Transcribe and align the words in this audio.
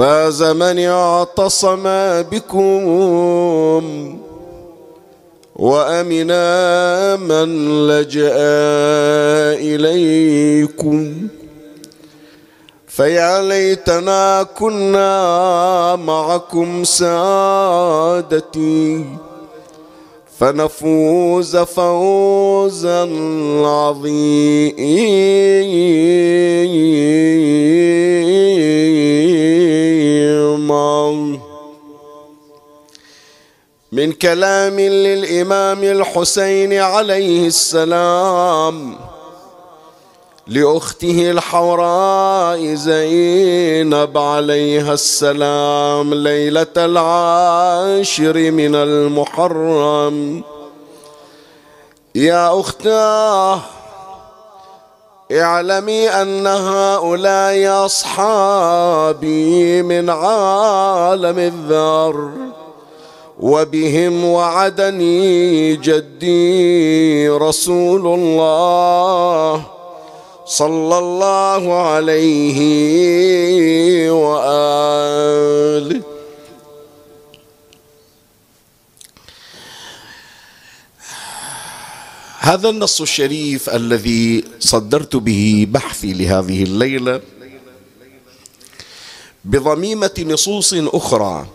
فاز 0.00 0.42
من 0.42 0.78
اعتصم 0.78 1.82
بكم 2.22 2.84
وامنا 5.56 7.16
من 7.16 7.48
لجأ 7.88 8.32
إليكم. 9.60 11.28
فيا 12.88 13.42
ليتنا 13.42 14.42
كنا 14.58 15.96
معكم 15.96 16.84
سادتي 16.84 17.84
فنفوز 20.38 21.56
فوزا 21.56 23.02
عظيما. 23.64 24.70
من 33.92 34.12
كلام 34.12 34.80
للإمام 34.80 35.84
الحسين 35.84 36.72
عليه 36.72 37.46
السلام 37.46 38.96
لأخته 40.46 41.30
الحوراء 41.30 42.74
زينب 42.74 44.18
عليها 44.18 44.92
السلام 44.94 46.14
ليلة 46.14 46.66
العاشر 46.76 48.50
من 48.50 48.74
المحرم. 48.74 50.42
يا 52.14 52.60
أختاه 52.60 53.60
اعلمي 55.32 56.08
أن 56.08 56.46
هؤلاء 56.46 57.86
أصحابي 57.86 59.82
من 59.82 60.10
عالم 60.10 61.38
الذر 61.38 62.30
وبهم 63.40 64.24
وعدني 64.24 65.76
جدي 65.76 67.28
رسول 67.28 68.06
الله 68.06 69.62
صلى 70.46 70.98
الله 70.98 71.74
عليه 71.74 72.60
وآله. 74.10 76.00
هذا 82.50 82.68
النص 82.68 83.00
الشريف 83.00 83.70
الذي 83.70 84.44
صدرت 84.58 85.16
به 85.16 85.66
بحثي 85.70 86.12
لهذه 86.12 86.62
الليلة 86.62 87.20
بضميمة 89.44 90.24
نصوص 90.26 90.74
أخرى. 90.74 91.46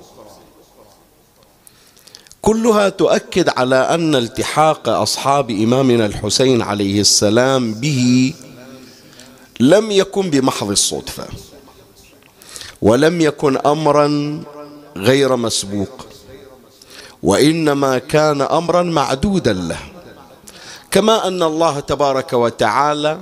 كلها 2.41 2.89
تؤكد 2.89 3.50
على 3.50 3.75
أن 3.75 4.16
التحاق 4.16 4.89
أصحاب 4.89 5.51
إمامنا 5.51 6.06
الحسين 6.06 6.61
عليه 6.61 7.01
السلام 7.01 7.73
به 7.73 8.33
لم 9.59 9.91
يكن 9.91 10.29
بمحض 10.29 10.69
الصدفة 10.69 11.27
ولم 12.81 13.22
يكن 13.22 13.57
امرا 13.57 14.07
غير 14.97 15.35
مسبوق 15.35 16.07
وإنما 17.23 17.97
كان 17.97 18.41
امرا 18.41 18.83
معدودا 18.83 19.53
له. 19.53 19.94
كما 20.95 21.28
أن 21.28 21.44
الله 21.44 21.79
تبارك 21.79 22.33
وتعالى 22.33 23.17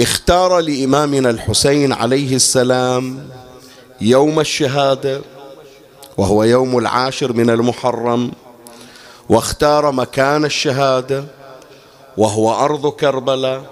اختار 0.00 0.58
لإمامنا 0.58 1.30
الحسين 1.30 1.92
عليه 1.92 2.36
السلام 2.36 3.28
يوم 4.00 4.40
الشهادة 4.40 5.20
وهو 6.18 6.44
يوم 6.44 6.78
العاشر 6.78 7.32
من 7.32 7.50
المحرم 7.50 8.32
واختار 9.28 9.92
مكان 9.92 10.44
الشهادة 10.44 11.24
وهو 12.16 12.54
أرض 12.54 12.88
كربلاء 12.88 13.62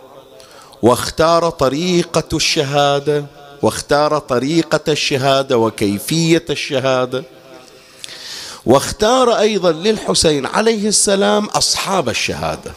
واختار 0.82 1.50
طريقة 1.50 2.36
الشهادة 2.36 3.24
واختار 3.62 4.18
طريقة 4.18 4.92
الشهادة 4.92 5.58
وكيفية 5.58 6.44
الشهادة. 6.50 7.24
واختار 8.68 9.38
أيضا 9.38 9.72
للحسين 9.72 10.46
عليه 10.46 10.88
السلام 10.88 11.44
أصحاب 11.44 12.08
الشهادة. 12.08 12.72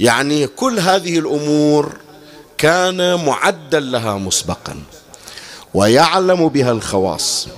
يعني 0.00 0.46
كل 0.46 0.78
هذه 0.78 1.18
الأمور 1.18 1.92
كان 2.58 3.24
معدا 3.24 3.80
لها 3.80 4.14
مسبقا 4.14 4.76
ويعلم 5.74 6.48
بها 6.48 6.72
الخواص. 6.72 7.48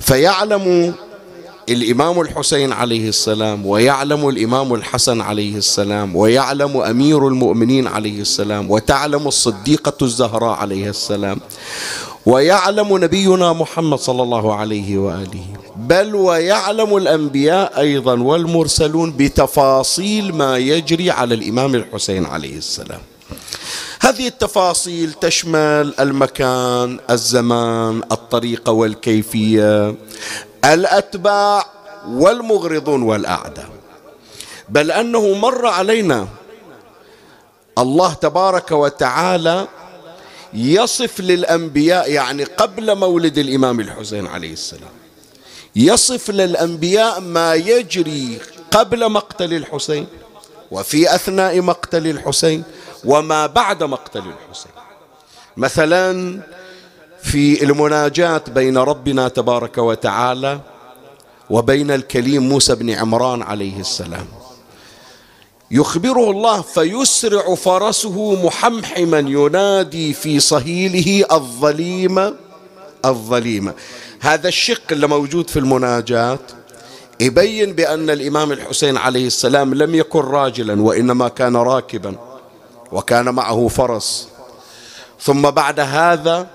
فيعلم 0.00 0.94
الإمام 1.68 2.20
الحسين 2.20 2.72
عليه 2.72 3.08
السلام 3.08 3.66
ويعلم 3.66 4.28
الإمام 4.28 4.74
الحسن 4.74 5.20
عليه 5.20 5.56
السلام 5.56 6.16
ويعلم 6.16 6.76
أمير 6.76 7.28
المؤمنين 7.28 7.86
عليه 7.86 8.20
السلام 8.20 8.70
وتعلم 8.70 9.28
الصديقة 9.28 10.04
الزهراء 10.04 10.58
عليه 10.58 10.90
السلام. 10.90 11.40
ويعلم 12.26 12.98
نبينا 13.04 13.52
محمد 13.52 13.98
صلى 13.98 14.22
الله 14.22 14.54
عليه 14.54 14.98
وآله. 14.98 15.44
بل 15.76 16.14
ويعلم 16.14 16.96
الأنبياء 16.96 17.80
أيضا 17.80 18.20
والمرسلون 18.20 19.12
بتفاصيل 19.12 20.34
ما 20.34 20.58
يجري 20.58 21.10
على 21.10 21.34
الإمام 21.34 21.74
الحسين 21.74 22.26
عليه 22.26 22.56
السلام. 22.58 23.00
هذه 24.00 24.26
التفاصيل 24.26 25.12
تشمل 25.12 25.94
المكان 26.00 26.98
الزمان 27.10 28.02
الطريقة 28.12 28.72
والكيفية 28.72 29.94
الأتباع 30.64 31.66
والمغرضون 32.08 33.02
والأعداء. 33.02 33.68
بل 34.68 34.90
أنه 34.90 35.34
مر 35.34 35.66
علينا 35.66 36.28
الله 37.78 38.12
تبارك 38.12 38.70
وتعالى 38.70 39.66
يصف 40.54 41.20
للأنبياء 41.20 42.10
يعني 42.10 42.44
قبل 42.44 42.94
مولد 42.94 43.38
الإمام 43.38 43.80
الحسين 43.80 44.26
عليه 44.26 44.52
السلام 44.52 44.90
يصف 45.76 46.30
للأنبياء 46.30 47.20
ما 47.20 47.54
يجري 47.54 48.38
قبل 48.70 49.10
مقتل 49.10 49.54
الحسين 49.54 50.06
وفي 50.70 51.14
أثناء 51.14 51.60
مقتل 51.60 52.06
الحسين 52.06 52.62
وما 53.04 53.46
بعد 53.46 53.82
مقتل 53.82 54.18
الحسين. 54.20 54.72
مثلا 55.56 56.40
في 57.22 57.64
المناجاة 57.64 58.42
بين 58.48 58.78
ربنا 58.78 59.28
تبارك 59.28 59.78
وتعالى 59.78 60.60
وبين 61.50 61.90
الكليم 61.90 62.48
موسى 62.48 62.74
بن 62.74 62.90
عمران 62.90 63.42
عليه 63.42 63.80
السلام. 63.80 64.26
يخبره 65.74 66.30
الله 66.30 66.62
فيسرع 66.62 67.54
فرسه 67.54 68.44
محمحما 68.46 69.18
ينادي 69.18 70.12
في 70.12 70.40
صهيله 70.40 71.26
الظليمة 71.32 72.34
الظليمة 73.04 73.74
هذا 74.20 74.48
الشق 74.48 74.82
اللي 74.92 75.06
موجود 75.06 75.50
في 75.50 75.58
المناجاة 75.58 76.38
يبين 77.20 77.72
بأن 77.72 78.10
الإمام 78.10 78.52
الحسين 78.52 78.96
عليه 78.96 79.26
السلام 79.26 79.74
لم 79.74 79.94
يكن 79.94 80.20
راجلا 80.20 80.82
وإنما 80.82 81.28
كان 81.28 81.56
راكبا 81.56 82.16
وكان 82.92 83.24
معه 83.34 83.68
فرس. 83.68 84.28
ثم 85.20 85.50
بعد 85.50 85.80
هذا 85.80 86.46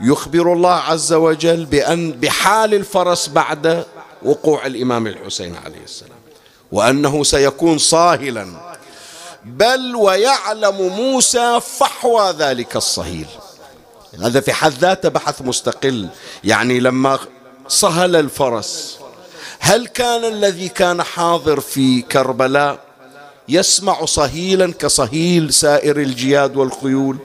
يخبر 0.00 0.52
الله 0.52 0.74
عز 0.74 1.12
وجل 1.12 1.64
بأن 1.64 2.12
بحال 2.12 2.74
الفرس 2.74 3.28
بعد 3.28 3.84
وقوع 4.22 4.66
الإمام 4.66 5.06
الحسين 5.06 5.56
عليه 5.64 5.84
السلام. 5.84 6.21
وأنه 6.72 7.24
سيكون 7.24 7.78
صاهلا. 7.78 8.46
بل 9.44 9.96
ويعلم 9.96 10.76
موسى 10.76 11.60
فحوى 11.60 12.34
ذلك 12.38 12.76
الصهيل. 12.76 13.26
هذا 14.20 14.40
في 14.40 14.52
حد 14.52 14.72
ذاته 14.72 15.08
بحث 15.08 15.42
مستقل. 15.42 16.08
يعني 16.44 16.80
لما 16.80 17.18
صهل 17.68 18.16
الفرس 18.16 18.98
هل 19.58 19.86
كان 19.86 20.24
الذي 20.24 20.68
كان 20.68 21.02
حاضر 21.02 21.60
في 21.60 22.02
كربلاء 22.02 22.78
يسمع 23.48 24.04
صهيلا 24.04 24.72
كصهيل 24.72 25.52
سائر 25.52 25.96
الجياد 25.96 26.56
والخيول؟ 26.56 27.16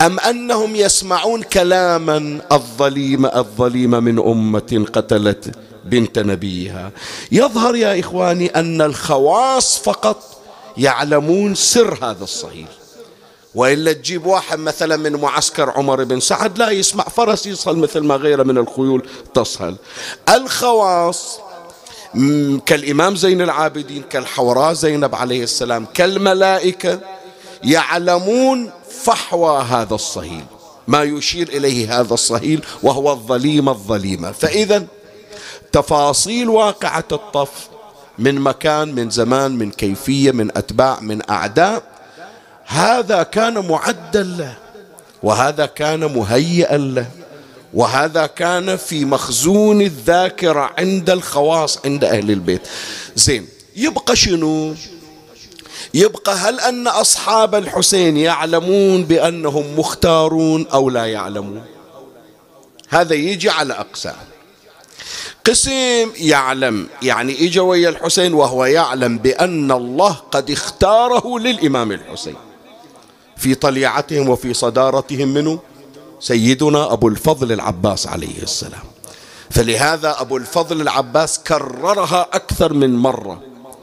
أم 0.00 0.20
أنهم 0.20 0.76
يسمعون 0.76 1.42
كلاما 1.42 2.40
الظليمة 2.52 3.28
الظليمة 3.28 4.00
من 4.00 4.18
أمة 4.18 4.86
قتلت 4.92 5.54
بنت 5.84 6.18
نبيها. 6.18 6.92
يظهر 7.32 7.76
يا 7.76 8.00
إخواني 8.00 8.46
أن 8.46 8.82
الخواص 8.82 9.78
فقط 9.78 10.22
يعلمون 10.76 11.54
سر 11.54 11.98
هذا 12.02 12.24
الصهيل. 12.24 12.66
وإلا 13.54 13.92
تجيب 13.92 14.26
واحد 14.26 14.58
مثلا 14.58 14.96
من 14.96 15.12
معسكر 15.12 15.70
عمر 15.70 16.04
بن 16.04 16.20
سعد 16.20 16.58
لا 16.58 16.70
يسمع 16.70 17.04
فرس 17.04 17.46
يصهل 17.46 17.76
مثل 17.76 18.00
ما 18.00 18.16
غيره 18.16 18.42
من 18.42 18.58
الخيول 18.58 19.06
تصهل. 19.34 19.76
الخواص 20.28 21.38
كالإمام 22.66 23.16
زين 23.16 23.42
العابدين 23.42 24.02
كالحوراء 24.02 24.72
زينب 24.72 25.14
عليه 25.14 25.42
السلام 25.42 25.86
كالملائكة 25.94 27.00
يعلمون 27.64 28.70
فحوى 29.04 29.62
هذا 29.62 29.94
الصهيل. 29.94 30.44
ما 30.88 31.02
يشير 31.02 31.48
إليه 31.48 32.00
هذا 32.00 32.14
الصهيل 32.14 32.64
وهو 32.82 33.12
الظليمة 33.12 33.72
الظليمة. 33.72 34.32
فإذا 34.32 34.86
تفاصيل 35.72 36.48
واقعة 36.48 37.04
الطف 37.12 37.68
من 38.18 38.40
مكان 38.40 38.94
من 38.94 39.10
زمان 39.10 39.58
من 39.58 39.70
كيفية 39.70 40.30
من 40.30 40.50
أتباع 40.56 41.00
من 41.00 41.30
أعداء 41.30 41.82
هذا 42.66 43.22
كان 43.22 43.68
معدا 43.68 44.22
له 44.22 44.54
وهذا 45.22 45.66
كان 45.66 46.00
مهيئا 46.00 46.76
له 46.76 47.06
وهذا 47.74 48.26
كان 48.26 48.76
في 48.76 49.04
مخزون 49.04 49.82
الذاكرة 49.82 50.70
عند 50.78 51.10
الخواص 51.10 51.78
عند 51.84 52.04
أهل 52.04 52.30
البيت. 52.30 52.60
زين 53.16 53.48
يبقى 53.76 54.16
شنو؟ 54.16 54.74
يبقى 55.94 56.34
هل 56.34 56.60
أن 56.60 56.86
أصحاب 56.88 57.54
الحسين 57.54 58.16
يعلمون 58.16 59.04
بأنهم 59.04 59.78
مختارون 59.78 60.66
أو 60.72 60.90
لا 60.90 61.06
يعلمون؟ 61.06 61.62
هذا 62.88 63.14
يجي 63.14 63.50
على 63.50 63.72
أقسام. 63.74 64.31
قسم 65.44 66.10
يعلم 66.16 66.88
يعني 67.02 67.46
إجا 67.46 67.60
ويا 67.60 67.88
الحسين 67.88 68.34
وهو 68.34 68.64
يعلم 68.64 69.18
بأن 69.18 69.72
الله 69.72 70.12
قد 70.12 70.50
اختاره 70.50 71.38
للإمام 71.38 71.92
الحسين. 71.92 72.36
في 73.36 73.54
طليعتهم 73.54 74.28
وفي 74.28 74.54
صدارتهم 74.54 75.28
منه 75.28 75.58
سيدنا 76.20 76.92
أبو 76.92 77.08
الفضل 77.08 77.52
العباس 77.52 78.06
عليه 78.06 78.42
السلام. 78.42 78.82
فلهذا 79.50 80.20
أبو 80.20 80.36
الفضل 80.36 80.80
العباس 80.80 81.38
كررها 81.38 82.28
أكثر 82.32 82.72
من 82.72 82.96
مرة 82.96 83.42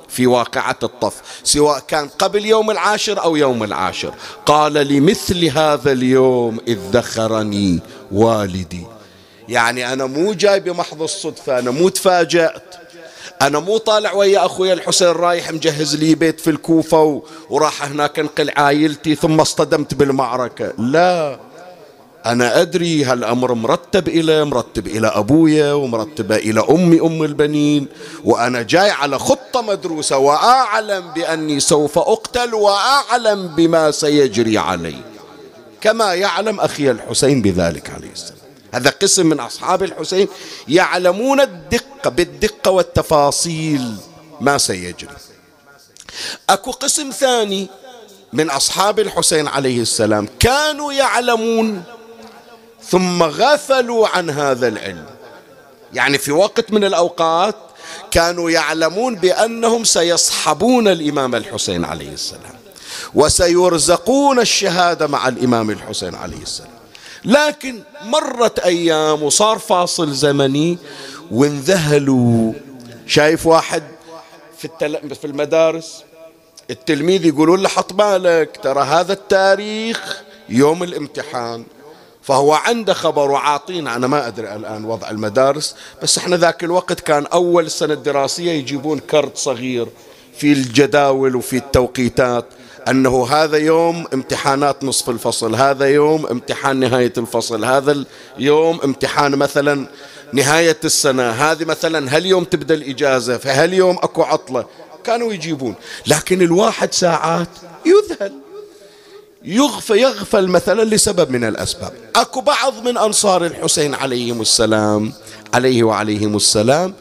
في 0.10 0.28
واقعة 0.28 0.76
الطف 0.84 1.22
سواء 1.44 1.80
كان 1.80 2.08
قبل 2.08 2.46
يوم 2.46 2.72
العاشر 2.72 3.24
أو 3.24 3.36
يوم 3.36 3.64
العاشر. 3.64 4.14
قال 4.46 4.74
لمثل 4.74 5.46
هذا 5.46 5.92
اليوم 5.92 6.58
إذ 6.68 6.80
ذخرني 6.92 7.80
والدي. 8.12 8.86
يعني 9.50 9.94
أنا 9.94 10.06
مو 10.06 10.34
جاي 10.34 10.60
بمحض 10.60 11.02
الصدفة 11.02 11.60
أنا 11.60 11.72
مو 11.72 11.90
تفاجأت. 11.90 12.76
أنا 13.42 13.60
مو 13.60 13.78
طالع 13.78 14.14
ويا 14.14 14.46
أخوي 14.46 14.74
الحسين 14.74 15.08
رايح 15.08 15.52
مجهز 15.52 15.96
لي 15.96 16.16
بيت 16.16 16.40
في 16.40 16.50
الكوفة 16.50 17.24
وراح 17.50 17.84
هناك 17.84 18.20
انقل 18.20 18.52
عائلتي 18.58 19.16
ثم 19.16 19.40
اصطدمت 19.40 19.94
بالمعركة. 19.94 20.74
لا 20.78 21.40
أنا 22.26 22.62
أدري 22.62 23.04
هالأمر 23.04 23.54
مرتب 23.54 24.08
إلى 24.08 24.46
مرتب 24.46 24.88
إلى 24.88 25.08
أبويا 25.08 25.74
ومرتبة 25.74 26.36
إلى 26.36 26.64
أمي 26.70 27.02
أم 27.02 27.24
البنين. 27.24 27.88
وأنا 28.24 28.62
جاي 28.62 28.90
على 28.90 29.20
خطة 29.20 29.62
مدروسة 29.62 30.18
وأعلم 30.18 31.14
بأني 31.14 31.60
سوف 31.60 31.98
أقتل 31.98 32.54
وأعلم 32.54 33.48
بما 33.48 33.92
سيجري 33.92 34.58
علي. 34.58 34.96
كما 35.82 36.14
يعلم 36.14 36.60
أخي 36.60 36.92
الحسين 36.92 37.42
بذلك 37.42 37.90
عليه 37.90 38.12
السلام. 38.12 38.39
هذا 38.74 38.90
قسم 38.90 39.26
من 39.26 39.40
أصحاب 39.40 39.84
الحسين 39.84 40.28
يعلمون 40.68 41.42
الدقة 41.42 42.10
بالدقة 42.10 42.72
والتفاصيل 42.72 43.96
ما 44.42 44.58
سيجري. 44.58 45.14
أكو 46.50 46.72
قسم 46.72 47.10
ثاني 47.10 47.68
من 48.34 48.50
أصحاب 48.50 49.00
الحسين 49.00 49.48
عليه 49.48 49.82
السلام 49.82 50.28
كانوا 50.40 50.94
يعلمون 50.94 51.84
ثم 52.90 53.24
غفلوا 53.24 54.08
عن 54.08 54.30
هذا 54.30 54.68
العلم. 54.68 55.06
يعني 55.94 56.18
في 56.18 56.32
وقت 56.32 56.72
من 56.72 56.84
الأوقات 56.84 57.56
كانوا 58.12 58.52
يعلمون 58.52 59.16
بأنهم 59.16 59.84
سيصحبون 59.84 60.88
الإمام 60.88 61.36
الحسين 61.36 61.86
عليه 61.86 62.14
السلام 62.14 62.60
وسيرزقون 63.16 64.40
الشهادة 64.40 65.08
مع 65.08 65.28
الإمام 65.28 65.70
الحسين 65.70 66.16
عليه 66.16 66.42
السلام. 66.42 66.79
لكن 67.26 67.82
مرت 68.04 68.60
أيام 68.60 69.24
وصار 69.24 69.60
فاصل 69.60 70.12
زمني 70.12 70.78
وانذهلوا 71.32 72.54
شايف 73.08 73.46
واحد 73.46 73.84
في. 74.58 74.70
في 75.22 75.26
المدارس 75.26 76.04
التلميذ 76.70 77.26
يقولون 77.26 77.62
له 77.62 77.70
حط 77.70 77.94
بالك 77.94 78.60
ترى 78.64 78.84
هذا 78.84 79.14
التاريخ 79.14 80.24
يوم 80.50 80.84
الامتحان 80.84 81.66
فهو 82.22 82.54
عنده 82.54 82.94
خبر 82.94 83.32
وعاطينا 83.32 83.96
أنا 83.96 84.08
ما 84.08 84.28
أدري 84.28 84.56
الآن 84.56 84.86
وضع 84.86 85.10
المدارس 85.10 85.76
بس 86.04 86.18
إحنا 86.18 86.38
ذاك 86.38 86.64
الوقت 86.64 87.00
كان 87.00 87.26
أول 87.26 87.72
سنة 87.72 87.94
دراسية 87.94 88.52
يجيبون 88.52 89.00
كرت 89.00 89.38
صغير 89.38 89.88
في 90.38 90.52
الجداول 90.52 91.36
وفي 91.36 91.58
التوقيتات 91.58 92.46
أنه 92.88 93.28
هذا 93.28 93.58
يوم 93.58 94.06
امتحانات 94.14 94.84
نصف 94.84 95.10
الفصل 95.10 95.56
هذا 95.56 95.86
يوم 95.86 96.26
امتحان 96.26 96.80
نهاية 96.80 97.14
الفصل 97.18 97.66
هذا 97.66 98.06
اليوم 98.38 98.80
امتحان 98.82 99.36
مثلا 99.36 99.88
نهاية 100.34 100.78
السنة 100.86 101.30
هذه 101.30 101.66
مثلا 101.66 102.18
هل 102.18 102.26
يوم 102.26 102.44
تبدأ 102.44 102.74
الإجازة 102.74 103.38
فهل 103.38 103.74
يوم 103.74 103.98
أكو 103.98 104.24
عطلة؟ 104.24 104.66
كانوا 105.04 105.34
يجيبون 105.34 105.76
لكن 106.08 106.42
الواحد 106.42 106.94
ساعات 106.94 107.50
يذهل 107.86 108.34
يغفل 109.44 109.98
يغفل 109.98 110.48
مثلا 110.48 110.84
لسبب 110.84 111.32
من 111.32 111.44
الأسباب. 111.44 111.92
أكو 112.16 112.42
بعض 112.42 112.88
من 112.88 112.98
أنصار 112.98 113.46
الحسين 113.46 113.96
عليهم 113.96 114.42
السلام 114.42 115.14
عليه 115.54 115.84
وعليهم 115.84 116.36
السلام 116.36 116.94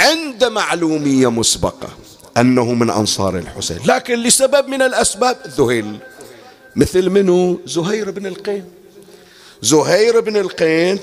عند 0.00 0.44
معلومية 0.44 1.30
مسبقة. 1.30 1.88
أنه 2.36 2.74
من 2.74 2.90
أنصار 2.90 3.38
الحسين. 3.38 3.78
لكن 3.84 4.14
لسبب 4.14 4.68
من 4.68 4.82
الأسباب 4.82 5.36
ذهل 5.58 5.96
مثل 6.76 7.10
منه 7.10 7.58
زهير 7.66 8.10
بن 8.10 8.26
القين. 8.26 8.64
زهير 9.62 10.20
بن 10.20 10.36
القين 10.36 10.98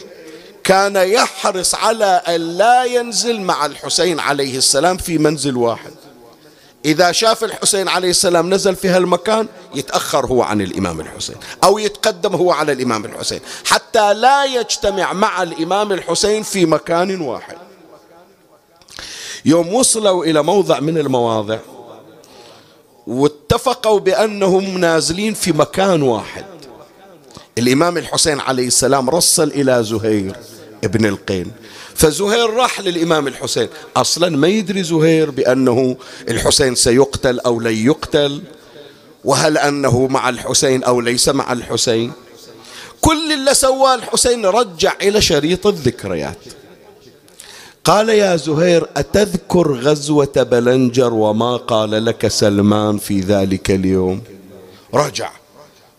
كان 0.64 0.96
يحرص 0.96 1.76
على 1.76 2.06
أن 2.06 2.58
لا 2.58 2.84
ينزل 2.84 3.42
مع 3.42 3.66
الحسين 3.66 4.20
عليه 4.20 4.58
السلام 4.58 4.98
في 4.98 5.18
منزل 5.18 5.58
واحد. 5.58 5.92
إذا 6.86 7.12
شاف 7.12 7.44
الحسين 7.44 7.88
عليه 7.88 8.10
السلام 8.10 8.54
نزل 8.54 8.76
في 8.76 8.88
هالمكان 8.88 9.48
يتأخر 9.76 10.26
هو 10.26 10.42
عن 10.42 10.62
الإمام 10.62 11.02
الحسين 11.02 11.36
أو 11.64 11.78
يتقدم 11.78 12.36
هو 12.36 12.52
على 12.52 12.72
الإمام 12.72 13.06
الحسين 13.06 13.40
حتى 13.66 14.14
لا 14.14 14.46
يجتمع 14.46 15.14
مع 15.14 15.44
الإمام 15.44 15.92
الحسين 15.92 16.44
في 16.44 16.66
مكان 16.66 17.22
واحد. 17.22 17.58
يوم 19.46 19.74
وصلوا 19.74 20.26
إلى 20.26 20.44
موضع 20.44 20.80
من 20.80 20.98
المواضع 20.98 21.60
واتفقوا 23.08 24.00
بأنهم 24.00 24.78
نازلين 24.78 25.34
في 25.34 25.52
مكان 25.52 26.02
واحد. 26.02 26.46
الإمام 27.58 27.98
الحسين 27.98 28.40
عليه 28.40 28.68
السلام 28.68 29.10
رسل 29.10 29.52
إلى 29.52 29.84
زهير 29.84 30.36
ابن 30.84 31.06
القين. 31.06 31.52
فزهير 31.96 32.50
راح 32.50 32.80
للإمام 32.80 33.28
الحسين. 33.28 33.68
أصلا 33.96 34.30
ما 34.30 34.48
يدري 34.48 34.84
زهير 34.84 35.32
بأنه 35.32 35.96
الحسين 36.30 36.76
سيقتل 36.76 37.40
أو 37.40 37.60
لن 37.60 37.86
يقتل 37.86 38.42
وهل 39.24 39.58
أنه 39.58 40.08
مع 40.08 40.30
الحسين 40.30 40.84
أو 40.84 41.02
ليس 41.02 41.30
مع 41.30 41.54
الحسين. 41.54 42.12
كل 43.02 43.34
اللي 43.34 43.54
سواه 43.54 43.96
الحسين 43.96 44.46
رجع 44.46 44.94
إلى 45.02 45.22
شريط 45.22 45.68
الذكريات. 45.68 46.38
قال 47.84 48.10
يا 48.10 48.36
زهير 48.36 48.88
أتذكر 48.98 49.74
غزوة 49.74 50.34
بلنجر 50.36 51.14
وما 51.14 51.58
قال 51.58 52.06
لك 52.06 52.28
سلمان 52.28 52.98
في 52.98 53.20
ذلك 53.20 53.72
اليوم؟ 53.72 54.22
رجع 54.94 55.32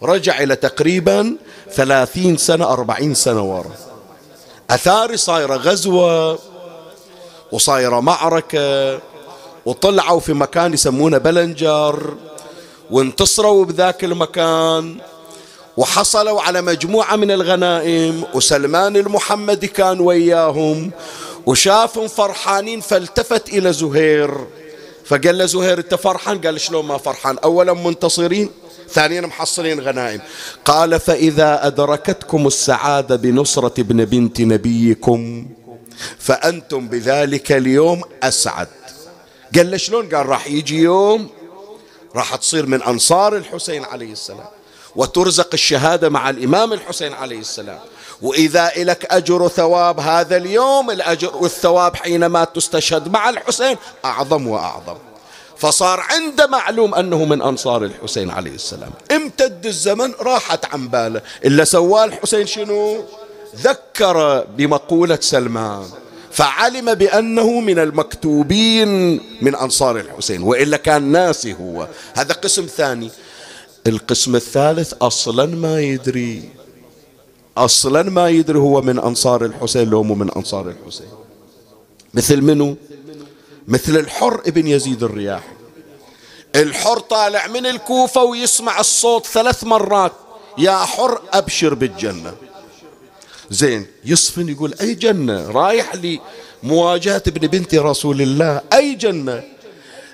رجع 0.03 0.43
إلى 0.43 0.57
تقريبا 0.57 1.37
ثلاثين 1.73 2.37
سنة 2.37 2.65
أربعين 2.65 3.15
سنة 3.15 3.43
وراء 3.43 3.79
أثاري 4.71 5.17
صايرة 5.17 5.57
غزوة 5.57 6.39
وصايرة 7.53 8.01
معركة 8.01 9.01
وطلعوا 9.67 10.21
في 10.21 10.33
مكان 10.33 10.75
يسمونه 10.75 11.19
بلنجر 11.19 12.15
وانتصروا 12.91 13.65
بذاك 13.65 14.05
المكان 14.05 14.97
وحصلوا 15.77 16.41
على 16.41 16.63
مجموعة 16.63 17.17
من 17.17 17.31
الغنائم 17.31 18.25
وسلمان 18.35 18.97
المحمدي 18.97 19.67
كان 19.67 20.01
وياهم 20.01 20.91
وشافهم 21.47 22.09
فرحانين 22.09 22.81
فالتفت 22.81 23.49
إلى 23.49 23.73
زهير. 23.73 24.47
فقال 25.05 25.39
له 25.39 25.47
زهير 25.47 25.79
أنت 25.79 25.95
فرحان؟ 25.95 26.41
قال 26.41 26.61
شلون 26.61 26.85
ما 26.85 26.99
فرحان؟ 26.99 27.39
أولا 27.39 27.73
منتصرين 27.73 28.51
ثانيا 28.91 29.21
محصلين 29.21 29.81
غنائم. 29.81 30.21
قال 30.65 31.01
فإذا 31.01 31.67
أدركتكم 31.67 32.47
السعادة 32.47 33.17
بنصرة 33.17 33.81
ابن 33.81 34.05
بنت 34.05 34.41
نبيكم 34.41 35.47
فأنتم 36.19 36.89
بذلك 36.89 37.53
اليوم 37.53 38.03
أسعد. 38.23 38.69
قال 39.57 39.71
له 39.71 39.77
شلون؟ 39.77 40.09
قال 40.09 40.27
راح 40.27 40.47
يجي 40.47 40.79
يوم 40.79 41.29
راح 42.17 42.37
تصير 42.37 42.67
من 42.67 42.83
أنصار 42.83 43.37
الحسين 43.37 43.85
عليه 43.85 44.13
السلام 44.13 44.47
وترزق 44.97 45.49
الشهادة 45.53 46.09
مع 46.09 46.31
الإمام 46.31 46.73
الحسين 46.73 47.13
عليه 47.13 47.39
السلام. 47.39 47.79
وإذا 48.23 48.73
إلك 48.77 49.07
أجر 49.11 49.43
وثواب 49.43 50.01
هذا 50.01 50.37
اليوم 50.37 50.91
الأجر 50.91 51.37
والثواب 51.37 51.97
حينما 51.97 52.45
تستشهد 52.45 53.09
مع 53.09 53.29
الحسين 53.29 53.77
أعظم 54.05 54.47
وأعظم. 54.47 54.97
فصار 55.57 56.01
عنده 56.01 56.47
معلوم 56.47 56.95
أنه 56.95 57.25
من 57.25 57.43
أنصار 57.43 57.85
الحسين 57.85 58.31
عليه 58.31 58.55
السلام. 58.55 58.91
امتد 59.13 59.67
الزمن 59.67 60.13
راحت 60.21 60.65
عن 60.65 60.89
باله. 60.89 61.23
إلا 61.45 61.65
سواه 61.65 62.05
الحسين 62.05 62.47
شنو؟ 62.47 63.05
ذكر 63.57 64.45
بمقولة 64.57 65.19
سلمان. 65.21 65.85
فعلم 66.33 66.95
بأنه 66.95 67.61
من 67.61 67.79
المكتوبين 67.79 69.21
من 69.43 69.55
أنصار 69.55 69.97
الحسين 69.97 70.43
وإلا 70.43 70.77
كان 70.77 71.03
ناسي 71.03 71.53
هو. 71.53 71.89
هذا 72.15 72.35
قسم 72.35 72.67
ثاني. 72.67 73.11
القسم 73.87 74.37
الثالث 74.37 74.95
أصلا 75.03 75.47
ما 75.47 75.81
يدري. 75.81 76.64
أصلا 77.57 78.03
ما 78.03 78.29
يدري 78.29 78.59
هو 78.59 78.83
من 78.83 78.99
أنصار 78.99 79.45
الحسين 79.45 79.91
لو 79.91 80.03
مو 80.03 80.15
من 80.15 80.31
أنصار 80.31 80.69
الحسين. 80.69 81.09
مثل 82.15 82.41
منو؟ 82.41 82.77
مثل 83.69 83.97
الحر 83.97 84.43
ابن 84.47 84.67
يزيد 84.67 85.03
الرياحي 85.03 85.55
الحر 86.57 86.99
طالع 86.99 87.47
من 87.47 87.67
الكوفة 87.67 88.23
ويسمع 88.23 88.81
الصوت 88.81 89.27
ثلاث 89.27 89.65
مرات. 89.65 90.13
يا 90.59 90.77
حر 90.77 91.21
أبشر 91.33 91.75
بالجنة. 91.75 92.35
زين 93.51 93.87
يصفن 94.05 94.49
يقول 94.49 94.75
أي 94.81 94.95
جنة؟ 94.95 95.51
رايح 95.51 95.95
لي 95.95 96.21
مواجهة 96.63 97.23
ابن 97.27 97.47
بنت 97.47 97.75
رسول 97.75 98.23
الله. 98.23 98.61
أي 98.73 98.95
جنة؟ 98.95 99.43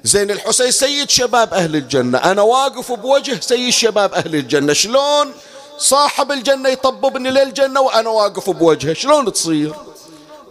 زين 0.05 0.31
الحسين 0.31 0.71
سيد 0.71 1.11
شباب 1.11 1.55
أهل 1.55 1.77
الجنة. 1.77 2.19
أنا 2.19 2.43
واقف 2.43 2.93
بوجه 2.93 3.41
سيد 3.41 3.71
شباب 3.71 4.15
أهل 4.15 4.37
الجنة. 4.37 4.73
شلون؟ 4.73 5.33
صاحب 5.81 6.33
الجنة 6.33 6.69
يطببني 6.69 7.31
للجنة 7.31 7.81
وأنا 7.81 8.09
واقف 8.09 8.51
بوجهه. 8.51 8.93
شلون 8.93 9.33
تصير؟ 9.33 9.75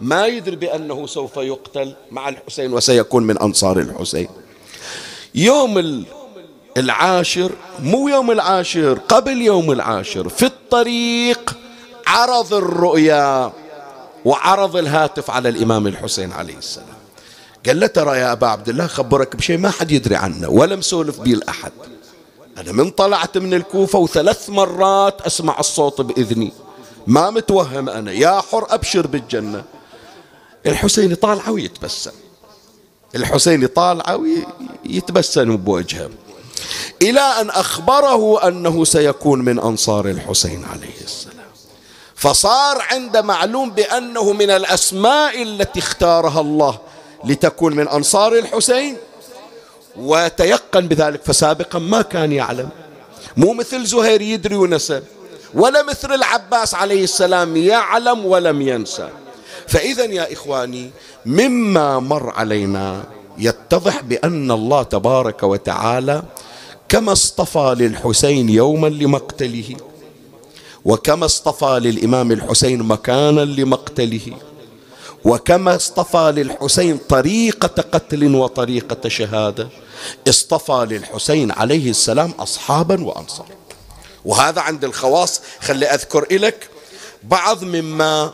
ما 0.00 0.26
يدري 0.26 0.56
بأنه 0.56 1.06
سوف 1.06 1.36
يقتل 1.36 1.94
مع 2.10 2.28
الحسين 2.28 2.72
وسيكون 2.72 3.22
من 3.22 3.38
أنصار 3.38 3.78
الحسين. 3.78 4.28
يوم 5.34 6.04
العاشر 6.76 7.52
مو 7.78 8.08
يوم 8.08 8.30
العاشر 8.30 8.98
قبل 9.08 9.42
يوم 9.42 9.72
العاشر 9.72 10.28
في 10.28 10.46
الطريق 10.46 11.56
عرض 12.06 12.54
الرؤيا 12.54 13.52
وعرض 14.24 14.76
الهاتف 14.76 15.30
على 15.30 15.48
الإمام 15.48 15.86
الحسين 15.86 16.32
عليه 16.32 16.56
السلام. 16.56 17.00
قال 17.66 17.80
له 17.80 17.86
ترى 17.86 18.18
يا 18.18 18.32
أبا 18.32 18.46
عبد 18.46 18.68
الله 18.68 18.86
خبرك 18.86 19.36
بشيء 19.36 19.58
ما 19.58 19.70
حد 19.70 19.90
يدري 19.90 20.16
عنه 20.16 20.48
ولا 20.48 20.76
مسولف 20.76 21.20
به 21.20 21.32
الأحد. 21.32 21.72
أنا 22.60 22.72
من 22.72 22.90
طلعت 22.90 23.38
من 23.38 23.54
الكوفة 23.54 23.98
وثلاث 23.98 24.50
مرات 24.50 25.20
أسمع 25.20 25.60
الصوت 25.60 26.00
بإذني. 26.00 26.52
ما 27.06 27.30
متوهم 27.30 27.88
أنا. 27.88 28.12
يا 28.12 28.40
حر 28.40 28.66
أبشر 28.70 29.06
بالجنة. 29.06 29.64
الحسين 30.66 31.14
طالع 31.14 31.48
ويتبسم. 31.48 32.10
الحسين 33.14 33.66
طالع 33.66 34.18
ويتبسم 34.84 35.56
بوجهه. 35.56 36.10
إلى 37.02 37.20
أن 37.20 37.50
أخبره 37.50 38.48
أنه 38.48 38.84
سيكون 38.84 39.38
من 39.38 39.58
أنصار 39.58 40.08
الحسين 40.08 40.64
عليه 40.64 41.00
السلام. 41.04 41.50
فصار 42.14 42.82
عند 42.90 43.16
معلوم 43.16 43.70
بأنه 43.70 44.32
من 44.32 44.50
الأسماء 44.50 45.42
التي 45.42 45.78
اختارها 45.78 46.40
الله 46.40 46.78
لتكون 47.24 47.76
من 47.76 47.88
أنصار 47.88 48.38
الحسين 48.38 48.96
وتيقن 50.00 50.88
بذلك 50.88 51.20
فسابقا 51.24 51.78
ما 51.78 52.02
كان 52.02 52.32
يعلم. 52.32 52.68
مو 53.36 53.52
مثل 53.52 53.84
زهير 53.84 54.20
يدري 54.20 54.56
ونسى 54.56 55.02
ولا 55.54 55.82
مثل 55.82 56.12
العباس 56.12 56.74
عليه 56.74 57.04
السلام 57.04 57.56
يعلم 57.56 58.26
ولم 58.26 58.62
ينسى. 58.62 59.08
فإذا 59.68 60.04
يا 60.04 60.32
إخواني 60.32 60.90
مما 61.26 61.98
مر 61.98 62.30
علينا 62.30 63.02
يتضح 63.38 64.00
بأن 64.00 64.50
الله 64.50 64.82
تبارك 64.82 65.42
وتعالى 65.42 66.22
كما 66.88 67.12
اصطفى 67.12 67.76
للحسين 67.78 68.48
يوما 68.48 68.86
لمقتله 68.86 69.76
وكما 70.84 71.24
اصطفى 71.26 71.80
للإمام 71.82 72.32
الحسين 72.32 72.82
مكانا 72.82 73.40
لمقتله. 73.40 74.26
وكما 75.24 75.76
اصطفى 75.76 76.32
للحسين 76.36 76.98
طريقة 77.08 77.82
قتل 77.92 78.34
وطريقة 78.34 79.08
شهادة 79.08 79.68
اصطفى 80.28 80.86
للحسين 80.90 81.52
عليه 81.52 81.90
السلام 81.90 82.30
أصحابا 82.30 83.04
وأنصار 83.04 83.46
وهذا 84.24 84.60
عند 84.60 84.84
الخواص 84.84 85.40
خلي 85.60 85.86
أذكر 85.86 86.26
لك 86.30 86.68
بعض 87.22 87.64
مما 87.64 88.32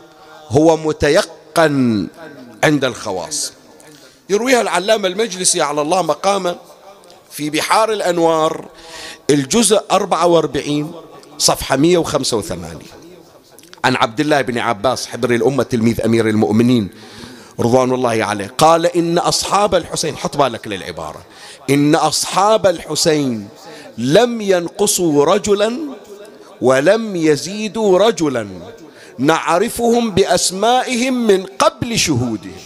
هو 0.49 0.77
متيقن 0.77 2.07
عند 2.63 2.85
الخواص. 2.85 3.53
يرويها 4.29 4.61
العلامة 4.61 5.07
المجلسي 5.07 5.61
على 5.61 5.81
الله 5.81 6.01
مقامه 6.01 6.55
في 7.31 7.49
بحار 7.49 7.91
الأنوار 7.91 8.65
الجزء 9.29 9.81
44 9.91 10.91
صفحة 11.37 11.75
185 11.75 12.79
عن 13.85 13.95
عبد 13.95 14.19
الله 14.19 14.41
بن 14.41 14.57
عباس 14.57 15.07
حبر 15.07 15.31
الأمة 15.31 15.63
تلميذ 15.63 16.01
أمير 16.01 16.29
المؤمنين 16.29 16.89
رضوان 17.59 17.93
الله 17.93 18.25
عليه. 18.25 18.53
قال 18.57 18.85
إن 18.85 19.17
أصحاب 19.17 19.75
الحسين 19.75 20.17
حط 20.17 20.37
بالك 20.37 20.67
للعبارة. 20.67 21.25
إن 21.69 21.95
أصحاب 21.95 22.67
الحسين 22.67 23.47
لم 23.97 24.41
ينقصوا 24.41 25.25
رجلا 25.25 25.77
ولم 26.61 27.15
يزيدوا 27.15 27.99
رجلا 27.99 28.47
نعرفهم 29.19 30.11
بأسمائهم 30.11 31.27
من 31.27 31.45
قبل 31.45 31.99
شهودهم. 31.99 32.61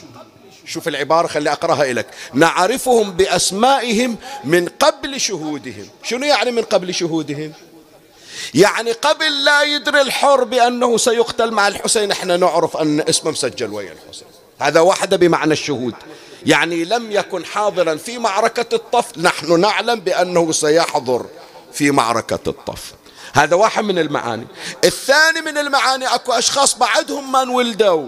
شوف 0.66 0.88
العبارة 0.88 1.28
خلي 1.28 1.52
أقرأها 1.52 1.94
لك 1.94 2.08
نعرفهم 2.34 3.12
بأسمائهم 3.12 4.16
من 4.44 4.68
قبل 4.80 5.20
شهودهم. 5.20 5.86
شنو 6.04 6.26
يعني 6.26 6.52
من 6.52 6.62
قبل 6.62 6.94
شهودهم؟ 6.94 7.52
يعني 8.54 8.92
قبل 8.92 9.44
لا 9.44 9.64
يدري 9.64 10.02
الحر 10.02 10.44
بأنه 10.44 10.98
سيقتل 10.98 11.52
مع 11.52 11.68
الحسين 11.68 12.12
إحنا 12.12 12.38
نعرف 12.38 12.78
أن 12.78 13.02
اسمه 13.10 13.32
مسجل 13.32 13.74
ويا 13.74 13.92
الحسين. 13.92 14.28
هذا 14.60 14.80
واحدة 14.80 15.18
بمعنى 15.18 15.54
الشهود. 15.54 15.94
يعني 16.46 16.86
لم 16.86 17.12
يكن 17.12 17.46
حاضرا 17.46 17.96
في 17.96 18.18
معركة 18.18 18.76
الطف 18.76 19.18
نحن 19.18 19.60
نعلم 19.60 20.00
بأنه 20.00 20.52
سيحضر 20.52 21.26
في 21.74 21.92
معركة 21.92 22.40
الطف. 22.48 22.94
هذا 23.34 23.56
واحد 23.56 23.84
من 23.84 24.00
المعاني. 24.00 24.48
الثاني 24.86 25.42
من 25.42 25.58
المعاني 25.58 26.08
أكو 26.08 26.32
أشخاص 26.32 26.78
بعدهم 26.78 27.32
ما 27.32 27.42
انولدوا 27.42 28.08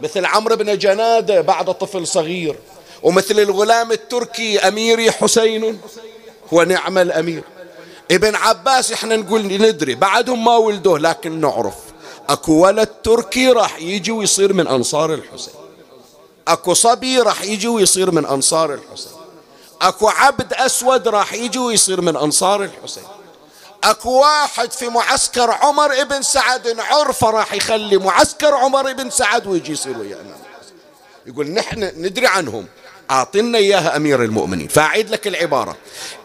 مثل 0.00 0.24
عمرو 0.26 0.56
بن 0.56 0.78
جنادة 0.78 1.40
بعد 1.40 1.74
طفل 1.74 2.06
صغير. 2.06 2.56
ومثل 3.02 3.40
الغلام 3.40 3.92
التركي 3.92 4.58
أميري 4.58 5.10
حسين. 5.10 5.80
ونعم 6.52 6.98
الأمير. 6.98 7.42
ابن 8.10 8.34
عباس 8.34 8.92
إحنا 8.92 9.16
نقول 9.16 9.42
ندري 9.42 9.94
بعدهم 9.94 10.44
ما 10.44 10.56
ولدوه 10.56 10.98
لكن 10.98 11.40
نعرف. 11.40 11.74
اكو 12.28 12.52
ولد 12.52 12.88
تركي 13.04 13.48
راح 13.48 13.78
يجي 13.78 14.12
ويصير 14.12 14.52
من 14.52 14.66
أنصار 14.66 15.14
الحسين. 15.14 15.54
اكو 16.48 16.74
صبي 16.74 17.18
راح 17.18 17.42
يجي 17.42 17.68
ويصير 17.68 18.10
من 18.10 18.26
أنصار 18.26 18.74
الحسين. 18.74 19.12
اكو 19.82 20.08
عبد 20.08 20.52
أسود 20.52 21.08
راح 21.08 21.32
يجي 21.32 21.58
ويصير 21.58 22.00
من 22.00 22.16
أنصار 22.16 22.62
الحسين. 22.62 23.04
اكو 23.84 24.10
واحد 24.10 24.72
في 24.72 24.88
معسكر 24.88 25.50
عمر 25.50 26.00
ابن 26.00 26.22
سعد 26.22 26.80
عرفة 26.80 27.30
راح 27.30 27.52
يخلي 27.52 27.96
معسكر 27.98 28.54
عمر 28.54 28.90
ابن 28.90 29.10
سعد 29.10 29.46
ويجي 29.46 29.72
يصير 29.72 29.98
ويانا. 29.98 30.36
يقول 31.26 31.50
نحن 31.50 31.82
ندري 31.96 32.26
عنهم. 32.26 32.66
أعطنا 33.10 33.58
إياها 33.58 33.96
أمير 33.96 34.24
المؤمنين. 34.24 34.68
فأعيد 34.68 35.10
لك 35.10 35.26
العبارة. 35.26 35.76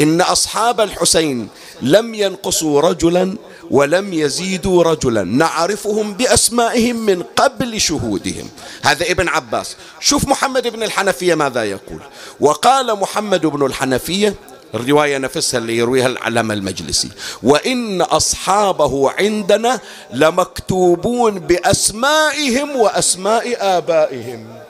إن 0.01 0.21
أصحاب 0.21 0.81
الحسين 0.81 1.47
لم 1.81 2.13
ينقصوا 2.13 2.81
رجلا 2.81 3.35
ولم 3.71 4.13
يزيدوا 4.13 4.83
رجلا. 4.83 5.23
نعرفهم 5.23 6.13
بأسمائهم 6.13 6.95
من 6.95 7.23
قبل 7.23 7.81
شهودهم. 7.81 8.49
هذا 8.81 9.11
ابن 9.11 9.27
عباس. 9.27 9.75
شوف 9.99 10.27
محمد 10.27 10.67
بن 10.67 10.83
الحنفية 10.83 11.35
ماذا 11.35 11.63
يقول. 11.63 11.99
وقال 12.39 12.99
محمد 12.99 13.45
بن 13.45 13.65
الحنفية 13.65 14.35
الرواية 14.75 15.17
نفسها 15.17 15.57
اللي 15.57 15.77
يرويها 15.77 16.07
العلامة 16.07 16.53
المجلسي 16.53 17.09
وإن 17.43 18.01
أصحابه 18.01 19.11
عندنا 19.11 19.79
لمكتوبون 20.13 21.39
بأسمائهم 21.39 22.75
وأسماء 22.75 23.57
آبائهم. 23.59 24.60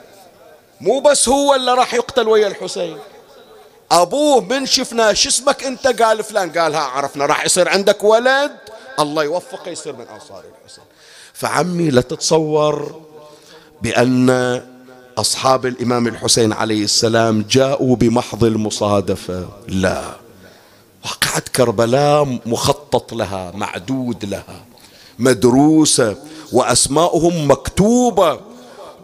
مو 0.82 1.00
بس 1.00 1.28
هو 1.28 1.54
اللي 1.54 1.74
راح 1.74 1.94
يقتل 1.94 2.28
ويا 2.28 2.46
الحسين. 2.46 2.98
أبوه 3.92 4.40
من 4.40 4.66
شفنا 4.66 5.12
شو 5.12 5.28
اسمك 5.28 5.64
أنت؟ 5.64 6.02
قال 6.02 6.24
فلان. 6.24 6.50
قال 6.50 6.74
ها 6.74 6.80
عرفنا 6.80 7.26
راح 7.26 7.44
يصير 7.44 7.68
عندك 7.68 8.04
ولد. 8.04 8.50
الله 9.00 9.24
يوفقه 9.24 9.70
يصير 9.70 9.92
من 9.92 10.06
أنصار 10.08 10.42
الحسين. 10.64 10.84
فعمي 11.32 11.90
لا 11.90 12.00
تتصور 12.00 13.00
بأن 13.82 14.62
أصحاب 15.18 15.66
الإمام 15.66 16.06
الحسين 16.06 16.52
عليه 16.52 16.84
السلام 16.84 17.44
جاءوا 17.50 17.96
بمحض 17.96 18.44
المصادفة. 18.44 19.48
لا. 19.68 20.02
وقعت 21.04 21.48
كربلاء 21.48 22.38
مخطط 22.46 23.12
لها 23.12 23.52
معدود 23.54 24.24
لها 24.24 24.64
مدروسة 25.18 26.16
وأسماؤهم 26.52 27.50
مكتوبة. 27.50 28.51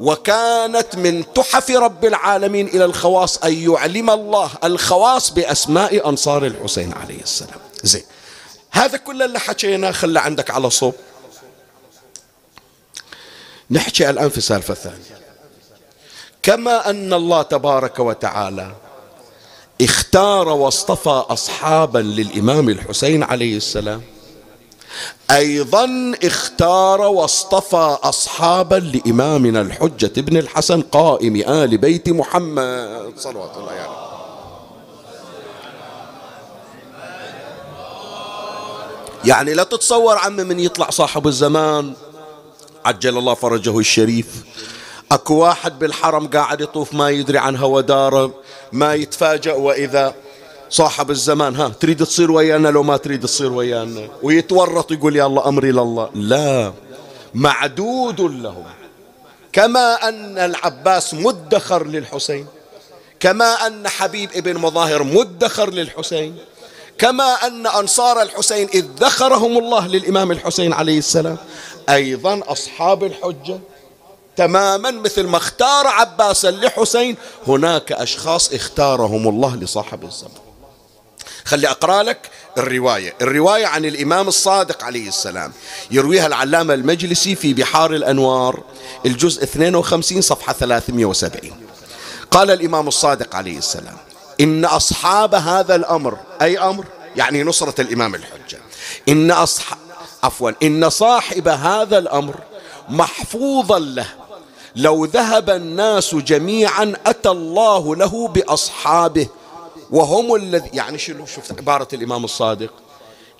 وكانت 0.00 0.96
من 0.96 1.32
تحف 1.32 1.70
رب 1.70 2.04
العالمين 2.04 2.68
إلى 2.68 2.84
الخواص 2.84 3.38
أن 3.38 3.52
يعلم 3.52 4.10
الله 4.10 4.50
الخواص 4.64 5.30
بأسماء 5.30 6.08
أنصار 6.08 6.46
الحسين 6.46 6.92
عليه 6.92 7.20
السلام. 7.20 7.60
زين. 7.82 8.04
هذا 8.70 8.96
كل 8.96 9.22
اللي 9.22 9.38
حكيناه 9.38 9.90
خلى 9.90 10.20
عندك 10.20 10.50
على 10.50 10.70
صوب. 10.70 10.94
نحكي 13.70 14.10
الآن 14.10 14.28
في 14.28 14.40
سالفة 14.40 14.74
ثانية. 14.74 15.18
كما 16.42 16.90
أن 16.90 17.12
الله 17.12 17.42
تبارك 17.42 17.98
وتعالى 17.98 18.72
اختار 19.82 20.48
واصطفى 20.48 21.24
أصحابا 21.28 21.98
للإمام 21.98 22.68
الحسين 22.68 23.22
عليه 23.22 23.56
السلام 23.56 24.02
أيضا 25.30 26.12
اختار 26.24 27.00
واصطفى 27.00 27.96
أصحابا 28.02 28.74
لإمامنا 28.74 29.60
الحجة 29.60 30.12
ابن 30.18 30.36
الحسن 30.36 30.82
قائم 30.82 31.36
آل 31.36 31.78
بيت 31.78 32.08
محمد. 32.08 33.12
صلوات 33.16 33.56
الله 33.56 33.70
عليه. 33.70 33.80
يعني. 33.80 33.92
يعني 39.24 39.54
لا 39.54 39.62
تتصور 39.62 40.18
عم 40.18 40.36
من 40.36 40.60
يطلع 40.60 40.90
صاحب 40.90 41.26
الزمان. 41.26 41.92
عجل 42.84 43.18
الله 43.18 43.34
فرجه 43.34 43.78
الشريف. 43.78 44.26
أكو 45.12 45.34
واحد 45.34 45.78
بالحرم 45.78 46.26
قاعد 46.26 46.60
يطوف 46.60 46.94
ما 46.94 47.10
يدري 47.10 47.38
عن 47.38 47.56
هوى 47.56 47.82
داره. 47.82 48.34
ما 48.72 48.94
يتفاجأ 48.94 49.52
وإذا 49.52 50.14
صاحب 50.70 51.10
الزمان 51.10 51.56
ها 51.56 51.68
تريد 51.68 52.04
تصير 52.04 52.30
ويانا 52.30 52.68
لو 52.68 52.82
ما 52.82 52.96
تريد 52.96 53.22
تصير 53.22 53.52
ويانا؟ 53.52 54.08
ويتورط 54.22 54.92
يقول 54.92 55.16
يا 55.16 55.26
الله 55.26 55.48
أمري 55.48 55.72
لله 55.72 56.10
لا 56.14 56.72
معدود 57.34 58.20
لهم. 58.20 58.64
كما 59.52 60.08
أن 60.08 60.38
العباس 60.38 61.14
مدخر 61.14 61.86
للحسين 61.86 62.46
كما 63.20 63.66
أن 63.66 63.88
حبيب 63.88 64.30
ابن 64.34 64.56
مظاهر 64.58 65.02
مدخر 65.02 65.70
للحسين 65.70 66.36
كما 66.98 67.24
أن 67.46 67.66
أنصار 67.66 68.22
الحسين 68.22 68.68
إذ 68.74 68.84
ذخرهم 69.00 69.58
الله 69.58 69.86
للإمام 69.86 70.30
الحسين 70.30 70.72
عليه 70.72 70.98
السلام. 70.98 71.36
أيضا 71.88 72.40
أصحاب 72.46 73.04
الحجة 73.04 73.58
تماما 74.36 74.90
مثل 74.90 75.26
ما 75.26 75.36
اختار 75.36 75.86
عباسا 75.86 76.50
لحسين 76.50 77.16
هناك 77.46 77.92
أشخاص 77.92 78.52
اختارهم 78.52 79.28
الله 79.28 79.56
لصاحب 79.56 80.04
الزمان. 80.04 80.47
خلي 81.48 81.68
أقرأ 81.68 82.02
لك 82.02 82.30
الرواية. 82.58 83.14
الرواية 83.20 83.66
عن 83.66 83.84
الإمام 83.84 84.28
الصادق 84.28 84.84
عليه 84.84 85.08
السلام. 85.08 85.52
يرويها 85.90 86.26
العلامة 86.26 86.74
المجلسي 86.74 87.34
في 87.34 87.54
بحار 87.54 87.94
الأنوار 87.94 88.62
الجزء 89.06 89.42
52 89.42 90.20
صفحة 90.20 90.52
370 90.52 91.52
قال 92.30 92.50
الإمام 92.50 92.88
الصادق 92.88 93.36
عليه 93.36 93.58
السلام 93.58 93.96
إن 94.40 94.64
أصحاب 94.64 95.34
هذا 95.34 95.74
الأمر 95.74 96.18
أي 96.42 96.58
أمر؟ 96.58 96.84
يعني 97.16 97.42
نصرة 97.42 97.80
الإمام 97.80 98.14
الحجة. 98.14 98.58
إن 99.08 99.30
أصحاب 99.30 99.78
عفوا 100.22 100.50
إن 100.62 100.90
صاحب 100.90 101.48
هذا 101.48 101.98
الأمر 101.98 102.34
محفوظا 102.88 103.78
له 103.78 104.06
لو 104.76 105.04
ذهب 105.04 105.50
الناس 105.50 106.14
جميعا 106.14 106.94
أتى 107.06 107.28
الله 107.28 107.96
له 107.96 108.28
بأصحابه 108.28 109.28
وهم 109.90 110.34
الذي 110.34 110.70
يعني 110.72 110.98
شنو؟ 110.98 111.26
شوف 111.26 111.52
عبارة 111.52 111.88
الإمام 111.92 112.24
الصادق. 112.24 112.72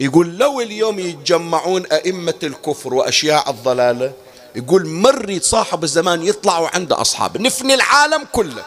يقول 0.01 0.39
لو 0.39 0.61
اليوم 0.61 0.99
يتجمعون 0.99 1.87
أئمة 1.87 2.35
الكفر 2.43 2.95
وأشياء 2.95 3.51
الضلالة 3.51 4.13
يقول 4.57 4.87
مري 4.87 5.41
صاحب 5.41 5.85
الزمان 5.85 6.23
يطلعوا 6.23 6.69
عنده 6.75 7.01
أصحاب 7.01 7.41
نفني 7.41 7.75
العالم 7.75 8.27
كله. 8.33 8.65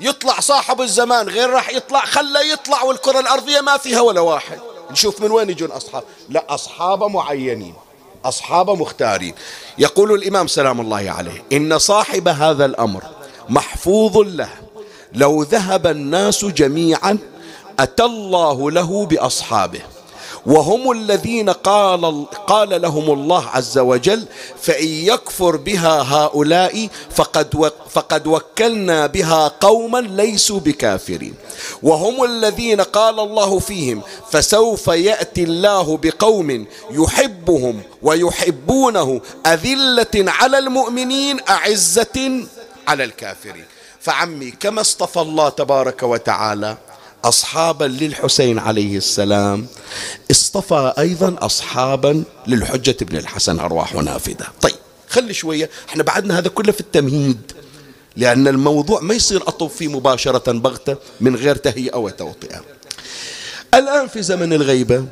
يطلع 0.00 0.40
صاحب 0.40 0.80
الزمان 0.80 1.28
غير 1.28 1.50
راح 1.50 1.70
يطلع 1.70 2.04
خلى 2.04 2.50
يطلع 2.50 2.82
والكرة 2.82 3.20
الأرضية 3.20 3.60
ما 3.60 3.76
فيها 3.76 4.00
ولا 4.00 4.20
واحد. 4.20 4.58
نشوف 4.90 5.20
من 5.20 5.30
وين 5.30 5.50
يجون 5.50 5.70
أصحاب. 5.70 6.04
لا 6.28 6.54
أصحاب 6.54 7.04
معينين 7.04 7.74
أصحاب 8.24 8.70
مختارين. 8.70 9.34
يقول 9.78 10.12
الإمام 10.12 10.46
سلام 10.46 10.80
الله 10.80 11.10
عليه 11.10 11.44
إن 11.52 11.78
صاحب 11.78 12.28
هذا 12.28 12.64
الأمر 12.64 13.02
محفوظ 13.48 14.18
له. 14.18 14.65
لو 15.16 15.42
ذهب 15.42 15.86
الناس 15.86 16.44
جميعا 16.44 17.18
أتى 17.78 18.04
الله 18.04 18.70
له 18.70 19.06
بأصحابه. 19.06 19.80
وهم 20.46 20.90
الذين 20.90 21.50
قال, 21.50 22.26
قال 22.46 22.82
لهم 22.82 23.10
الله 23.10 23.46
عز 23.46 23.78
وجل 23.78 24.24
فإن 24.60 24.86
يكفر 24.86 25.56
بها 25.56 26.02
هؤلاء 26.02 26.88
فقد, 27.10 27.72
فقد 27.90 28.26
وكلنا 28.26 29.06
بها 29.06 29.48
قوما 29.60 29.98
ليسوا 29.98 30.60
بكافرين. 30.60 31.34
وهم 31.82 32.24
الذين 32.24 32.80
قال 32.80 33.20
الله 33.20 33.58
فيهم 33.58 34.02
فسوف 34.30 34.86
يأتي 34.86 35.42
الله 35.42 35.96
بقوم 36.02 36.66
يحبهم 36.90 37.82
ويحبونه 38.02 39.20
أذلة 39.46 40.14
على 40.16 40.58
المؤمنين 40.58 41.40
أعزة 41.48 42.46
على 42.88 43.04
الكافرين. 43.04 43.75
فعمي 44.06 44.50
كما 44.50 44.80
اصطفى 44.80 45.20
الله 45.20 45.48
تبارك 45.48 46.02
وتعالى 46.02 46.76
أصحابا 47.24 47.84
للحسين 47.84 48.58
عليه 48.58 48.96
السلام 48.96 49.66
اصطفى 50.30 50.92
أيضا 50.98 51.36
أصحابا 51.38 52.24
للحجة 52.46 52.96
بن 53.00 53.16
الحسن 53.16 53.58
أرواح 53.60 53.94
نافذة. 53.94 54.46
طيب 54.60 54.74
خلي 55.08 55.34
شوية 55.34 55.70
إحنا 55.88 56.02
بعدنا 56.02 56.38
هذا 56.38 56.48
كله 56.48 56.72
في 56.72 56.80
التمهيد 56.80 57.52
لأن 58.16 58.48
الموضوع 58.48 59.00
ما 59.00 59.14
يصير 59.14 59.48
أطب 59.48 59.68
فيه 59.68 59.88
مباشرة 59.88 60.52
بغتة 60.52 60.96
من 61.20 61.36
غير 61.36 61.56
تهيئة 61.56 61.96
وتوطئة. 61.96 62.64
الآن 63.74 64.08
في 64.08 64.22
زمن 64.22 64.52
الغيبة 64.52 65.06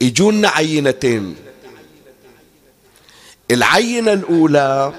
يجونا 0.00 0.48
عينتين. 0.48 1.36
العينة 3.50 4.12
الأولى 4.12 4.92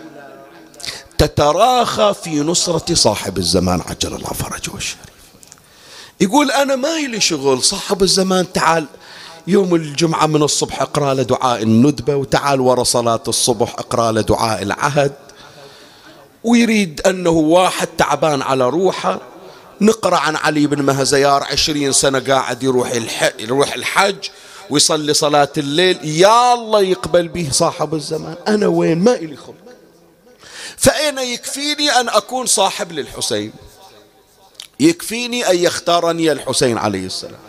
تتراخى 1.17 2.13
في 2.23 2.39
نصرة 2.39 2.93
صاحب 2.93 3.37
الزمان 3.37 3.81
عجل 3.81 4.13
الله 4.13 4.27
فرجه 4.27 4.75
الشريف. 4.75 5.05
يقول 6.21 6.51
أنا 6.51 6.75
ما 6.75 6.97
لي 6.99 7.21
شغل 7.21 7.63
صاحب 7.63 8.03
الزمان 8.03 8.53
تعال 8.53 8.85
يوم 9.47 9.75
الجمعة 9.75 10.25
من 10.25 10.43
الصبح 10.43 10.81
اقرأ 10.81 11.13
له 11.13 11.23
دعاء 11.23 11.63
الندبة 11.63 12.15
وتعال 12.15 12.61
ورا 12.61 12.83
صلاة 12.83 13.23
الصبح 13.27 13.73
اقرأ 13.73 14.11
له 14.11 14.21
دعاء 14.21 14.61
العهد. 14.61 15.13
ويريد 16.43 17.01
أنه 17.01 17.29
واحد 17.29 17.87
تعبان 17.97 18.41
على 18.41 18.69
روحه. 18.69 19.19
نقرأ 19.81 20.17
عن 20.17 20.35
علي 20.35 20.67
بن 20.67 20.81
مهزيار 20.81 21.43
عشرين 21.43 21.91
سنة 21.91 22.19
قاعد 22.19 22.63
يروح, 22.63 22.91
يروح 23.39 23.73
الحج 23.73 24.15
ويصلي 24.69 25.13
صلاة 25.13 25.51
الليل. 25.57 25.99
يا 26.03 26.53
الله 26.53 26.81
يقبل 26.81 27.27
به 27.27 27.47
صاحب 27.51 27.95
الزمان. 27.95 28.35
أنا 28.47 28.67
وين؟ 28.67 28.97
ما 28.97 29.15
إلي 29.15 29.35
خلق. 29.35 29.64
فأين 30.77 31.17
يكفيني 31.17 31.89
أن 31.91 32.09
أكون 32.09 32.45
صاحب 32.45 32.91
للحسين؟ 32.91 33.53
يكفيني 34.79 35.49
أن 35.49 35.55
يختارني 35.57 36.31
الحسين 36.31 36.77
عليه 36.77 37.05
السلام. 37.05 37.39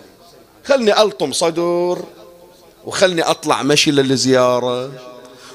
خلني 0.65 1.03
ألطم 1.03 1.33
صدر 1.33 2.05
وخلني 2.85 3.23
أطلع 3.23 3.63
مشي 3.63 3.91
للزيارة 3.91 4.93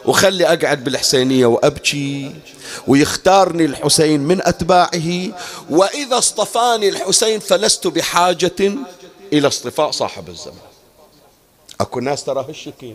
وخلي 0.05 0.45
أقعد 0.45 0.83
بالحسينية 0.83 1.45
وأبكي 1.45 2.35
ويختارني 2.87 3.65
الحسين 3.65 4.19
من 4.19 4.41
أتباعه 4.41 5.39
وإذا 5.69 6.17
اصطفاني 6.17 6.89
الحسين 6.89 7.39
فلست 7.39 7.87
بحاجة 7.87 8.75
إلى 9.33 9.47
اصطفاء 9.47 9.91
صاحب 9.91 10.29
الزمان. 10.29 10.57
أكو 11.81 11.99
ناس 11.99 12.23
ترى 12.23 12.45
هالشكل 12.49 12.93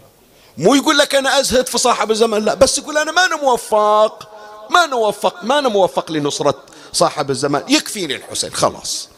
مو 0.58 0.74
يقول 0.74 0.98
لك 0.98 1.14
أنا 1.14 1.40
أزهد 1.40 1.66
في 1.66 1.78
صاحب 1.78 2.10
الزمان 2.10 2.44
لا 2.44 2.54
بس 2.54 2.78
يقول 2.78 2.98
أنا 2.98 3.12
ما 3.12 3.36
موفق. 3.36 4.28
ما 4.70 4.86
نوفق 4.86 5.44
ما 5.44 5.60
موفق 5.60 6.12
لنصرة 6.12 6.62
صاحب 6.92 7.30
الزمان. 7.30 7.62
يكفيني 7.68 8.16
الحسين 8.16 8.52
خلاص. 8.52 9.08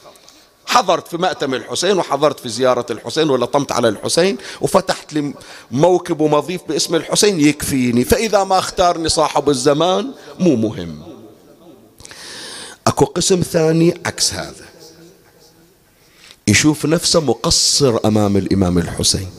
حضرت 0.67 1.09
في 1.09 1.17
مأتم 1.17 1.55
الحسين 1.55 1.99
وحضرت 1.99 2.41
في 2.41 2.49
زيارة 2.49 2.87
الحسين 2.91 3.31
ولطمت 3.31 3.73
على 3.73 3.89
الحسين 3.89 4.39
وفتحت 4.61 5.13
لي 5.13 5.35
موكب 5.71 6.21
ومضيف 6.21 6.61
باسم 6.69 6.95
الحسين 6.95 7.41
يكفيني. 7.41 8.05
فإذا 8.05 8.45
ما 8.45 8.59
اختارني 8.59 9.09
صاحب 9.09 9.49
الزمان 9.49 10.13
مو 10.41 10.57
مهم. 10.57 11.03
أكو 12.87 13.05
قسم 13.05 13.41
ثاني 13.41 14.01
عكس 14.07 14.35
هذا. 14.35 14.69
يشوف 16.49 16.87
نفسه 16.87 17.21
مقصر 17.21 17.99
أمام 18.05 18.37
الإمام 18.37 18.79
الحسين. 18.79 19.31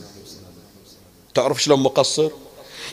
تعرف 1.33 1.63
شلون 1.63 1.79
مقصر؟ 1.79 2.29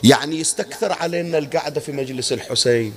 يعني 0.03 0.39
يستكثر 0.39 0.91
علينا 0.91 1.37
القعدة 1.37 1.81
في 1.81 1.91
مجلس 1.91 2.33
الحسين. 2.33 2.93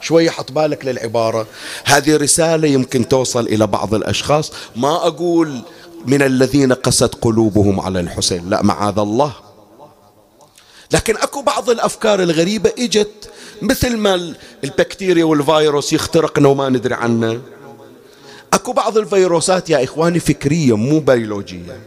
شوي 0.00 0.30
حط 0.30 0.52
بالك 0.52 0.84
للعبارة. 0.84 1.46
هذه 1.84 2.16
رسالة 2.16 2.68
يمكن 2.68 3.08
توصل 3.08 3.46
إلى 3.46 3.66
بعض 3.66 3.94
الأشخاص. 3.94 4.52
ما 4.76 4.94
أقول 5.06 5.62
من 6.06 6.22
الذين 6.22 6.72
قست 6.72 7.14
قلوبهم 7.20 7.80
على 7.80 8.00
الحسين. 8.00 8.50
لا 8.50 8.62
معاذ 8.62 8.98
الله. 8.98 9.32
لكن 10.92 11.16
أكو 11.16 11.42
بعض 11.42 11.70
الأفكار 11.70 12.22
الغريبة 12.22 12.72
إجت. 12.78 13.30
مثل 13.62 13.96
ما 13.96 14.34
البكتيريا 14.64 15.24
والفيروس 15.24 15.92
يخترقنا 15.92 16.48
وما 16.48 16.68
ندري 16.68 16.94
عنه. 16.94 17.40
أكو 18.52 18.72
بعض 18.72 18.98
الفيروسات 18.98 19.70
يا 19.70 19.84
إخواني 19.84 20.20
فكرية 20.20 20.76
مو 20.76 21.00
بيولوجية. 21.00 21.80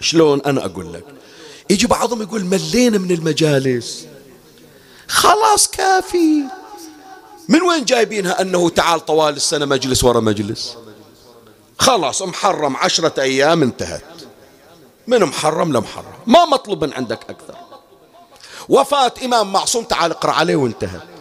شلون 0.00 0.40
أنا 0.46 0.64
أقول 0.64 0.92
لك؟ 0.92 1.04
يجي 1.70 1.86
بعضهم 1.86 2.22
يقول 2.22 2.44
ملينا 2.44 2.98
من 2.98 3.10
المجالس. 3.10 4.06
خلاص 5.08 5.68
كافي. 5.68 6.42
من 7.48 7.62
وين 7.62 7.84
جايبينها 7.84 8.40
أنه 8.40 8.68
تعال 8.68 9.06
طوال 9.06 9.36
السنة 9.36 9.66
مجلس 9.66 10.04
ورا 10.04 10.20
مجلس؟ 10.20 10.76
خلاص 11.78 12.22
محرم 12.22 12.76
عشرة 12.76 13.22
أيام 13.22 13.62
انتهت. 13.62 14.04
من 15.06 15.24
محرم 15.24 15.72
لمحرم 15.72 16.12
ما 16.26 16.44
مطلوب 16.44 16.84
من 16.84 16.92
عندك 16.92 17.20
أكثر. 17.30 17.54
وفاة 18.68 19.12
إمام 19.24 19.52
معصوم 19.52 19.84
تعال 19.84 20.10
اقرأ 20.10 20.32
عليه 20.32 20.56
وانتهت. 20.56 21.17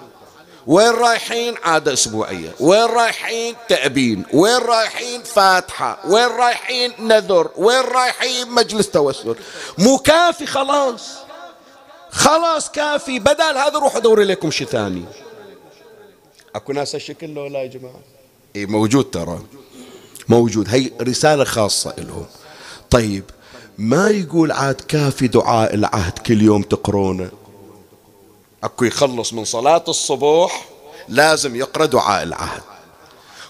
وين 0.67 0.89
رايحين؟ 0.89 1.55
عادة 1.63 1.93
أسبوعية 1.93 2.53
وين 2.59 2.85
رايحين؟ 2.85 3.55
تأبين. 3.69 4.25
وين 4.33 4.57
رايحين؟ 4.57 5.23
فاتحة. 5.23 5.99
وين 6.07 6.27
رايحين؟ 6.27 6.93
نذر. 6.99 7.51
وين 7.57 7.81
رايحين؟ 7.81 8.49
مجلس 8.49 8.89
توسل. 8.89 9.35
مو 9.77 9.97
كافي 9.97 10.45
خلاص. 10.45 11.17
خلاص 12.09 12.71
كافي. 12.71 13.19
بدل 13.19 13.57
هذا 13.57 13.79
روح 13.79 13.97
دوري 13.97 14.25
لكم 14.25 14.51
شيء 14.51 14.67
ثاني. 14.67 15.05
أكو 16.55 16.73
ناس 16.73 16.95
هالشكل 16.95 17.29
لو 17.29 17.47
لا 17.47 17.61
يا 17.61 17.67
جماعة؟ 17.67 17.99
إي 18.55 18.65
موجود 18.65 19.09
ترى. 19.09 19.39
موجود. 20.29 20.69
هي 20.69 20.91
رسالة 21.01 21.43
خاصة 21.43 21.93
لهم 21.97 22.25
طيب 22.89 23.23
ما 23.77 24.09
يقول 24.09 24.51
عاد 24.51 24.81
كافي 24.87 25.27
دعاء 25.27 25.73
العهد 25.73 26.19
كل 26.19 26.41
يوم 26.41 26.61
تقرونه؟ 26.61 27.31
أكو 28.63 28.85
يخلص 28.85 29.33
من 29.33 29.45
صلاة 29.45 29.83
الصبح 29.87 30.65
لازم 31.09 31.55
يقرأ 31.55 31.85
دعاء 31.85 32.23
العهد. 32.23 32.61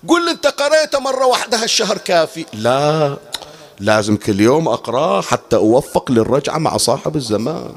قل 0.07 0.25
لي 0.25 0.31
أنت 0.31 0.47
قريته 0.47 0.99
مرة 0.99 1.25
واحدة 1.25 1.63
هالشهر 1.63 1.97
كافي. 1.97 2.45
لا 2.53 3.17
لازم 3.79 4.15
كل 4.15 4.41
يوم 4.41 4.67
اقراه 4.67 5.21
حتى 5.21 5.55
أوفق 5.55 6.11
للرجعة 6.11 6.57
مع 6.57 6.77
صاحب 6.77 7.15
الزمان. 7.15 7.75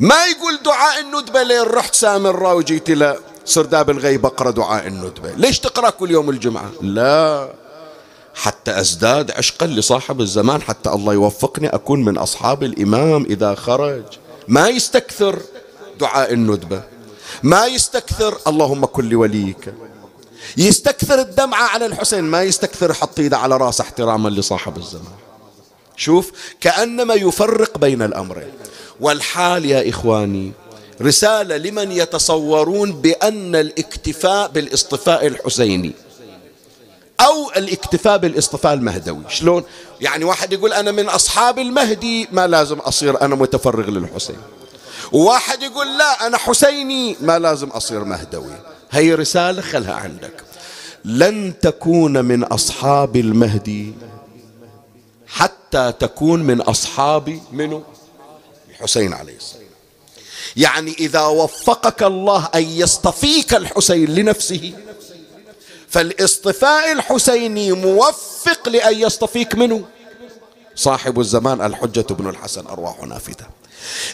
ما 0.00 0.26
يقول 0.26 0.58
دعاء 0.64 1.00
الندبة 1.00 1.42
لين 1.42 1.62
رحت 1.62 1.94
سامرة 1.94 2.54
وجيت 2.54 2.90
له 2.90 3.16
سرداب 3.44 3.90
الغيب 3.90 4.26
أقرأ 4.26 4.50
دعاء 4.50 4.86
الندبة. 4.86 5.30
ليش 5.30 5.60
تقرأ 5.60 5.90
كل 5.90 6.10
يوم 6.10 6.30
الجمعة؟ 6.30 6.70
لا 6.80 7.48
حتى 8.34 8.80
أزداد 8.80 9.30
عشقا 9.30 9.66
لصاحب 9.66 10.20
الزمان 10.20 10.62
حتى 10.62 10.90
الله 10.90 11.12
يوفقني 11.12 11.74
أكون 11.74 12.04
من 12.04 12.18
أصحاب 12.18 12.62
الإمام 12.62 13.24
إذا 13.24 13.54
خرج. 13.54 14.04
ما 14.48 14.68
يستكثر 14.68 15.42
دعاء 16.00 16.32
الندبة. 16.32 16.82
ما 17.42 17.66
يستكثر 17.66 18.38
اللهم 18.46 18.84
كن 18.84 19.08
لوليك. 19.08 19.74
يستكثر 20.56 21.20
الدمعة 21.20 21.62
على 21.62 21.86
الحسين 21.86 22.24
ما 22.24 22.42
يستكثر 22.42 22.90
يحط 22.90 23.18
إيده 23.18 23.38
على 23.38 23.56
راسه 23.56 23.82
احتراما 23.82 24.28
لصاحب 24.28 24.76
الزمان. 24.76 25.12
شوف 25.96 26.32
كأنما 26.60 27.14
يفرق 27.14 27.78
بين 27.78 28.02
الأمرين. 28.02 28.52
والحال 29.00 29.64
يا 29.64 29.88
إخواني 29.90 30.52
رسالة 31.02 31.56
لمن 31.56 31.92
يتصورون 31.92 32.92
بأن 32.92 33.56
الاكتفاء 33.56 34.48
بالاصطفاء 34.48 35.26
الحسيني. 35.26 35.92
أو 37.22 37.50
الاكتفاء 37.56 38.18
بالاصطفاء 38.18 38.72
المهدوي. 38.74 39.22
شلون؟ 39.28 39.64
يعني 40.00 40.24
واحد 40.24 40.52
يقول 40.52 40.72
أنا 40.72 40.90
من 40.90 41.08
أصحاب 41.08 41.58
المهدي 41.58 42.28
ما 42.32 42.46
لازم 42.46 42.78
أصير 42.78 43.20
أنا 43.20 43.34
متفرغ 43.34 43.90
للحسين. 43.90 44.36
وواحد 45.12 45.62
يقول 45.62 45.98
لا 45.98 46.26
أنا 46.26 46.38
حسيني 46.38 47.16
ما 47.20 47.38
لازم 47.38 47.68
أصير 47.68 48.04
مهدوي. 48.04 48.52
هي 48.90 49.14
رسالة 49.14 49.62
خلها 49.62 49.94
عندك. 49.94 50.44
لن 51.04 51.52
تكون 51.60 52.24
من 52.24 52.44
أصحاب 52.44 53.16
المهدي 53.16 53.92
حتى 55.26 55.92
تكون 56.00 56.42
من 56.42 56.60
أصحاب 56.60 57.40
منه 57.52 57.82
الحسين 58.70 59.12
عليه 59.12 59.36
السلام. 59.36 59.62
يعني 60.56 60.92
إذا 60.92 61.20
وفقك 61.20 62.02
الله 62.02 62.48
أن 62.54 62.62
يصطفيك 62.62 63.54
الحسين 63.54 64.14
لنفسه 64.14 64.72
فالاصطفاء 65.92 66.92
الحسيني 66.92 67.72
موفق 67.72 68.68
لأن 68.68 68.98
يصطفيك 68.98 69.54
منه. 69.54 69.84
صاحب 70.74 71.20
الزمان 71.20 71.60
الحجة 71.60 72.14
بن 72.14 72.28
الحسن 72.28 72.66
أرواح 72.66 73.02
نافذة. 73.02 73.46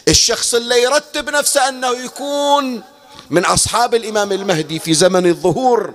الشخص 0.07 0.55
اللي 0.55 0.81
يرتب 0.83 1.29
نفسه 1.29 1.69
أنه 1.69 1.91
يكون 1.91 2.81
من 3.29 3.45
أصحاب 3.45 3.95
الإمام 3.95 4.31
المهدي 4.31 4.79
في 4.79 4.93
زمن 4.93 5.25
الظهور 5.25 5.93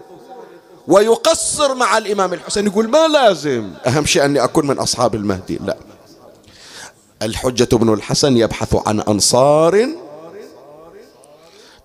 ويقصر 0.88 1.74
مع 1.74 1.98
الإمام 1.98 2.32
الحسين 2.32 2.66
يقول 2.66 2.88
ما 2.88 3.08
لازم. 3.08 3.70
أهم 3.86 4.06
شيء 4.06 4.24
أني 4.24 4.44
أكون 4.44 4.66
من 4.66 4.78
أصحاب 4.78 5.14
المهدي. 5.14 5.58
لا. 5.64 5.76
الحجة 7.22 7.76
بن 7.76 7.92
الحسن 7.92 8.36
يبحث 8.36 8.76
عن 8.86 9.00
أنصار 9.00 9.88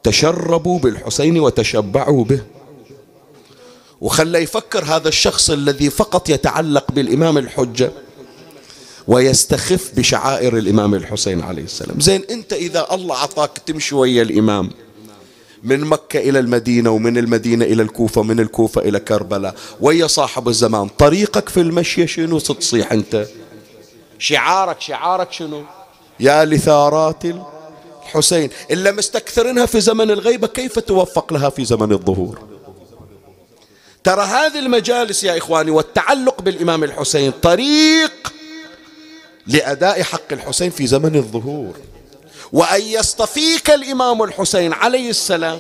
تشربوا 0.04 0.80
بالحسين 0.80 1.40
وتشبعوا 1.40 2.24
به. 2.24 2.42
وخلى 4.02 4.40
يفكر 4.40 4.84
هذا 4.84 5.08
الشخص 5.08 5.50
الذي 5.50 5.90
فقط 5.90 6.30
يتعلق 6.30 6.92
بالإمام 6.92 7.38
الحجة 7.38 7.92
ويستخف 9.08 9.92
بشعائر 9.98 10.58
الإمام 10.58 10.96
الحسين 10.96 11.42
عليه 11.42 11.64
السلام. 11.64 12.00
زين 12.00 12.24
أنت 12.32 12.54
إذا 12.54 12.88
الله 12.92 13.16
أعطاك 13.16 13.58
تمشي 13.66 13.96
ويا 13.96 14.22
الإمام 14.22 14.70
من 15.64 15.80
مكة 15.80 16.20
إلى 16.20 16.40
المدينة 16.40 16.90
ومن 16.90 17.18
المدينة 17.18 17.66
إلى 17.66 17.84
الكوفة 17.84 18.24
من 18.24 18.40
الكوفة 18.40 18.82
إلى 18.82 19.00
كربلاء 19.00 19.56
ويا 19.82 20.08
صاحب 20.08 20.48
الزمان 20.48 20.88
طريقك 20.88 21.50
في 21.50 21.62
المشي 21.62 22.08
شنو 22.08 22.40
تصيح 22.40 22.92
أنت؟ 22.92 23.28
شعارك 24.20 24.82
شعارك 24.82 25.32
شنو؟ 25.32 25.64
يا 26.20 26.46
لثارات 26.46 27.24
الحسين. 28.06 28.50
إلا 28.72 28.92
مستكثرينها 28.92 29.66
في 29.66 29.82
زمن 29.82 30.12
الغيبة 30.12 30.48
كيف 30.48 30.80
توفق 30.80 31.34
لها 31.34 31.50
في 31.50 31.66
زمن 31.66 31.92
الظهور؟ 31.92 32.49
ترى 34.04 34.22
هذه 34.22 34.60
المجالس 34.60 35.24
يا 35.24 35.38
إخواني 35.38 35.72
والتعلق 35.72 36.42
بالإمام 36.42 36.84
الحسين 36.84 37.32
طريق 37.32 38.34
لأداء 39.48 40.04
حق 40.04 40.32
الحسين 40.32 40.70
في 40.70 40.88
زمن 40.88 41.16
الظهور. 41.16 41.74
وأن 42.54 42.82
يصطفيك 42.82 43.70
الإمام 43.70 44.24
الحسين 44.24 44.74
عليه 44.74 45.10
السلام 45.10 45.60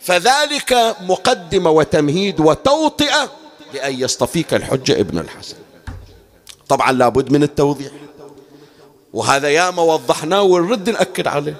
فذلك 0.00 0.96
مقدمة 1.00 1.70
وتمهيد 1.70 2.40
وتوطئة 2.40 3.32
لأن 3.74 4.00
يصطفيك 4.00 4.54
الحجة 4.54 5.00
ابن 5.00 5.18
الحسن. 5.18 5.56
طبعا 6.68 6.92
لابد 6.92 7.32
من 7.32 7.42
التوضيح 7.42 7.92
وهذا 9.12 9.48
ياما 9.50 9.82
وضحناه 9.82 10.42
ونرد 10.42 10.90
نأكد 10.90 11.26
عليه. 11.26 11.56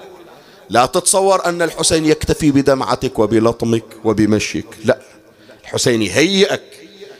لا 0.69 0.85
تتصور 0.85 1.45
أن 1.45 1.61
الحسين 1.61 2.05
يكتفي 2.05 2.51
بدمعتك 2.51 3.19
وبلطمك 3.19 3.83
وبمشيك 4.03 4.67
لا. 4.85 4.97
الحسين 5.73 6.01
يهيئك 6.01 6.61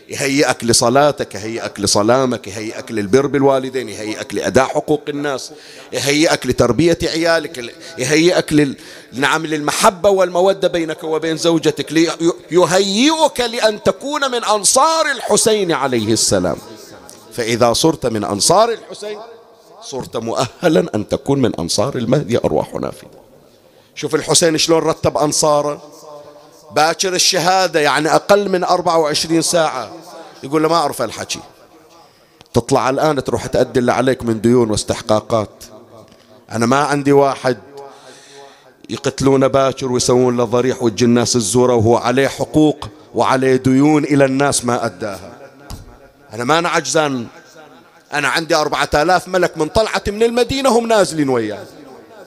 يهيئك 0.10 0.64
لصلاتك 0.64 1.36
يهيئك 1.36 1.80
لصلامك 1.80 2.48
يهيئك 2.48 2.92
للبر 2.92 3.28
بالوالدين 3.28 3.90
يهيئك 3.90 4.34
لأداء 4.34 4.66
حقوق 4.66 5.02
الناس 5.10 5.52
يهيئك 5.94 6.48
لتربية 6.48 6.98
عيالك 7.04 7.76
يهيئك 7.98 8.54
لل... 8.54 8.76
نعم 9.14 9.46
للمحبة 9.46 10.10
والمودة 10.10 10.68
بينك 10.68 11.04
وبين 11.04 11.38
زوجتك 11.38 11.92
يهيئك 12.52 13.40
لأن 13.40 13.84
تكون 13.84 14.32
من 14.32 14.44
أنصار 14.44 15.12
الحسين 15.12 15.72
عليه 15.72 16.14
السلام. 16.14 16.58
فإذا 17.34 17.74
صرت 17.74 18.06
من 18.06 18.24
أنصار 18.24 18.72
الحسين 18.72 19.20
صرت 19.84 20.18
مؤهلا 20.18 20.96
أن 20.96 21.08
تكون 21.08 21.42
من 21.42 21.56
أنصار 21.56 21.96
المهدي 21.96 22.38
أرواحنا 22.38 22.92
فيه 22.92 23.08
شوف 23.96 24.16
الحسين 24.16 24.58
شلون 24.58 24.80
رتب 24.80 25.18
أنصاره. 25.18 26.03
باكر 26.76 27.14
الشهادة 27.14 27.80
يعني 27.80 28.16
أقل 28.16 28.50
من 28.50 28.64
24 28.64 29.42
ساعة. 29.42 29.92
يقول 30.44 30.64
له 30.64 30.70
ما 30.70 30.76
أعرف 30.76 31.02
الحكي 31.02 31.40
تطلع 32.54 32.90
الآن 32.90 33.24
تروح 33.24 33.46
تأدي 33.46 33.80
اللي 33.80 33.92
عليك 33.92 34.24
من 34.24 34.42
ديون 34.42 34.72
واستحقاقات. 34.72 35.64
أنا 36.52 36.66
ما 36.66 36.78
عندي 36.78 37.12
واحد 37.12 37.58
يقتلون 38.90 39.48
باكر 39.48 39.92
ويسوون 39.92 40.38
له 40.38 40.44
ضريح 40.44 40.84
وتجي 40.84 41.06
الناس 41.06 41.36
الزورة 41.36 41.76
وهو 41.76 41.98
عليه 41.98 42.28
حقوق 42.28 42.90
وعليه 43.16 43.56
ديون 43.56 44.04
إلى 44.04 44.26
الناس 44.26 44.66
ما 44.66 44.86
أداها. 44.86 45.34
أنا 46.34 46.44
ما 46.44 46.60
أنا 46.60 46.70
عجزان 46.70 47.28
أنا 48.14 48.28
عندي 48.28 48.56
أربعة 48.56 48.90
آلاف 48.94 49.28
ملك 49.28 49.58
من 49.58 49.68
طلعة 49.68 50.04
من 50.08 50.24
المدينة 50.24 50.70
هم 50.70 50.88
نازلين 50.88 51.30
وياي. 51.30 51.60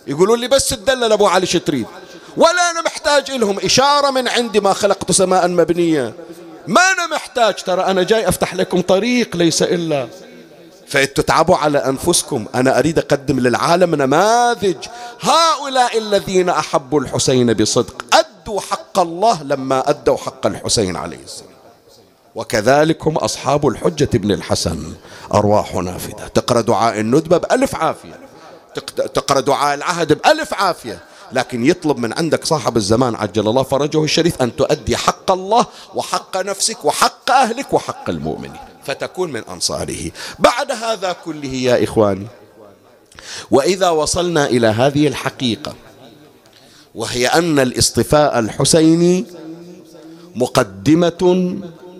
يقولون 0.06 0.40
لي 0.40 0.48
بس 0.48 0.68
تدلل 0.68 1.12
أبو 1.12 1.26
علي 1.26 1.46
شتريد. 1.46 1.86
ولا 2.36 2.70
أنا 2.70 2.82
محتاج 2.82 3.30
لهم 3.30 3.58
إشارة 3.58 4.10
من 4.10 4.28
عندي 4.28 4.60
ما 4.60 4.72
خلقت 4.72 5.12
سماء 5.12 5.48
مبنية. 5.48 6.14
ما 6.66 6.80
أنا 6.80 7.06
محتاج. 7.06 7.54
ترى 7.54 7.84
أنا 7.84 8.02
جاي 8.02 8.28
أفتح 8.28 8.54
لكم 8.54 8.80
طريق 8.80 9.36
ليس 9.36 9.62
إلا. 9.62 10.08
فتتعبوا 10.88 11.56
على 11.56 11.78
أنفسكم. 11.78 12.46
أنا 12.54 12.78
أريد 12.78 12.98
أقدم 12.98 13.40
للعالم 13.40 13.94
نماذج. 13.94 14.76
هؤلاء 15.20 15.98
الذين 15.98 16.48
أحبوا 16.48 17.00
الحسين 17.00 17.52
بصدق. 17.54 18.04
أدوا 18.14 18.60
حق 18.60 18.98
الله 18.98 19.42
لما 19.42 19.90
أدوا 19.90 20.16
حق 20.16 20.46
الحسين 20.46 20.96
عليه 20.96 21.24
السلام. 21.24 21.50
وكذلك 22.34 23.06
هم 23.06 23.16
أصحاب 23.16 23.66
الحجة 23.68 24.08
ابن 24.14 24.32
الحسن. 24.32 24.92
أرواح 25.34 25.74
نافذة. 25.74 26.28
تقرأ 26.34 26.60
دعاء 26.60 27.00
الندبة 27.00 27.36
بألف 27.36 27.74
عافية. 27.74 28.18
تقرأ 29.14 29.40
دعاء 29.40 29.74
العهد 29.74 30.12
بألف 30.12 30.54
عافية. 30.54 30.98
لكن 31.32 31.66
يطلب 31.66 31.98
من 31.98 32.12
عندك 32.12 32.44
صاحب 32.44 32.76
الزمان 32.76 33.14
عجل 33.14 33.48
الله 33.48 33.62
فرجه 33.62 34.04
الشريف 34.04 34.42
أن 34.42 34.56
تؤدي 34.56 34.96
حق 34.96 35.30
الله 35.30 35.66
وحق 35.94 36.36
نفسك 36.36 36.84
وحق 36.84 37.30
أهلك 37.30 37.72
وحق 37.72 38.10
المؤمنين. 38.10 38.60
فتكون 38.84 39.32
من 39.32 39.42
أنصاره. 39.50 40.10
بعد 40.38 40.72
هذا 40.72 41.16
كله 41.24 41.48
يا 41.48 41.84
إخواني 41.84 42.26
وإذا 43.50 43.88
وصلنا 43.88 44.46
إلى 44.46 44.66
هذه 44.66 45.06
الحقيقة 45.08 45.74
وهي 46.94 47.26
أن 47.26 47.58
الاصطفاء 47.58 48.38
الحسيني 48.38 49.24
مقدمة 50.34 51.56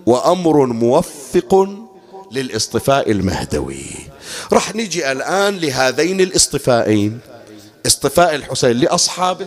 وأمر 0.06 0.66
موفق 0.66 1.68
للاصطفاء 2.32 3.10
المهدوي. 3.10 3.86
راح 4.52 4.74
نجي 4.74 5.12
الآن 5.12 5.56
لهذين 5.56 6.20
الاصطفائين. 6.20 7.18
اصطفاء 7.86 8.34
الحسين 8.34 8.72
لأصحابه 8.72 9.46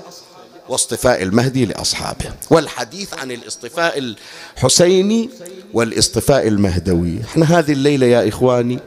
واصطفاء 0.70 1.24
المهدي 1.24 1.66
لأصحابه. 1.66 2.26
والحديث 2.50 3.14
عن 3.14 3.32
الاصطفاء 3.32 4.16
الحسيني 4.58 5.30
والاصطفاء 5.74 6.48
المهدوي. 6.48 7.22
إحنا 7.22 7.60
هذه 7.60 7.72
الليلة 7.72 8.06
يا 8.06 8.30
إخواني 8.30 8.80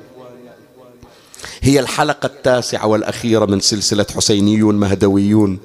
هي 1.60 1.80
الحلقة 1.80 2.26
التاسعة 2.26 2.86
والأخيرة 2.86 3.44
من 3.44 3.60
سلسلة 3.60 4.06
حسينيون 4.16 4.74
مهدويون 4.74 5.58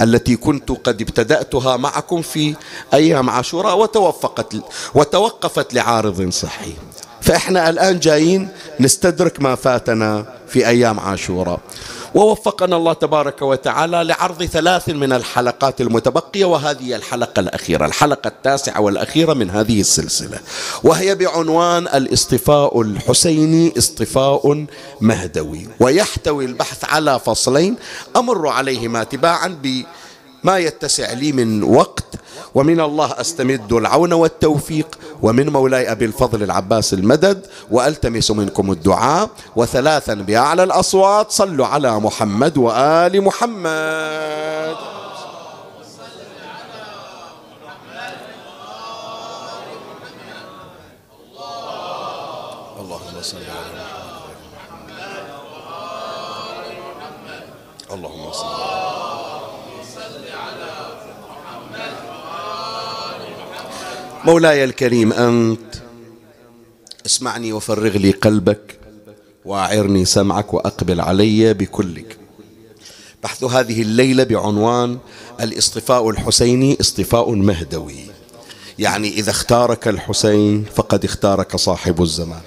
التي 0.00 0.36
كنت 0.36 0.70
قد 0.70 1.02
ابتدأتها 1.02 1.76
معكم 1.76 2.22
في 2.22 2.54
أيام 2.94 3.30
عاشوراء 3.30 3.78
وتوفقت 3.78 4.56
وتوقفت 4.94 5.74
لعارض 5.74 6.30
صحي. 6.30 6.72
فإحنا 7.20 7.70
الآن 7.70 7.98
جايين 7.98 8.48
نستدرك 8.80 9.40
ما 9.40 9.54
فاتنا 9.54 10.26
في 10.48 10.68
أيام 10.68 11.00
عاشوراء. 11.00 11.60
ووفقنا 12.16 12.76
الله 12.76 12.92
تبارك 12.92 13.42
وتعالى 13.42 14.04
لعرض 14.04 14.44
ثلاث 14.44 14.88
من 14.88 15.12
الحلقات 15.12 15.80
المتبقية 15.80 16.44
وهذه 16.44 16.96
الحلقة 16.96 17.40
الأخيرة 17.40 17.86
الحلقة 17.86 18.28
التاسعة 18.28 18.80
والأخيرة 18.80 19.34
من 19.34 19.50
هذه 19.50 19.80
السلسلة. 19.80 20.38
وهي 20.84 21.14
بعنوان 21.14 21.82
الاصطفاء 21.82 22.80
الحسيني 22.80 23.72
اصطفاء 23.78 24.66
مهدوي. 25.00 25.68
ويحتوي 25.80 26.44
البحث 26.44 26.84
على 26.84 27.20
فصلين 27.20 27.76
أمر 28.16 28.48
عليهما 28.48 29.04
تباعا 29.04 29.58
بما 29.62 30.58
يتسع 30.58 31.12
لي 31.12 31.32
من 31.32 31.62
وقت 31.62 32.14
ومن 32.54 32.80
الله 32.80 33.20
أستمد 33.20 33.72
العون 33.72 34.12
والتوفيق. 34.12 34.98
ومن 35.22 35.48
مولاي 35.48 35.92
أبي 35.92 36.04
الفضل 36.04 36.42
العباس 36.42 36.94
المدد 36.94 37.46
وألتمس 37.70 38.30
منكم 38.30 38.70
الدعاء 38.72 39.30
وثلاثا 39.56 40.14
بأعلى 40.14 40.62
الأصوات 40.62 41.30
صلوا 41.30 41.66
على 41.66 42.00
محمد 42.00 42.58
وآل 42.58 43.22
محمد. 43.22 44.76
اللهم 52.80 53.22
صل 53.22 53.36
على 53.36 53.84
محمد 54.54 55.32
اللهم 57.90 58.32
صل 58.32 58.76
مولاي 64.26 64.64
الكريم 64.64 65.12
أنت 65.12 65.74
اسمعني 67.06 67.52
وفرغ 67.52 67.96
لي 67.96 68.10
قلبك 68.10 68.78
وأعرني 69.44 70.04
سمعك 70.04 70.54
وأقبل 70.54 71.00
علي 71.00 71.54
بكلك. 71.54 72.18
بحث 73.22 73.44
هذه 73.44 73.82
الليلة 73.82 74.24
بعنوان 74.24 74.98
الاصطفاء 75.40 76.10
الحسيني 76.10 76.76
اصطفاء 76.80 77.30
مهدوي. 77.30 78.06
يعني 78.78 79.08
إذا 79.08 79.30
اختارك 79.30 79.88
الحسين 79.88 80.64
فقد 80.74 81.04
اختارك 81.04 81.56
صاحب 81.56 82.02
الزمان. 82.02 82.42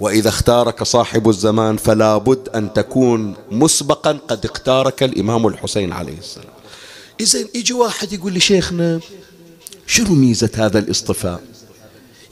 وإذا 0.00 0.28
اختارك 0.28 0.82
صاحب 0.82 1.28
الزمان 1.28 1.76
فلا 1.76 2.18
بد 2.18 2.48
أن 2.48 2.72
تكون 2.72 3.34
مسبقا 3.50 4.18
قد 4.28 4.44
اختارك 4.44 5.02
الإمام 5.02 5.46
الحسين 5.46 5.92
عليه 5.92 6.18
السلام. 6.18 6.54
إذا 7.20 7.38
يجي 7.54 7.72
واحد 7.72 8.12
يقول 8.12 8.32
لي 8.32 8.40
شيخنا 8.40 9.00
شنو 9.90 10.14
ميزة 10.14 10.50
هذا 10.54 10.78
الاصطفاء؟ 10.78 11.40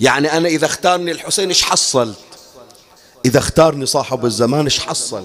يعني 0.00 0.32
أنا 0.32 0.48
إذا 0.48 0.66
اختارني 0.66 1.12
الحسين 1.12 1.48
إيش 1.48 1.62
حصلت 1.62 2.18
إذا 3.24 3.38
اختارني 3.38 3.86
صاحب 3.86 4.24
الزمان 4.26 4.64
إيش 4.64 4.78
حصل؟ 4.78 5.24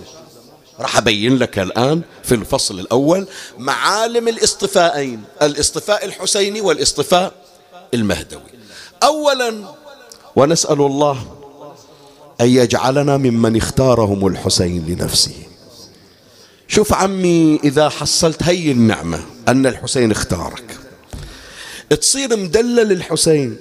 راح 0.80 0.98
أبين 0.98 1.38
لك 1.38 1.60
الآن 1.60 2.02
في 2.24 2.36
الفصل 2.36 2.80
الأول 2.80 3.28
معالم 3.58 4.28
الاصطفاءين 4.28 5.24
الاصطفاء 5.42 6.06
الحسيني 6.06 6.62
والاصطفاء 6.62 7.34
المهدوي. 7.94 8.42
أولا 9.04 9.76
ونسأل 10.36 10.82
الله 10.82 11.26
أن 12.42 12.50
يجعلنا 12.50 13.18
ممن 13.18 13.58
اختارهم 13.58 14.28
الحسين 14.28 14.86
لنفسه. 14.86 15.36
شوف 16.68 16.94
عمي 16.94 17.60
إذا 17.64 17.90
حصلت 17.90 18.44
هي 18.44 18.72
النعمة 18.72 19.20
أن 19.48 19.66
الحسين 19.66 20.12
اختارك. 20.12 20.83
تصير 21.96 22.38
مدلل 22.38 22.92
الحسين. 22.92 23.58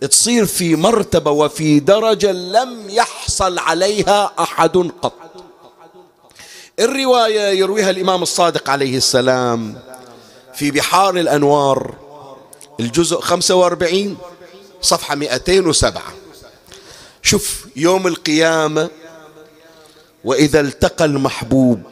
تصير 0.00 0.46
في 0.46 0.76
مرتبة 0.76 1.30
وفي 1.30 1.80
درجة 1.80 2.32
لم 2.32 2.90
يحصل 2.90 3.58
عليها 3.58 4.32
أحد 4.38 4.76
قط. 5.02 5.12
الرواية 6.80 7.40
يرويها 7.58 7.90
الإمام 7.90 8.22
الصادق 8.22 8.70
عليه 8.70 8.96
السلام 8.96 9.78
في 10.54 10.70
بحار 10.70 11.16
الأنوار 11.16 11.94
الجزء 12.80 13.20
45 13.20 14.16
صفحة 14.82 15.14
207 15.14 16.02
شوف 17.22 17.66
يوم 17.76 18.06
القيامة 18.06 18.90
وإذا 20.24 20.60
التقى 20.60 21.04
المحبوب 21.04 21.82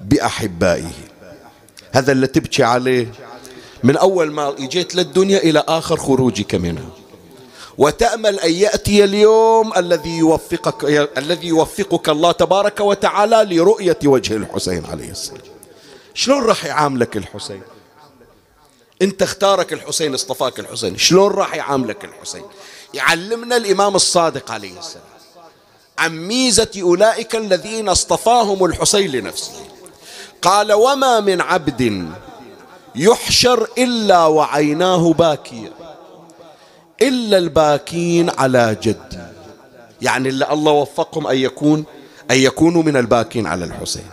بأحبائه. 0.00 0.90
هذا 1.92 2.12
اللي 2.12 2.26
تبكي 2.26 2.62
عليه؟ 2.62 3.12
من 3.82 3.96
أول 3.96 4.32
ما 4.32 4.48
إجيت 4.48 4.94
للدنيا 4.94 5.38
إلى 5.38 5.64
آخر 5.68 5.96
خروجك 5.96 6.54
منها. 6.54 6.88
وتأمل 7.78 8.40
أن 8.40 8.52
يأتي 8.52 9.04
اليوم 9.04 9.72
الذي 9.76 10.18
يوفقك 10.18 10.84
الذي 11.18 11.48
يوفقك 11.48 12.08
الله 12.08 12.32
تبارك 12.32 12.80
وتعالى 12.80 13.56
لرؤية 13.56 13.98
وجه 14.04 14.36
الحسين 14.36 14.84
عليه 14.84 15.10
السلام. 15.10 15.40
شلون 16.14 16.44
راح 16.44 16.64
يعاملك 16.64 17.16
الحسين؟ 17.16 17.62
انت 19.02 19.22
اختارك 19.22 19.72
الحسين 19.72 20.14
اصطفاك 20.14 20.60
الحسين. 20.60 20.98
شلون 20.98 21.32
راح 21.32 21.54
يعاملك 21.54 22.04
الحسين؟ 22.04 22.42
يعلمنا 22.94 23.56
الإمام 23.56 23.96
الصادق 23.96 24.50
عليه 24.50 24.78
السلام. 24.78 25.04
عن 25.98 26.26
ميزة 26.26 26.70
أولئك 26.82 27.36
الذين 27.36 27.88
اصطفاهم 27.88 28.64
الحسين 28.64 29.10
لنفسه. 29.10 29.52
قال 30.42 30.72
وما 30.72 31.20
من 31.20 31.40
عبد 31.40 32.10
يحشر 32.94 33.68
إلا 33.78 34.26
وعيناه 34.26 35.12
باكية. 35.12 35.72
إلا 37.02 37.38
الباكين 37.38 38.30
على 38.30 38.76
جدي. 38.82 39.18
يعني 40.02 40.28
اللي 40.28 40.52
الله 40.52 40.72
وفقهم 40.72 41.26
أن 41.26 41.36
يكون 41.36 41.84
أن 42.30 42.36
يكونوا 42.36 42.82
من 42.82 42.96
الباكين 42.96 43.46
على 43.46 43.64
الحسين. 43.64 44.06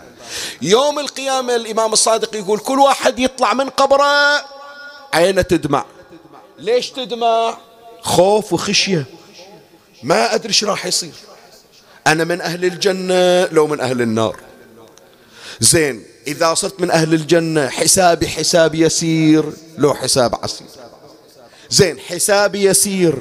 يوم 0.62 0.98
القيامة 0.98 1.56
الإمام 1.56 1.92
الصادق 1.92 2.36
يقول 2.36 2.58
كل 2.58 2.78
واحد 2.78 3.18
يطلع 3.18 3.54
من 3.54 3.68
قبره 3.68 4.44
عينه 5.12 5.42
تدمع. 5.42 5.84
ليش 6.58 6.90
تدمع؟ 6.90 7.58
خوف 8.00 8.52
وخشية. 8.52 9.04
ما 10.02 10.34
أدري 10.34 10.48
إيش 10.48 10.64
راح 10.64 10.86
يصير. 10.86 11.12
أنا 12.06 12.24
من 12.24 12.40
أهل 12.40 12.64
الجنة 12.64 13.44
لو 13.44 13.66
من 13.66 13.80
أهل 13.80 14.02
النار. 14.02 14.36
زين 15.60 16.04
إذا 16.28 16.54
صرت 16.54 16.80
من 16.80 16.90
أهل 16.90 17.14
الجنة 17.14 17.68
حسابي 17.68 18.28
حساب 18.28 18.74
يسير 18.74 19.44
لو 19.78 19.94
حساب 19.94 20.34
عسير 20.42 20.66
زين 21.70 21.98
حسابي 21.98 22.64
يسير. 22.64 23.14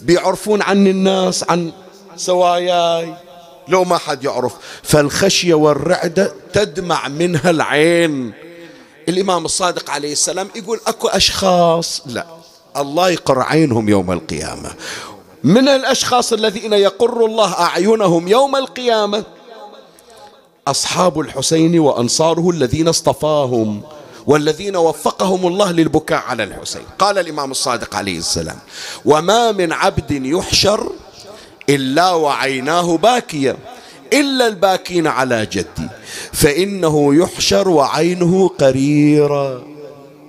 بيعرفون 0.00 0.62
عني 0.62 0.90
الناس 0.90 1.44
عن 1.48 1.72
سواياي. 2.16 3.14
لو 3.68 3.84
ما 3.84 3.98
حد 3.98 4.24
يعرف. 4.24 4.52
فالخشية 4.82 5.54
والرعدة 5.54 6.34
تدمع 6.52 7.08
منها 7.08 7.50
العين. 7.50 8.32
الإمام 9.08 9.44
الصادق 9.44 9.90
عليه 9.90 10.12
السلام 10.12 10.48
يقول 10.54 10.80
أكو 10.86 11.08
أشخاص. 11.08 12.02
لا 12.06 12.26
الله 12.76 13.10
يقر 13.10 13.40
عينهم 13.40 13.88
يوم 13.88 14.12
القيامة. 14.12 14.70
من 15.44 15.68
الأشخاص 15.68 16.32
الذين 16.32 16.72
يقر 16.72 17.24
الله 17.24 17.52
أعينهم 17.52 18.28
يوم 18.28 18.56
القيامة؟ 18.56 19.24
أصحاب 20.68 21.20
الحسين 21.20 21.78
وأنصاره 21.78 22.50
الذين 22.50 22.88
اصطفاهم 22.88 23.82
والذين 24.26 24.76
وفقهم 24.76 25.46
الله 25.46 25.72
للبكاء 25.72 26.18
على 26.18 26.44
الحسين. 26.44 26.82
قال 26.98 27.18
الإمام 27.18 27.50
الصادق 27.50 27.96
عليه 27.96 28.18
السلام 28.18 28.58
وما 29.04 29.52
من 29.52 29.72
عبد 29.72 30.10
يحشر 30.10 30.92
إلا 31.68 32.10
وعيناه 32.10 32.96
باكية 32.96 33.56
إلا 34.12 34.46
الباكين 34.46 35.06
على 35.06 35.46
جدي 35.46 35.88
فإنه 36.32 37.14
يحشر 37.14 37.68
وعينه 37.68 38.48
قريرة. 38.48 39.62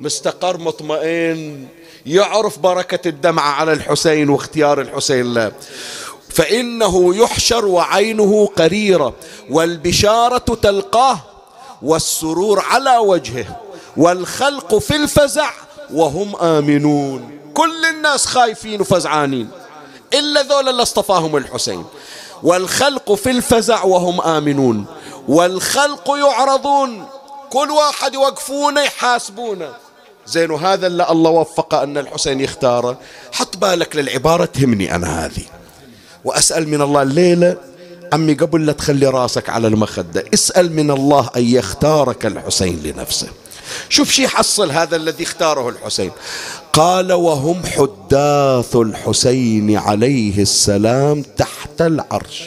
مستقر 0.01 0.57
مطمئن 0.57 1.65
يعرف 2.05 2.59
بركة 2.59 3.07
الدمعة 3.07 3.51
على 3.51 3.73
الحسين 3.73 4.29
واختيار 4.29 4.81
الحسين 4.81 5.33
له. 5.33 5.51
فإنه 6.35 7.15
يحشر 7.15 7.65
وعينه 7.65 8.49
قريرة 8.55 9.13
والبشارة 9.49 10.37
تلقاه 10.37 11.19
والسرور 11.81 12.59
على 12.59 12.97
وجهه 12.97 13.61
والخلق 13.97 14.75
في 14.75 14.95
الفزع 14.95 15.49
وهم 15.93 16.35
آمنون. 16.35 17.39
كل 17.53 17.85
الناس 17.85 18.25
خايفين 18.25 18.81
وفزعانين. 18.81 19.49
إلا 20.13 20.41
ذول 20.41 20.69
اللي 20.69 20.81
اصطفاهم 20.81 21.37
الحسين. 21.37 21.85
والخلق 22.43 23.13
في 23.13 23.31
الفزع 23.31 23.83
وهم 23.83 24.21
آمنون. 24.21 24.85
والخلق 25.27 26.09
يعرضون. 26.17 27.05
كل 27.49 27.71
واحد 27.71 28.13
يوقفونه 28.13 28.81
يحاسبونه. 28.81 29.73
زين 30.27 30.51
وهذا 30.51 30.87
اللي 30.87 31.09
الله 31.09 31.31
وفق 31.31 31.75
أن 31.75 31.97
الحسين 31.97 32.41
يختاره. 32.41 32.97
حط 33.31 33.57
بالك 33.57 33.95
للعبارة 33.95 34.45
تهمني 34.45 34.95
أنا 34.95 35.25
هذه. 35.25 35.45
وأسأل 36.25 36.67
من 36.67 36.81
الله 36.81 37.01
الليلة. 37.01 37.57
عمي 38.13 38.33
قبل 38.33 38.65
لا 38.65 38.73
تخلي 38.73 39.07
راسك 39.07 39.49
على 39.49 39.67
المخدة. 39.67 40.23
اسأل 40.33 40.71
من 40.71 40.91
الله 40.91 41.29
أن 41.35 41.43
يختارك 41.43 42.25
الحسين 42.25 42.83
لنفسه. 42.83 43.27
شوف 43.89 44.11
شي 44.11 44.27
حصل 44.27 44.71
هذا 44.71 44.95
الذي 44.95 45.23
اختاره 45.23 45.69
الحسين. 45.69 46.11
قال 46.73 47.13
وهم 47.13 47.61
حداث 47.65 48.75
الحسين 48.75 49.77
عليه 49.77 50.41
السلام 50.41 51.21
تحت 51.37 51.81
العرش. 51.81 52.43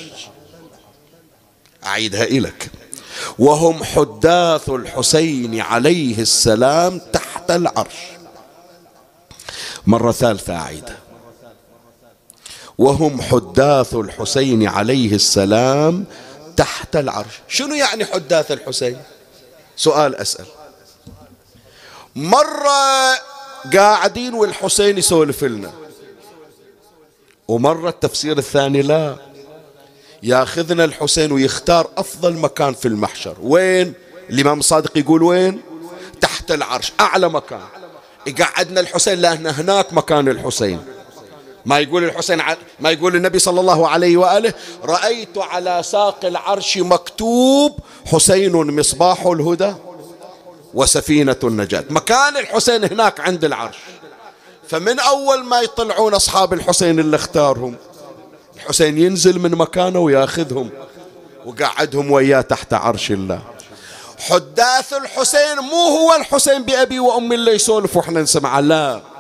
أعيدها 1.86 2.24
إليك. 2.24 2.70
وهم 3.38 3.84
حداث 3.84 4.68
الحسين 4.68 5.60
عليه 5.60 6.18
السلام 6.18 7.00
تحت 7.12 7.50
العرش. 7.50 7.96
مرة 9.86 10.12
ثالثة 10.12 10.56
أعيدها. 10.56 11.07
وهم 12.78 13.20
حداث 13.20 13.94
الحسين 13.94 14.68
عليه 14.68 15.14
السلام 15.14 16.04
تحت 16.56 16.96
العرش. 16.96 17.40
شنو 17.48 17.74
يعني 17.74 18.04
حداث 18.04 18.52
الحسين؟ 18.52 18.96
سؤال 19.76 20.16
أسأل. 20.16 20.46
مرة 22.16 23.14
قاعدين 23.74 24.34
والحسين 24.34 24.98
يسولف 24.98 25.44
لنا 25.44 25.70
ومرة 27.48 27.88
التفسير 27.88 28.38
الثاني 28.38 28.82
لا. 28.82 29.16
ياخذنا 30.22 30.84
الحسين 30.84 31.32
ويختار 31.32 31.90
أفضل 31.96 32.34
مكان 32.34 32.74
في 32.74 32.88
المحشر. 32.88 33.36
وين؟ 33.42 33.92
الإمام 34.30 34.58
الصادق 34.58 34.98
يقول 34.98 35.22
وين؟ 35.22 35.60
تحت 36.20 36.50
العرش 36.50 36.92
أعلى 37.00 37.28
مكان. 37.28 37.66
يقعدنا 38.26 38.80
الحسين 38.80 39.18
لأن 39.18 39.46
هناك 39.46 39.92
مكان 39.92 40.28
الحسين 40.28 40.97
ما 41.68 41.78
يقول 41.78 42.04
الحسين 42.04 42.42
ما 42.81 42.90
يقول 42.90 43.16
النبي 43.16 43.38
صلى 43.38 43.61
الله 43.61 43.88
عليه 43.88 44.16
وآله 44.16 44.54
رأيت 44.85 45.38
على 45.38 45.83
ساق 45.83 46.24
العرش 46.24 46.78
مكتوب 46.78 47.78
حسين 48.07 48.52
مصباح 48.52 49.26
الهدى 49.26 49.74
وسفينة 50.74 51.37
النجاة. 51.44 51.85
مكان 51.90 52.37
الحسين 52.37 52.85
هناك 52.85 53.20
عند 53.20 53.44
العرش. 53.44 53.76
فمن 54.68 54.98
أول 54.98 55.44
ما 55.44 55.61
يطلعون 55.61 56.14
أصحاب 56.14 56.52
الحسين 56.52 57.00
اللي 57.00 57.16
اختارهم 57.16 57.76
الحسين 58.57 58.98
ينزل 58.98 59.38
من 59.38 59.50
مكانه 59.50 59.98
وياخذهم 59.98 60.70
وقعدهم 61.46 62.11
وياه 62.11 62.40
تحت 62.40 62.74
عرش 62.74 63.11
الله. 63.11 63.42
حداث 64.18 64.92
الحسين 64.92 65.59
مو 65.59 65.98
هو 65.98 66.14
الحسين 66.16 66.62
بأبي 66.62 67.00
وأمي 67.00 67.35
اللي 67.35 67.52
يسولف 67.52 67.96
وإحنا 67.96 68.22
نسمع. 68.22 68.61
لا. 68.61 69.17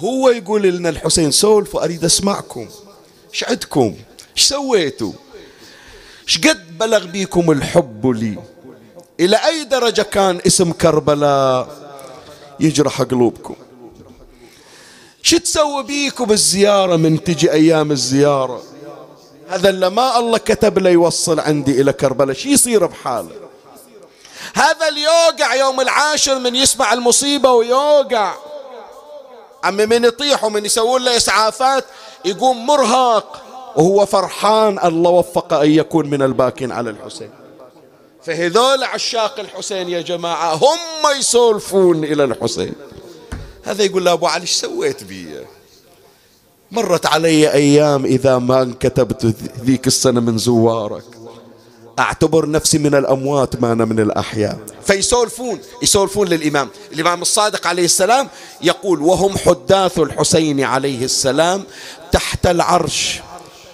هو 0.00 0.30
يقول 0.30 0.62
لنا 0.62 0.88
الحسين 0.88 1.30
سولف 1.30 1.74
وأريد 1.74 2.04
أسمعكم. 2.04 2.68
إيش 3.32 3.44
عندكم؟ 3.44 3.94
إيش 4.36 4.44
سويتوا؟ 4.44 5.12
إيش 6.28 6.38
قد 6.38 6.78
بلغ 6.78 7.06
بيكم 7.06 7.50
الحب 7.50 8.06
لي؟ 8.06 8.38
إلى 9.20 9.36
أي 9.36 9.64
درجة 9.64 10.02
كان 10.02 10.40
اسم 10.46 10.72
كربلاء؟ 10.72 11.68
يجرح 12.60 13.02
قلوبكم. 13.02 13.56
شو 15.22 15.38
تسوي 15.38 15.82
بيكم 15.82 16.32
الزيارة 16.32 16.96
من 16.96 17.24
تجي 17.24 17.52
أيام 17.52 17.92
الزيارة؟ 17.92 18.62
هذا 19.48 19.68
اللي 19.68 19.90
ما 19.90 20.18
الله 20.18 20.38
كتب 20.38 20.78
له 20.78 20.90
يوصل 20.90 21.40
عندي 21.40 21.80
إلى 21.80 21.92
كربلاء. 21.92 22.36
شو 22.36 22.48
يصير 22.48 22.86
بحاله؟ 22.86 23.30
هذا 24.54 24.88
اللي 24.88 25.02
يوقع 25.02 25.54
يوم 25.54 25.80
العاشر 25.80 26.38
من 26.38 26.56
يسمع 26.56 26.92
المصيبة 26.92 27.52
ويوقع. 27.52 28.34
عمي 29.64 29.86
من 29.86 30.04
يطيح 30.04 30.44
ومن 30.44 30.64
يسوون 30.64 31.04
له 31.04 31.16
إسعافات 31.16 31.84
يقوم 32.24 32.66
مرهق. 32.66 33.42
وهو 33.76 34.06
فرحان 34.06 34.78
الله 34.84 35.10
وفق 35.10 35.52
أن 35.52 35.70
يكون 35.70 36.10
من 36.10 36.22
الباكين 36.22 36.72
على 36.72 36.90
الحسين. 36.90 37.30
فهذول 38.22 38.84
عشاق 38.84 39.40
الحسين 39.40 39.88
يا 39.88 40.00
جماعة 40.00 40.54
هم 40.54 40.78
يسولفون 41.18 42.04
إلى 42.04 42.24
الحسين. 42.24 42.74
هذا 43.64 43.84
يقول 43.84 44.04
له 44.04 44.12
أبو 44.12 44.26
علي 44.26 44.42
إيش 44.42 44.52
سويت 44.52 45.04
بي؟ 45.04 45.26
مرت 46.70 47.06
علي 47.06 47.52
أيام 47.52 48.04
إذا 48.04 48.38
ما 48.38 48.62
انكتبت 48.62 49.34
ذيك 49.64 49.86
السنة 49.86 50.20
من 50.20 50.38
زوارك. 50.38 51.04
أعتبر 52.00 52.50
نفسي 52.50 52.78
من 52.78 52.94
الأموات 52.94 53.62
ما 53.62 53.72
أنا 53.72 53.84
من 53.84 54.00
الأحياء. 54.00 54.58
فيسولفون 54.86 55.60
يسولفون 55.82 56.28
للإمام. 56.28 56.68
الإمام 56.92 57.22
الصادق 57.22 57.66
عليه 57.66 57.84
السلام 57.84 58.28
يقول 58.62 59.00
وهم 59.00 59.38
حداث 59.38 59.98
الحسين 59.98 60.64
عليه 60.64 61.04
السلام 61.04 61.64
تحت 62.12 62.46
العرش 62.46 63.20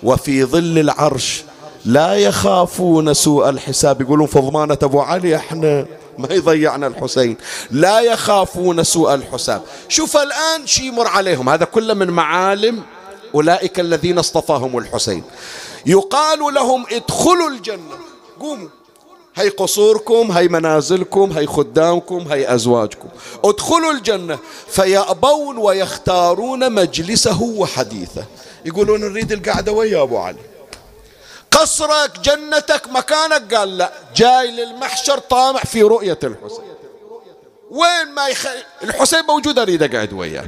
وفي 0.02 0.44
ظل 0.44 0.78
العرش 0.78 1.44
لا 1.84 2.14
يخافون 2.14 3.14
سوء 3.14 3.48
الحساب. 3.48 4.00
يقولون 4.00 4.26
فضمانة 4.26 4.78
أبو 4.82 5.00
علي 5.00 5.36
إحنا 5.36 5.86
ما 6.18 6.28
يضيعنا 6.30 6.86
الحسين. 6.86 7.36
لا 7.70 8.00
يخافون 8.00 8.84
سوء 8.84 9.14
الحساب. 9.14 9.62
شوف 9.88 10.16
الآن 10.16 10.66
شي 10.66 10.86
يمر 10.86 11.06
عليهم. 11.06 11.48
هذا 11.48 11.64
كله 11.64 11.94
من 11.94 12.10
معالم 12.10 12.82
أولئك 13.34 13.80
الذين 13.80 14.18
اصطفاهم 14.18 14.78
الحسين. 14.78 15.22
يقال 15.86 16.54
لهم 16.54 16.86
ادخلوا 16.92 17.50
الجنة. 17.50 18.05
قوموا. 18.40 18.68
هي 19.36 19.48
قصوركم 19.48 20.32
هي 20.32 20.48
منازلكم 20.48 21.32
هي 21.32 21.46
خدامكم 21.46 22.32
هي 22.32 22.54
أزواجكم. 22.54 23.08
ادخلوا 23.44 23.92
الجنة 23.92 24.38
فيأبون 24.68 25.58
ويختارون 25.58 26.72
مجلسه 26.72 27.42
وحديثه. 27.42 28.24
يقولون 28.64 29.00
نريد 29.00 29.32
القعدة 29.32 29.72
ويا 29.72 30.02
أبو 30.02 30.18
علي. 30.18 30.38
قصرك 31.50 32.20
جنتك 32.20 32.88
مكانك؟ 32.88 33.54
قال 33.54 33.78
لا. 33.78 33.92
جاي 34.16 34.50
للمحشر 34.50 35.18
طامع 35.18 35.60
في 35.60 35.82
رؤية 35.82 36.18
الحسين. 36.24 36.64
وين 37.70 38.14
ما 38.14 38.28
يخ... 38.28 38.46
الحسين 38.82 39.24
موجود 39.28 39.58
أريد 39.58 39.82
أقعد 39.82 40.12
وياه. 40.12 40.46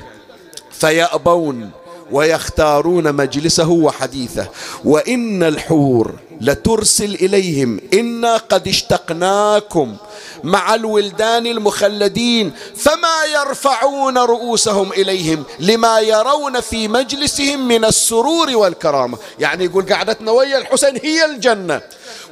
فيأبون 0.70 1.70
ويختارون 2.10 3.12
مجلسه 3.12 3.68
وحديثه. 3.68 4.46
وإن 4.84 5.42
الحور 5.42 6.14
لترسل 6.40 7.14
إليهم. 7.14 7.80
إنا 7.94 8.36
قد 8.36 8.68
اشتقناكم 8.68 9.96
مع 10.44 10.74
الولدان 10.74 11.46
المخلدين. 11.46 12.52
فما 12.76 13.24
يرفعون 13.34 14.18
رؤوسهم 14.18 14.92
إليهم 14.92 15.44
لما 15.60 16.00
يرون 16.00 16.60
في 16.60 16.88
مجلسهم 16.88 17.68
من 17.68 17.84
السرور 17.84 18.56
والكرامة. 18.56 19.18
يعني 19.38 19.64
يقول 19.64 19.92
قعدتنا 19.92 20.30
ويا 20.30 20.58
الحسين 20.58 20.98
هي 21.02 21.24
الجنة. 21.24 21.80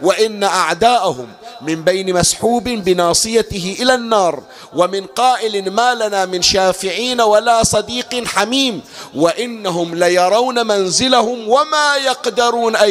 وإن 0.02 0.44
أعداءهم 0.44 1.26
من 1.62 1.84
بين 1.84 2.14
مسحوب 2.14 2.64
بناصيته 2.64 3.76
إلى 3.80 3.94
النار 3.94 4.42
ومن 4.74 5.06
قائل 5.06 5.70
ما 5.70 5.94
لنا 5.94 6.26
من 6.26 6.42
شافعين 6.42 7.20
ولا 7.20 7.62
صديق 7.64 8.24
حميم 8.24 8.80
وإنهم 9.14 9.94
ليرون 9.94 10.66
منزلهم 10.66 11.48
وما 11.48 11.96
يقدرون 11.96 12.76
أن 12.76 12.90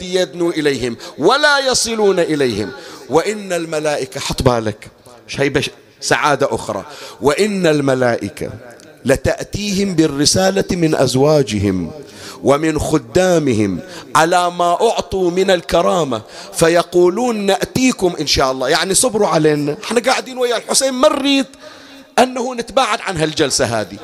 يدنوا 0.00 0.52
إليهم 0.52 0.96
ولا 1.18 1.58
يصلون 1.58 2.18
إليهم. 2.18 2.70
وإن 3.10 3.52
الملائكة 3.52 4.20
حط 4.20 4.42
بالك. 4.42 4.88
شيء 5.28 5.62
سعادة 6.00 6.48
أخرى. 6.54 6.84
وإن 7.20 7.66
الملائكة 7.66 8.50
لتأتيهم 9.04 9.94
بالرسالة 9.94 10.64
من 10.70 10.94
أزواجهم. 10.94 11.90
ومن 12.44 12.78
خدامهم 12.78 13.80
على 14.14 14.50
ما 14.50 14.72
أعطوا 14.72 15.30
من 15.30 15.50
الكرامة. 15.50 16.22
فيقولون 16.52 17.36
نأتيكم 17.36 18.14
إن 18.20 18.26
شاء 18.26 18.52
الله. 18.52 18.68
يعني 18.68 18.94
صبروا 18.94 19.28
علينا. 19.28 19.76
إحنا 19.84 20.00
قاعدين 20.00 20.38
ويا 20.38 20.56
الحسين 20.56 20.92
ما 20.92 21.08
نريد 21.08 21.46
أنه 22.18 22.54
نتباعد 22.54 23.00
عن 23.00 23.16
هالجلسة 23.16 23.80
هذه. 23.80 23.96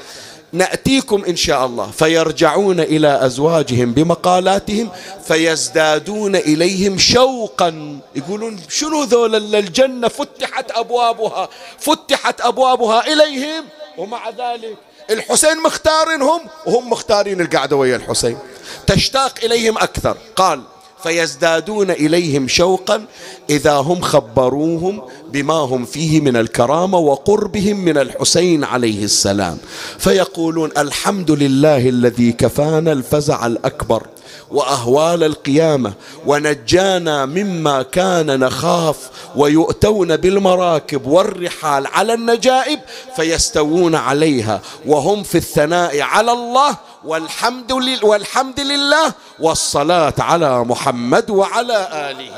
نأتيكم 0.53 1.25
إن 1.25 1.37
شاء 1.37 1.67
الله. 1.67 1.91
فيرجعون 1.91 2.81
إلى 2.81 3.27
أزواجهم 3.27 3.93
بمقالاتهم 3.93 4.91
فيزدادون 5.25 6.37
إليهم 6.37 6.99
شوقا. 6.99 7.99
يقولون 8.17 8.61
شنو 8.69 9.03
ذول 9.03 9.55
الجنة 9.55 10.09
فتحت 10.09 10.71
أبوابها؟ 10.71 11.49
فتحت 11.79 12.41
أبوابها 12.41 13.13
إليهم. 13.13 13.65
ومع 13.99 14.31
ذلك 14.31 14.77
الحسين 15.11 15.63
مختارينهم 15.63 16.41
وهم 16.67 16.91
مختارين 16.91 17.41
القعدة 17.41 17.77
ويا 17.77 17.97
الحسين. 17.97 18.39
تشتاق 18.87 19.35
إليهم 19.45 19.79
أكثر. 19.79 20.17
قال 20.37 20.63
فيزدادون 21.03 21.91
إليهم 21.91 22.49
شوقا 22.49 23.05
إذا 23.51 23.73
هم 23.73 24.01
خبروهم 24.01 25.03
بما 25.33 25.55
هم 25.55 25.85
فيه 25.85 26.21
من 26.21 26.37
الكرامة 26.37 26.99
وقربهم 26.99 27.77
من 27.77 27.99
الحسين 27.99 28.65
عليه 28.65 29.05
السلام. 29.05 29.59
فيقولون 29.99 30.71
الحمد 30.79 31.31
لله 31.31 31.89
الذي 31.89 32.33
كفانا 32.33 32.93
الفزع 32.93 33.47
الأكبر. 33.47 34.07
وأهوال 34.51 35.25
القيامة 35.25 35.93
ونجانا 36.27 37.27
مما 37.27 37.83
كان 37.83 38.41
نخاف 38.41 38.97
ويؤتون 39.37 40.17
بالمراكب 40.17 41.07
والرحال 41.07 41.87
على 41.87 42.15
النجائب 42.15 42.81
فيستوون 43.17 43.95
عليها 43.95 44.61
وهم 44.87 45.23
في 45.23 45.39
الثناء 45.39 46.01
على 46.01 46.33
الله 46.33 46.77
والحمد 47.05 47.73
لله 47.73 48.05
والحمد 48.07 48.61
لله 48.61 49.13
والصلاة 49.41 50.15
على 50.19 50.65
محمد 50.65 51.31
وعلى 51.31 51.89
آله. 51.93 52.37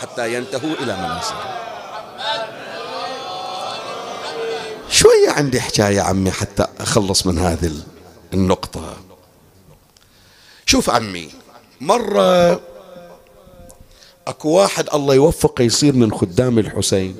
حتى 0.00 0.34
ينتهوا 0.34 0.74
إلى 0.80 0.96
منازلهم. 0.96 1.58
شوية 4.90 5.30
عندي 5.30 5.60
حكاية 5.60 6.00
عمي 6.00 6.30
حتى 6.30 6.66
أخلص 6.80 7.26
من 7.26 7.38
هذه 7.38 7.72
النقطة. 8.34 9.07
شوف 10.68 10.90
عمي 10.90 11.28
مرة 11.80 12.60
أكو 14.26 14.48
واحد 14.50 14.88
الله 14.94 15.14
يوفقه 15.14 15.62
يصير 15.62 15.94
من 15.94 16.12
خدام 16.12 16.58
الحسين. 16.58 17.16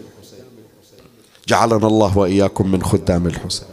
جعلنا 1.47 1.87
الله 1.87 2.19
وإياكم 2.19 2.71
من 2.71 2.83
خدام 2.83 3.27
الحسين. 3.27 3.69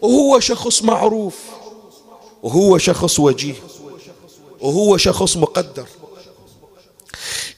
وهو 0.00 0.40
شخص 0.40 0.82
معروف 0.82 1.38
وهو 2.42 2.78
شخص 2.78 3.20
وجيه 3.20 3.54
وهو 4.60 4.96
شخص 4.96 5.36
مقدر. 5.36 5.86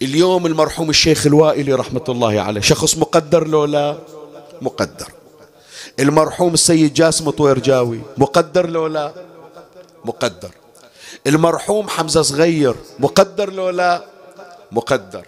اليوم 0.02 0.46
المرحوم 0.46 0.90
الشيخ 0.90 1.26
الوائلي 1.26 1.72
رحمة 1.72 2.05
الله 2.09 2.40
عليه 2.40 2.61
شخص 2.61 2.98
مقدر 2.98 3.46
لو 3.46 3.64
لا؟ 3.64 3.98
مقدر. 4.62 5.12
المرحوم 6.00 6.55
السيد 6.55 6.94
جاسم 6.94 7.30
طويرجاوي 7.30 8.00
مقدر 8.16 8.70
لو 8.70 8.86
لا؟ 8.86 9.12
مقدر. 10.05 10.50
المرحوم 11.26 11.88
حمزة 11.88 12.22
صغير 12.22 12.74
مقدر 12.98 13.52
لو 13.52 13.70
لا؟ 13.70 14.04
مقدر. 14.72 15.26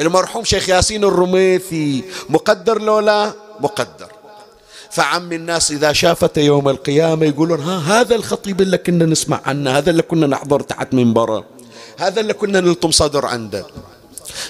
المرحوم 0.00 0.44
شيخ 0.44 0.68
ياسين 0.68 1.04
الرميثي 1.04 2.04
مقدر 2.28 2.80
لو 2.80 3.00
لا؟ 3.00 3.32
مقدر. 3.60 4.12
فعم 4.90 5.32
الناس 5.32 5.70
إذا 5.70 5.92
شافته 5.92 6.40
يوم 6.40 6.68
القيامة 6.68 7.26
يقولون 7.26 7.60
ها 7.60 8.00
هذا 8.00 8.14
الخطيب 8.14 8.60
اللي 8.60 8.78
كنا 8.78 9.04
نسمع 9.04 9.40
عنه 9.44 9.78
هذا 9.78 9.90
اللي 9.90 10.02
كنا 10.02 10.26
نحضر 10.26 10.60
تحت 10.60 10.94
منبره 10.94 11.44
هذا 11.98 12.20
اللي 12.20 12.32
كنا 12.32 12.60
نلطم 12.60 12.90
صدر 12.90 13.26
عنده. 13.26 13.66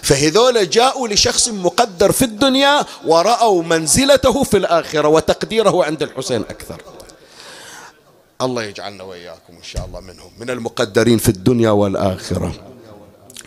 فهذول 0.02 0.70
جاءوا 0.70 1.08
لشخص 1.08 1.48
مقدر 1.48 2.12
في 2.12 2.24
الدنيا 2.24 2.84
ورأوا 3.06 3.62
منزلته 3.62 4.42
في 4.42 4.56
الآخرة 4.56 5.08
وتقديره 5.08 5.84
عند 5.84 6.02
الحسين 6.02 6.40
أكثر. 6.40 6.82
الله 8.44 8.62
يجعلنا 8.62 9.04
وإياكم 9.04 9.52
إن 9.56 9.62
شاء 9.62 9.86
الله 9.86 10.00
منهم 10.00 10.30
من 10.40 10.50
المقدرين 10.50 11.18
في 11.18 11.28
الدنيا 11.28 11.70
والآخرة. 11.70 12.54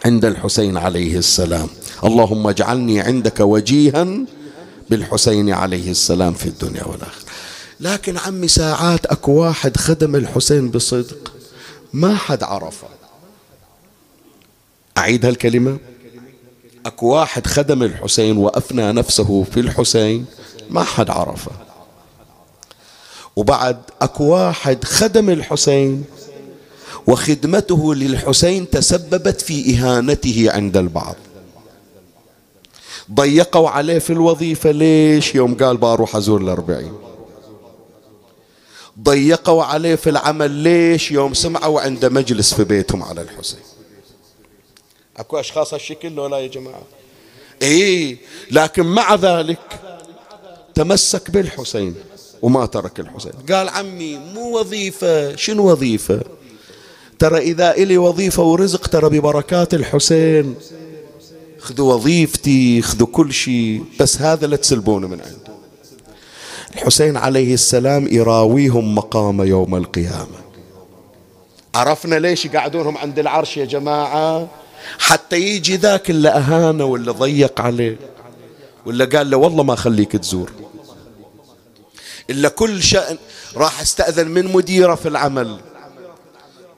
عند 0.06 0.26
الحسين 0.26 0.78
عليه 0.78 1.18
السلام. 1.18 1.68
اللهم 2.04 2.48
اجعلني 2.48 3.00
عندك 3.02 3.39
وجيها 3.39 4.08
بالحسين 4.89 5.50
عليه 5.50 5.91
السلام 5.91 6.34
في 6.34 6.46
الدنيا 6.46 6.84
والآخرة. 6.84 7.26
لكن 7.80 8.18
عمي 8.18 8.48
ساعات 8.48 9.06
أكو 9.06 9.32
واحد 9.32 9.78
خدم 9.78 10.16
الحسين 10.16 10.70
بصدق 10.72 11.34
ما 11.93 12.16
حد 12.16 12.43
عرفه. 12.43 12.88
أعيد 14.98 15.26
هالكلمة؟ 15.26 15.78
أكو 16.86 17.08
واحد 17.08 17.48
خدم 17.48 17.84
الحسين 17.84 18.38
وأفنى 18.38 18.91
نفسه 18.91 19.43
في 19.43 19.60
الحسين 19.60 20.26
ما 20.70 20.84
حد 20.84 21.10
عرفه. 21.10 21.64
وبعد 23.36 23.78
أكو 24.02 24.24
واحد 24.24 24.84
خدم 24.84 25.30
الحسين 25.30 26.06
وخدمته 27.08 27.96
للحسين 27.96 28.70
تسببت 28.70 29.42
في 29.42 29.78
إهانته 29.78 30.48
عند 30.50 30.78
البعض. 30.78 31.16
ضيقوا 33.14 33.70
عليه 33.70 34.00
في 34.00 34.10
الوظيفة 34.10 34.72
ليش؟ 34.72 35.36
يوم 35.36 35.56
قال 35.56 35.78
بروح 35.78 36.16
أزور 36.16 36.42
الأربعين. 36.42 36.94
ضيقوا 39.04 39.64
عليه 39.64 39.96
في 39.96 40.10
العمل 40.10 40.52
ليش؟ 40.52 41.12
يوم 41.12 41.34
سمعوا 41.34 41.82
عنده 41.82 42.10
مجلس 42.10 42.54
في 42.54 42.64
بيتهم 42.64 43.04
على 43.04 43.22
الحسين. 43.22 43.60
أكو 45.18 45.40
أشخاص 45.40 45.74
هالشكل 45.74 46.16
لا 46.32 46.38
يا 46.38 46.48
جماعة؟ 46.48 46.82
اي 47.62 48.18
لكن 48.52 48.86
مع 48.86 49.16
ذلك 49.16 49.80
تمسك 50.76 51.32
بالحسين. 51.32 51.96
وما 52.42 52.66
ترك 52.66 53.00
الحسين. 53.00 53.32
قال 53.52 53.70
عمي 53.70 54.18
مو 54.18 54.60
وظيفة. 54.60 55.36
شنو 55.36 55.72
وظيفة؟ 55.72 56.22
ترى 57.20 57.38
إذا 57.38 57.72
إلي 57.72 57.98
وظيفة 57.98 58.44
ورزق 58.44 58.88
ترى 58.88 59.10
ببركات 59.10 59.74
الحسين. 59.74 60.56
خذوا 61.60 61.94
وظيفتي 61.94 62.82
خذوا 62.82 63.08
كل 63.08 63.34
شيء 63.34 63.84
بس 64.00 64.22
هذا 64.22 64.48
لا 64.48 64.56
تسلبونه 64.56 65.08
من 65.08 65.22
عنده. 65.22 65.56
الحسين 66.76 67.18
عليه 67.18 67.54
السلام 67.54 68.08
يراويهم 68.12 68.96
مقام 68.96 69.42
يوم 69.42 69.76
القيامة. 69.76 70.46
عرفنا 71.76 72.16
ليش 72.16 72.46
يقعدونهم 72.46 72.98
عند 72.98 73.20
العرش 73.20 73.58
يا 73.58 73.66
جماعة؟ 73.66 74.48
حتى 75.00 75.36
يجي 75.36 75.76
ذاك 75.76 76.10
اللي 76.10 76.30
أهانه 76.30 76.86
واللي 76.86 77.12
ضيق 77.12 77.62
عليه. 77.62 77.98
ولا 78.86 79.06
قال 79.06 79.30
له 79.30 79.38
والله 79.38 79.64
ما 79.64 79.76
خليك 79.76 80.12
تزور. 80.12 80.52
إلا 82.30 82.49
كل 82.49 82.84
شأن. 82.84 83.17
راح 83.55 83.82
أستأذن 83.82 84.28
من 84.28 84.53
مديرة 84.53 84.95
في 84.95 85.07
العمل. 85.07 85.59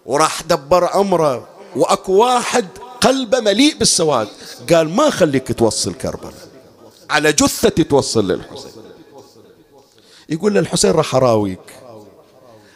وراح 0.06 0.42
دبر 0.42 1.02
أمره. 1.02 1.48
وأكو 1.76 2.14
واحد 2.14 2.68
قلبه 3.02 3.40
مليء 3.40 3.78
بالسواد. 3.78 4.28
قال 4.74 4.90
ما 4.90 5.10
خليك 5.10 5.60
توصل 5.60 5.94
كربلاء. 5.94 6.48
على 7.10 7.32
جثتي 7.32 7.84
توصل 7.84 8.32
للحسين. 8.32 8.72
يقول 10.30 10.54
له 10.54 10.60
الحسين 10.60 10.92
راح 10.92 11.16
أراويك. 11.16 11.60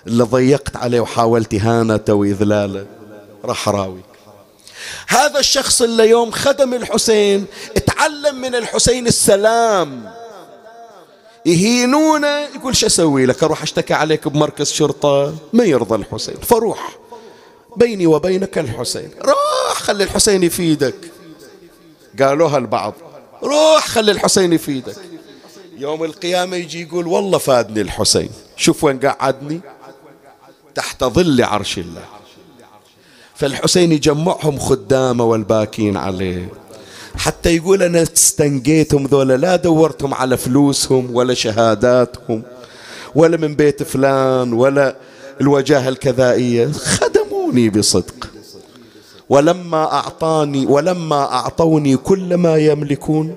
اللي 0.07 0.24
ضيقت 0.24 0.76
عليه 0.76 0.99
وحاولت 0.99 1.53
إهانته 1.53 2.13
وإذلاله. 2.13 2.86
راح 3.45 3.67
أراويك. 3.67 4.05
هذا 5.07 5.39
الشخص 5.39 5.82
اللي 5.82 6.09
يوم 6.09 6.32
خدم 6.32 6.74
الحسين 6.74 7.45
اتعلم 7.78 8.41
من 8.41 8.55
الحسين 8.55 9.07
السلام. 9.07 10.20
يهينونه 11.46 12.39
يقول 12.56 12.76
شو 12.76 12.86
أسوي 12.86 13.26
لك؟ 13.26 13.44
أروح 13.44 13.64
أشتكي 13.64 13.94
عليك 13.94 14.28
بمركز 14.28 14.72
شرطة. 14.72 15.36
ما 15.54 15.64
يرضى 15.64 15.96
الحسين. 15.96 16.36
فروح 16.36 16.98
بيني 17.78 18.08
وبينك 18.08 18.58
الحسين. 18.58 19.10
روح 19.22 19.74
خلي 19.74 20.04
الحسين 20.04 20.44
يفيدك. 20.44 20.96
قالوها 22.20 22.58
البعض 22.58 22.94
روح 23.44 23.88
خلي 23.88 24.12
الحسين 24.12 24.54
يفيدك. 24.54 24.96
يوم 25.78 26.04
القيامة 26.04 26.58
يجي 26.58 26.82
يقول 26.82 27.08
والله 27.08 27.38
فادني 27.38 27.82
الحسين. 27.82 28.30
شوف 28.58 28.84
وين 28.84 29.00
قعدني؟ 29.00 29.62
تحت 30.76 31.04
ظل 31.04 31.44
عرش 31.44 31.78
الله. 31.78 32.06
فالحسين 33.36 33.92
يجمعهم 33.92 34.60
خدامة 34.60 35.24
والباكين 35.24 35.98
عليه. 35.98 36.50
حتى 37.18 37.55
يقول 37.55 37.84
أنا 37.84 38.01
استنقيتهم 38.01 39.07
ذولا 39.07 39.38
لا 39.38 39.55
دورتهم 39.55 40.14
على 40.14 40.38
فلوسهم 40.38 41.16
ولا 41.16 41.34
شهاداتهم 41.34 42.43
ولا 43.16 43.38
من 43.38 43.55
بيت 43.55 43.84
فلان 43.84 44.53
ولا 44.53 44.95
الوجاهة 45.41 45.89
الكذائية 45.89 46.72
خدموني 46.72 47.70
بصدق. 47.70 48.30
ولما 49.30 49.84
أعطاني 49.93 50.66
ولما 50.66 51.34
أعطوني 51.34 51.97
كل 51.97 52.36
ما 52.36 52.57
يملكون 52.57 53.36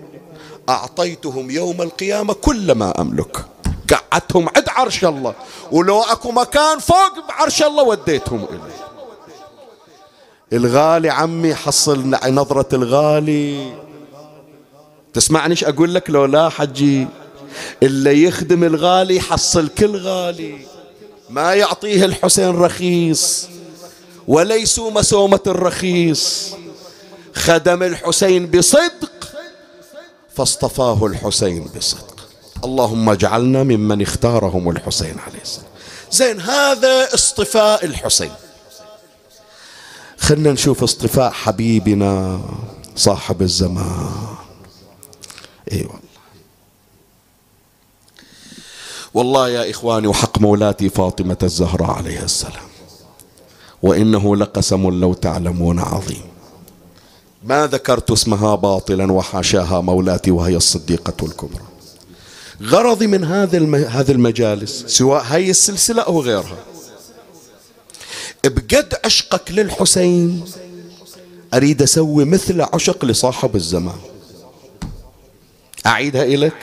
أعطيتهم 0.69 1.51
يوم 1.51 1.83
القيامة 1.83 2.33
كل 2.35 2.73
ما 2.73 3.01
أملك. 3.01 3.45
قعدتهم 3.91 4.49
عند 4.57 4.69
عرش 4.69 5.05
الله 5.05 5.35
ولو 5.73 6.01
أكو 6.01 6.33
مكان 6.33 6.79
فوق 6.79 7.29
بعرش 7.29 7.63
الله 7.63 7.83
وديتهم 7.83 8.45
إليه. 8.45 8.94
الغالي 10.55 11.11
عمي 11.11 11.55
حصل 11.55 12.17
نظرة 12.29 12.75
الغالي. 12.75 13.73
تسمعني 15.13 15.51
إيش 15.51 15.65
أقول 15.65 15.95
لك؟ 15.95 16.11
لو 16.11 16.25
لا 16.25 16.49
حجي. 16.49 17.07
اللي 17.83 18.23
يخدم 18.23 18.65
الغالي 18.65 19.21
حصل 19.21 19.69
كل 19.69 19.97
غالي. 19.97 20.59
ما 21.31 21.55
يعطيه 21.55 22.05
الحسين 22.05 22.51
رخيص 22.51 23.49
وليسوا 24.29 24.91
مسومة 24.91 25.41
الرخيص. 25.47 26.51
خدم 27.35 27.83
الحسين 27.83 28.47
بصدق 28.47 29.29
فاصطفاه 30.37 31.07
الحسين 31.07 31.69
بصدق. 31.77 32.29
اللهم 32.65 33.09
اجعلنا 33.09 33.63
ممن 33.63 34.03
اختارهم 34.03 34.71
الحسين 34.71 35.17
عليه 35.27 35.43
السلام. 35.43 35.67
زين 36.11 36.41
هذا 36.41 37.15
اصطفاء 37.15 37.85
الحسين. 37.85 38.31
خلنا 40.25 40.53
نشوف 40.53 40.83
اصطفاء 40.83 41.31
حبيبنا 41.31 42.41
صاحب 42.97 43.43
الزمان. 43.43 44.11
إي 45.73 45.83
والله. 45.83 46.01
والله 49.15 49.49
يا 49.49 49.71
إخواني 49.71 50.07
وحق 50.07 50.39
مولاتي 50.39 50.89
فاطمة 50.89 51.37
الزهراء 51.43 51.91
عليها 51.91 52.25
السلام. 52.25 52.69
وإنه 53.83 54.37
لقسم 54.37 55.01
لو 55.01 55.13
تعلمون 55.13 55.79
عظيم. 55.79 56.25
ما 57.43 57.67
ذكرت 57.67 58.11
اسمها 58.11 58.55
باطلا 58.55 59.13
وحاشاها 59.13 59.81
مولاتي 59.81 60.31
وهي 60.31 60.57
الصديقة 60.57 61.27
الكبرى. 61.27 61.65
غرضي 62.63 63.07
من 63.07 63.25
هذه 63.25 63.87
هذه 64.01 64.11
المجالس 64.11 64.85
سواء 64.87 65.25
هاي 65.25 65.51
السلسلة 65.51 66.03
أو 66.03 66.21
غيرها 66.21 66.74
بقد 68.45 68.95
عشقك 69.05 69.51
للحسين. 69.51 70.45
أريد 71.55 71.83
أسوي 71.83 72.25
مثل 72.25 72.61
عشق 72.61 73.05
لصاحب 73.05 73.57
الزمان. 73.57 74.01
أعيدها 75.87 76.23
إليك. 76.23 76.55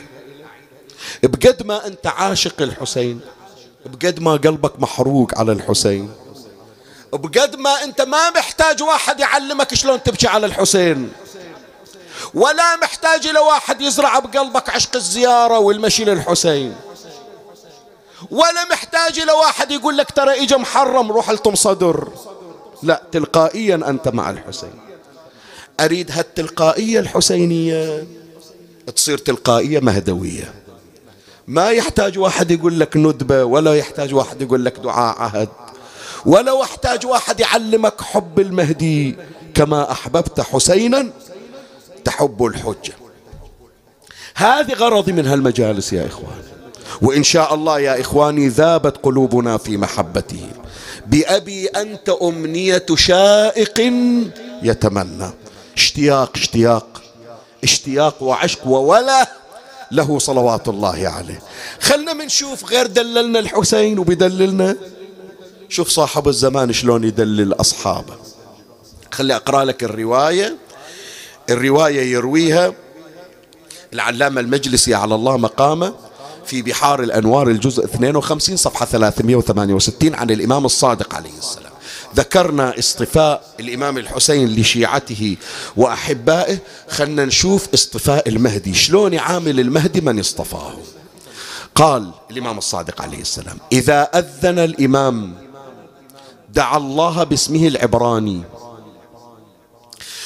بقد 1.24 1.64
ما 1.64 1.88
أنت 1.88 2.08
عاشق 2.08 2.62
الحسين 2.62 3.20
بقد 3.86 4.20
ما 4.20 4.32
قلبك 4.32 4.80
محروق 4.80 5.40
على 5.40 5.52
الحسين. 5.52 6.12
بقد 7.14 7.56
ما 7.56 7.84
أنت 7.84 8.02
ما 8.02 8.30
محتاج 8.30 8.84
واحد 8.84 9.20
يعلمك 9.20 9.74
شلون 9.74 10.04
تبكي 10.04 10.28
على 10.28 10.46
الحسين. 10.46 11.12
ولا 12.34 12.76
محتاج 12.76 13.28
إلى 13.28 13.40
واحد 13.40 13.82
يزرع 13.82 14.20
بقلبك 14.20 14.70
عشق 14.70 14.96
الزيارة 14.96 15.60
والمشي 15.60 16.06
للحسين. 16.06 16.76
ولا 18.32 18.66
محتاج 18.72 19.20
إلى 19.20 19.32
واحد 19.32 19.72
يقول 19.72 19.98
لك 19.98 20.12
ترى 20.12 20.44
إجا 20.44 20.58
محرم 20.58 21.12
روح 21.12 21.30
التم 21.30 21.56
صدر. 21.56 22.08
لا 22.84 23.02
تلقائيا 23.12 23.76
أنت 23.76 24.08
مع 24.08 24.30
الحسين. 24.30 24.74
أريد 25.80 26.12
هالتلقائية 26.12 27.00
الحسينية. 27.00 28.08
تصير 28.96 29.18
تلقائية 29.18 29.80
مهدوية. 29.80 30.54
ما 31.48 31.70
يحتاج 31.70 32.20
واحد 32.20 32.52
يقول 32.52 32.80
لك 32.80 32.98
ندبة 32.98 33.44
ولا 33.44 33.76
يحتاج 33.76 34.14
واحد 34.14 34.42
يقول 34.42 34.66
لك 34.66 34.78
دعاء 34.78 35.18
عهد 35.20 35.50
ولا 36.26 36.60
يحتاج 36.62 37.06
واحد 37.06 37.40
يعلمك 37.40 38.02
حب 38.02 38.40
المهدي. 38.40 39.16
كما 39.54 39.92
أحببت 39.92 40.42
حسينا 40.42 41.10
تحب 42.06 42.46
الحجة. 42.46 42.94
هذه 44.36 44.74
غرضي 44.74 45.12
من 45.12 45.28
هالمجالس 45.28 45.94
يا 45.94 46.08
إخوان. 46.08 46.51
وإن 47.02 47.24
شاء 47.24 47.54
الله 47.54 47.80
يا 47.80 48.02
إخواني 48.02 48.48
ذابت 48.48 48.98
قلوبنا 49.04 49.58
في 49.58 49.78
محبته. 49.78 50.48
بأبي 51.08 51.68
أنت 51.68 52.10
أمنية 52.10 52.86
شائق 52.96 53.80
يتمنى. 54.64 55.30
اشتياق 55.78 56.32
اشتياق. 56.36 57.02
اشتياق 57.64 58.24
وعشق 58.24 58.68
ووله 58.68 59.28
له 59.92 60.20
صلوات 60.20 60.68
الله 60.68 61.10
عليه. 61.10 61.40
خلنا 61.80 62.14
منشوف 62.14 62.66
غير 62.66 62.88
دللنا 62.88 63.40
الحسين 63.40 64.00
وبدللنا. 64.00 64.76
شوف 65.70 65.90
صاحب 65.90 66.28
الزمان 66.28 66.74
شلون 66.74 67.04
يدلل 67.04 67.54
أصحابه. 67.54 68.14
خلي 69.12 69.36
أقرأ 69.36 69.64
لك 69.64 69.84
الرواية. 69.84 70.58
الرواية 71.50 72.12
يرويها 72.12 72.74
العلامة 73.94 74.42
المجلسي 74.42 74.96
على 74.96 75.16
الله 75.16 75.38
مقامه. 75.38 75.94
في 76.46 76.62
بحار 76.62 77.04
الأنوار 77.04 77.50
الجزء 77.50 77.86
52 77.86 78.58
صفحة 78.58 78.86
368 78.86 80.16
عن 80.16 80.30
الإمام 80.30 80.66
الصادق 80.66 81.16
عليه 81.16 81.38
السلام. 81.38 81.72
ذكرنا 82.16 82.80
اصطفاء 82.80 83.44
الإمام 83.60 83.98
الحسين 83.98 84.48
لشيعته 84.48 85.38
وأحبائه. 85.78 86.58
خلنا 86.90 87.26
نشوف 87.26 87.68
اصطفاء 87.74 88.30
المهدي. 88.30 88.74
شلون 88.74 89.14
يعامل 89.14 89.60
المهدي 89.60 90.02
من 90.02 90.20
اصطفاه؟ 90.20 90.74
قال 91.76 92.12
الإمام 92.32 92.58
الصادق 92.58 93.02
عليه 93.02 93.22
السلام 93.22 93.58
إذا 93.72 94.02
أذن 94.02 94.60
الإمام 94.60 95.34
دعا 96.54 96.78
الله 96.78 97.24
باسمه 97.24 97.68
العبراني 97.68 98.42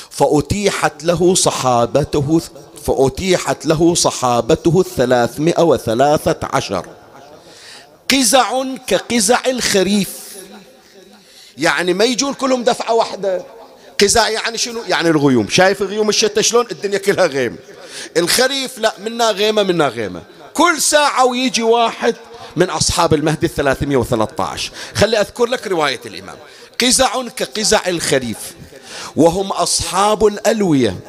فأتيحت 0.09 1.03
له 1.03 1.35
صحابته 1.35 2.41
فأتيحت 2.85 3.65
له 3.65 3.95
صحابته 3.95 4.79
الثلاثمائة 4.79 5.63
وثلاثة 5.63 6.39
عشر. 6.53 6.85
قزع 8.11 8.63
كقزع 8.87 9.39
الخريف. 9.47 10.09
يعني 11.57 11.93
ما 11.93 12.05
يجون 12.05 12.33
كلهم 12.33 12.63
دفعة 12.63 12.93
واحدة. 12.93 13.45
قزع 14.01 14.29
يعني 14.29 14.57
شنو؟ 14.57 14.81
يعني 14.87 15.09
الغيوم. 15.09 15.49
شايف 15.49 15.81
غيوم 15.81 16.09
الشتاء 16.09 16.41
شلون؟ 16.41 16.65
الدنيا 16.71 16.97
كلها 16.97 17.25
غيم. 17.25 17.57
الخريف 18.17 18.77
لا 18.77 18.93
منا 18.99 19.31
غيمة 19.31 19.63
منا 19.63 19.87
غيمة. 19.87 20.21
كل 20.53 20.81
ساعة 20.81 21.25
ويجي 21.25 21.63
واحد 21.63 22.15
من 22.55 22.69
أصحاب 22.69 23.13
المهدي 23.13 23.45
الثلاثمائة 23.45 23.97
وثلاثة 23.97 24.43
عشر. 24.43 24.71
خلي 24.95 25.21
أذكر 25.21 25.45
لك 25.45 25.67
رواية 25.67 25.99
الإمام. 26.05 26.37
قزع 26.81 27.21
كقزع 27.27 27.81
الخريف. 27.87 28.37
وهم 29.15 29.51
أصحاب 29.51 30.25
الألوية. 30.25 30.99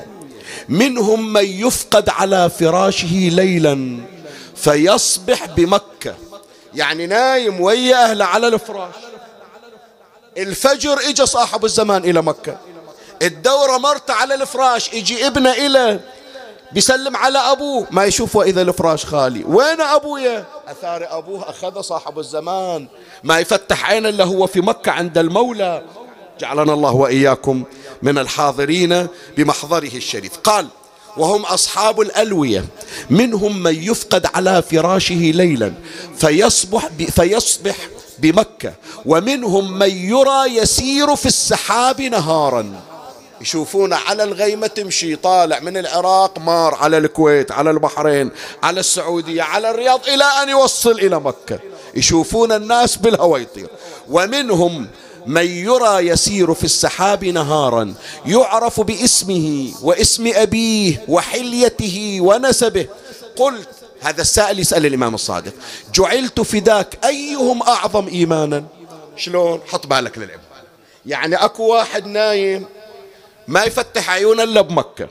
منهم 0.69 1.33
من 1.33 1.45
يفقد 1.45 2.09
على 2.09 2.51
فراشه 2.51 3.29
ليلا 3.33 3.99
فيصبح 4.57 5.47
بمكة. 5.47 6.15
يعني 6.75 7.07
نايم 7.07 7.61
ويا 7.61 8.11
أهله 8.11 8.25
على 8.25 8.49
الفراش. 8.49 8.95
الفجر 10.39 10.99
إجا 11.09 11.25
صاحب 11.25 11.65
الزمان 11.65 12.05
إلى 12.05 12.23
مكة. 12.23 12.57
الدورة 13.23 13.79
مرت 13.79 14.11
على 14.11 14.35
الفراش 14.35 14.93
يجي 14.93 15.27
ابنه 15.27 15.53
إلى 15.53 16.01
بيسلم 16.73 17.17
على 17.17 17.39
أبوه 17.39 17.87
ما 17.91 18.05
يشوف 18.05 18.37
إذا 18.37 18.63
الفراش 18.63 19.07
خالي. 19.07 19.45
وين 19.45 19.81
أبويا؟ 19.81 20.45
أثار 20.69 21.19
أبوه 21.19 21.51
أخذ 21.51 21.81
صاحب 21.81 22.19
الزمان. 22.19 22.89
ما 23.25 23.39
يفتح 23.39 23.91
عينه 23.91 24.09
إلا 24.09 24.25
هو 24.25 24.47
في 24.47 24.61
مكة 24.61 24.93
عند 24.93 25.19
المولى. 25.19 25.83
جعلنا 26.41 26.73
الله 26.73 26.93
وإياكم 26.95 27.63
من 28.03 28.19
الحاضرين 28.19 29.07
بمحضره 29.37 29.95
الشريف. 29.95 30.37
قال 30.45 30.67
وهم 31.17 31.43
أصحاب 31.43 32.01
الألوية 32.01 32.65
منهم 33.11 33.63
من 33.63 33.83
يفقد 33.83 34.27
على 34.35 34.63
فراشه 34.63 35.15
ليلا 35.15 35.73
فيصبح 36.17 36.89
فيصبح 37.11 37.77
بمكة 38.19 38.75
ومنهم 39.07 39.79
من 39.79 39.91
يرى 39.91 40.57
يسير 40.57 41.17
في 41.17 41.27
السحاب 41.27 42.01
نهارا. 42.01 42.81
يشوفون 43.41 43.93
على 43.93 44.25
الغيمة 44.25 44.67
تمشي 44.67 45.17
طالع 45.17 45.61
من 45.61 45.77
العراق 45.77 46.39
مار 46.39 46.75
على 46.75 46.99
الكويت 46.99 47.53
على 47.53 47.71
البحرين 47.71 48.31
على 48.63 48.81
السعودية 48.81 49.43
على 49.43 49.71
الرياض 49.71 50.01
إلى 50.09 50.25
أن 50.25 50.49
يوصل 50.49 50.91
إلى 50.91 51.21
مكة. 51.21 51.59
يشوفون 51.95 52.53
الناس 52.53 52.97
بالهوى 52.97 53.43
يطير 53.43 53.69
ومنهم 54.09 54.87
من 55.27 55.47
يرى 55.47 56.07
يسير 56.07 56.55
في 56.55 56.65
السحاب 56.65 57.25
نهارا 57.25 57.95
يعرف 58.27 58.81
باسمه 58.81 59.73
واسم 59.83 60.33
أبيه 60.35 61.05
وحليته 61.09 62.19
ونسبه. 62.21 62.87
قلت 63.37 63.69
هذا 64.01 64.23
السائل 64.23 64.61
يسأل 64.61 64.87
الإمام 64.87 65.15
الصادق 65.15 65.53
جعلت 65.95 66.41
فداك 66.41 66.99
أيهم 67.05 67.63
أعظم 67.63 68.09
إيمانا؟ 68.09 68.65
شلون؟ 69.17 69.61
حط 69.67 69.87
بالك 69.87 70.19
للعب 70.19 70.41
يعني 71.07 71.37
أكو 71.37 71.63
واحد 71.63 72.07
نايم 72.07 72.65
ما 73.49 73.65
يفتح 73.65 74.11
عيونه 74.11 74.43
إلا 74.43 74.61
بمكة. 74.61 75.09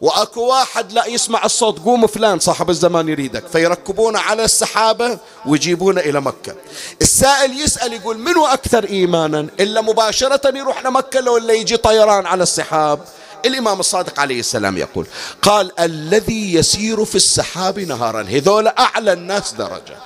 وأكو 0.00 0.46
واحد 0.46 0.92
لا 0.92 1.06
يسمع 1.06 1.44
الصوت 1.44 1.78
قوم 1.78 2.06
فلان 2.06 2.38
صاحب 2.38 2.70
الزمان 2.70 3.08
يريدك 3.08 3.46
فيركبونه 3.46 4.18
على 4.18 4.44
السحابة 4.44 5.18
ويجيبونه 5.46 6.00
إلى 6.00 6.20
مكة. 6.20 6.54
السائل 7.02 7.60
يسأل 7.60 7.92
يقول 7.92 8.18
منو 8.18 8.46
أكثر 8.46 8.84
إيمانا؟ 8.84 9.40
إلا 9.60 9.80
مباشرة 9.80 10.56
يروح 10.56 10.84
لمكة 10.84 11.20
لو 11.20 11.36
اللي 11.36 11.60
يجي 11.60 11.76
طيران 11.76 12.26
على 12.26 12.42
السحاب. 12.42 13.00
الإمام 13.46 13.80
الصادق 13.80 14.20
عليه 14.20 14.40
السلام 14.40 14.78
يقول 14.78 15.06
قال 15.42 15.80
الذي 15.80 16.54
يسير 16.54 17.04
في 17.04 17.14
السحاب 17.14 17.78
نهارا. 17.78 18.22
هذول 18.22 18.68
أعلى 18.68 19.12
الناس 19.12 19.52
درجة. 19.52 19.96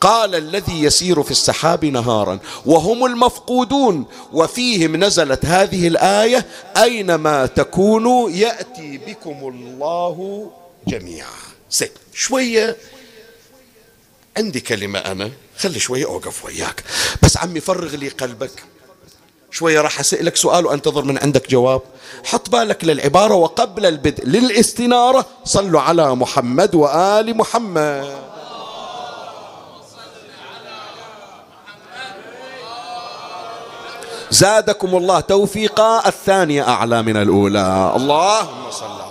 قال 0.00 0.34
الذي 0.34 0.82
يسير 0.82 1.22
في 1.22 1.30
السحاب 1.30 1.84
نهارا 1.84 2.38
وهم 2.66 3.06
المفقودون. 3.06 4.06
وفيهم 4.32 4.96
نزلت 4.96 5.46
هذه 5.46 5.88
الآية 5.88 6.46
أينما 6.76 7.46
تكونوا 7.46 8.30
يأتي 8.30 8.98
بكم 8.98 9.48
الله 9.48 10.50
جميعا. 10.88 11.28
زين 11.70 11.88
شوية. 12.14 12.76
عندي 14.36 14.60
كلمة 14.60 14.98
أنا 14.98 15.30
خلي 15.58 15.78
شوية 15.78 16.04
أوقف 16.04 16.44
وياك. 16.44 16.84
بس 17.22 17.36
عمي 17.36 17.60
فرغ 17.60 17.96
لي 17.96 18.08
قلبك. 18.08 18.64
شوية 19.50 19.80
راح 19.80 20.00
أسألك 20.00 20.36
سؤال 20.36 20.66
وأنتظر 20.66 21.04
من 21.04 21.18
عندك 21.18 21.50
جواب. 21.50 21.82
حط 22.24 22.50
بالك 22.50 22.84
للعبارة 22.84 23.34
وقبل 23.34 23.86
البدء 23.86 24.26
للاستنارة. 24.26 25.26
صلوا 25.44 25.80
على 25.80 26.14
محمد 26.14 26.74
وآل 26.74 27.36
محمد. 27.36 28.29
زادكم 34.30 34.96
الله 34.96 35.20
توفيقا. 35.20 36.08
الثانية 36.08 36.68
أعلى 36.68 37.02
من 37.02 37.16
الأولى. 37.16 37.92
اللهم 37.96 38.70
صل 38.70 38.84
على 38.84 39.10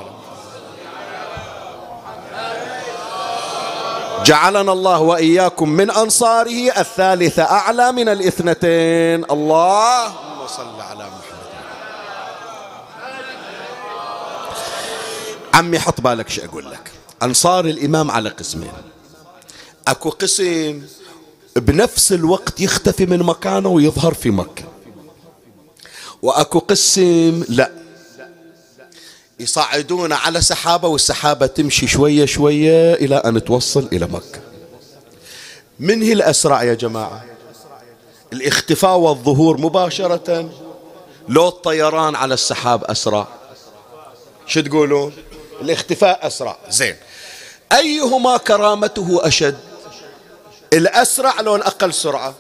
جعلنا 4.26 4.72
الله 4.72 4.99
وإياكم 4.99 5.70
من 5.70 5.91
أنصاره 5.91 6.72
الثالثة 6.78 7.43
أعلى 7.43 7.91
من 7.91 8.09
الاثنتين. 8.09 9.26
اللهم 9.32 10.47
صل 10.47 10.82
على 10.82 11.03
محمد. 11.03 11.39
عمي 15.53 15.80
حط 15.80 16.01
بالك 16.01 16.30
شو 16.30 16.41
أقول 16.45 16.72
لك. 16.72 16.91
أنصار 17.24 17.65
الإمام 17.65 18.11
على 18.11 18.30
قسمين. 18.30 18.72
أكو 19.88 20.09
قسم 20.09 20.82
بنفس 21.55 22.11
الوقت 22.11 22.59
يختفي 22.59 23.05
من 23.05 23.24
مكانه 23.24 23.70
ويظهر 23.70 24.13
في 24.13 24.30
مكة. 24.30 24.63
وأكو 26.22 26.59
قسم 26.59 27.43
لا. 27.49 27.72
يصعدون 29.39 30.13
على 30.13 30.41
سحابة 30.41 30.88
والسحابة 30.88 31.45
تمشي 31.45 31.88
شوية 31.88 32.26
شوية 32.26 32.93
إلى 32.93 33.15
أن 33.15 33.43
توصل 33.43 33.89
إلى 33.93 34.05
مكة. 34.05 34.41
من 35.80 36.01
هي 36.01 36.13
الأسرع 36.13 36.63
يا 36.63 36.74
جماعة؟ 36.74 37.26
الاختفاء 38.34 38.97
والظهور 38.97 39.57
مباشرة 39.57 40.49
لو 41.28 41.47
الطيران 41.47 42.15
على 42.15 42.34
السحاب 42.34 42.84
أسرع. 42.84 43.28
شو 44.45 44.61
تقولون؟ 44.61 45.13
الاختفاء 45.61 46.28
أسرع. 46.28 46.57
زين. 46.70 46.95
أيهما 47.72 48.38
كرامته 48.38 49.28
أشد؟ 49.28 49.57
الأسرع 50.74 51.41
لو 51.41 51.55
الأقل 51.55 51.93
سرعة. 51.93 52.36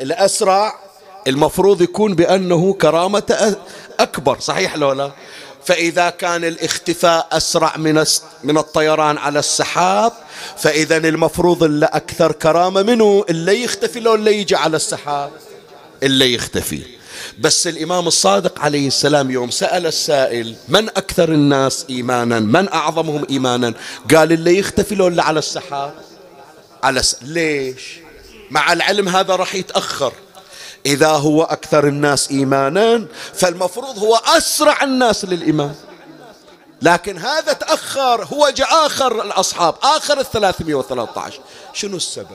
الأسرع 0.00 0.83
المفروض 1.26 1.82
يكون 1.82 2.14
بأنه 2.14 2.72
كرامة 2.72 3.56
أكبر. 4.00 4.40
صحيح 4.40 4.76
لو 4.76 4.92
لا؟ 4.92 5.10
فإذا 5.64 6.10
كان 6.10 6.44
الاختفاء 6.44 7.28
أسرع 7.32 7.76
من 7.76 8.04
من 8.44 8.58
الطيران 8.58 9.18
على 9.18 9.38
السحاب 9.38 10.12
فإذا 10.56 10.96
المفروض 10.96 11.62
اللي 11.62 11.86
أكثر 11.86 12.32
كرامة 12.32 12.82
منه 12.82 13.24
اللي 13.30 13.62
يختفي 13.62 14.00
لو 14.00 14.14
اللي 14.14 14.40
يجي 14.40 14.56
على 14.56 14.76
السحاب. 14.76 15.30
اللي 16.02 16.34
يختفي. 16.34 16.82
بس 17.38 17.66
الإمام 17.66 18.06
الصادق 18.06 18.60
عليه 18.60 18.86
السلام 18.86 19.30
يوم 19.30 19.50
سأل 19.50 19.86
السائل 19.86 20.56
من 20.68 20.88
أكثر 20.88 21.32
الناس 21.32 21.86
إيمانا؟ 21.90 22.40
من 22.40 22.72
أعظمهم 22.72 23.26
إيمانا؟ 23.30 23.74
قال 24.14 24.32
اللي 24.32 24.58
يختفي 24.58 24.94
لو 24.94 25.08
اللي 25.08 25.22
على 25.22 25.38
السحاب. 25.38 25.94
على 26.82 27.02
س... 27.02 27.16
ليش؟ 27.22 27.98
مع 28.50 28.72
العلم 28.72 29.08
هذا 29.08 29.36
راح 29.36 29.54
يتأخر. 29.54 30.12
إذا 30.86 31.08
هو 31.08 31.42
أكثر 31.42 31.88
الناس 31.88 32.30
إيمانا 32.30 33.06
فالمفروض 33.34 33.98
هو 33.98 34.14
أسرع 34.16 34.82
الناس 34.82 35.24
للإيمان. 35.24 35.74
لكن 36.82 37.18
هذا 37.18 37.52
تأخر 37.52 38.24
هو 38.24 38.48
جاء 38.56 38.86
آخر 38.86 39.22
الأصحاب 39.22 39.74
آخر 39.82 40.20
الثلاثمية 40.20 40.74
وثلاثة 40.74 41.20
عشر. 41.20 41.40
شنو 41.72 41.96
السبب؟ 41.96 42.26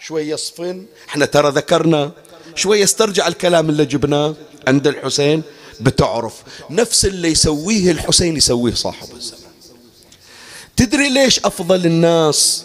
شوية 0.00 0.36
صفن 0.36 0.86
إحنا 1.08 1.24
ترى 1.26 1.50
ذكرنا 1.50 2.10
شوية 2.54 2.84
استرجع 2.84 3.28
الكلام 3.28 3.70
اللي 3.70 3.84
جبناه 3.84 4.34
عند 4.68 4.86
الحسين 4.86 5.42
بتعرف 5.80 6.34
نفس 6.70 7.04
اللي 7.04 7.28
يسويه 7.28 7.90
الحسين 7.90 8.36
يسويه 8.36 8.74
صاحب 8.74 9.08
الزمان. 9.16 9.42
تدري 10.76 11.08
ليش 11.08 11.38
أفضل 11.38 11.86
الناس 11.86 12.64